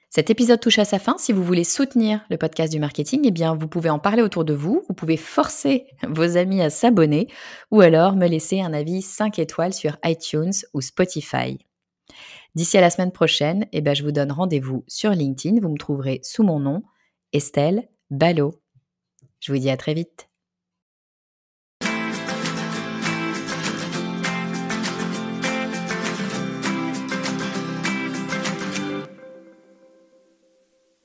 Cet 0.10 0.30
épisode 0.30 0.62
touche 0.62 0.80
à 0.80 0.86
sa 0.86 1.00
fin. 1.00 1.18
Si 1.18 1.34
vous 1.34 1.44
voulez 1.44 1.66
soutenir 1.66 2.26
le 2.30 2.38
podcast 2.38 2.72
du 2.72 2.80
marketing, 2.80 3.22
eh 3.26 3.32
bien, 3.32 3.56
vous 3.56 3.68
pouvez 3.68 3.90
en 3.90 4.00
parler 4.00 4.22
autour 4.22 4.46
de 4.46 4.54
vous. 4.54 4.84
Vous 4.88 4.94
pouvez 4.96 5.18
forcer 5.18 5.86
vos 6.08 6.38
amis 6.38 6.62
à 6.62 6.70
s'abonner 6.70 7.28
ou 7.72 7.82
alors 7.82 8.16
me 8.16 8.28
laisser 8.28 8.62
un 8.62 8.74
avis 8.74 9.02
5 9.02 9.38
étoiles 9.40 9.74
sur 9.74 9.98
iTunes 10.06 10.54
ou 10.74 10.82
Spotify. 10.82 11.60
D'ici 12.56 12.78
à 12.78 12.82
la 12.82 12.90
semaine 12.90 13.12
prochaine, 13.12 13.68
eh 13.74 13.82
ben, 13.82 13.94
je 13.94 14.04
vous 14.04 14.14
donne 14.14 14.32
rendez-vous 14.32 14.84
sur 14.88 15.12
LinkedIn. 15.12 15.60
Vous 15.62 15.70
me 15.70 15.78
trouverez 15.78 16.22
sous 16.24 16.44
mon 16.44 16.60
nom, 16.60 16.84
Estelle 17.34 17.90
Ballot. 18.10 18.62
Je 19.42 19.52
vous 19.52 19.60
dis 19.60 19.70
à 19.70 19.78
très 19.78 19.94
vite. 19.94 20.30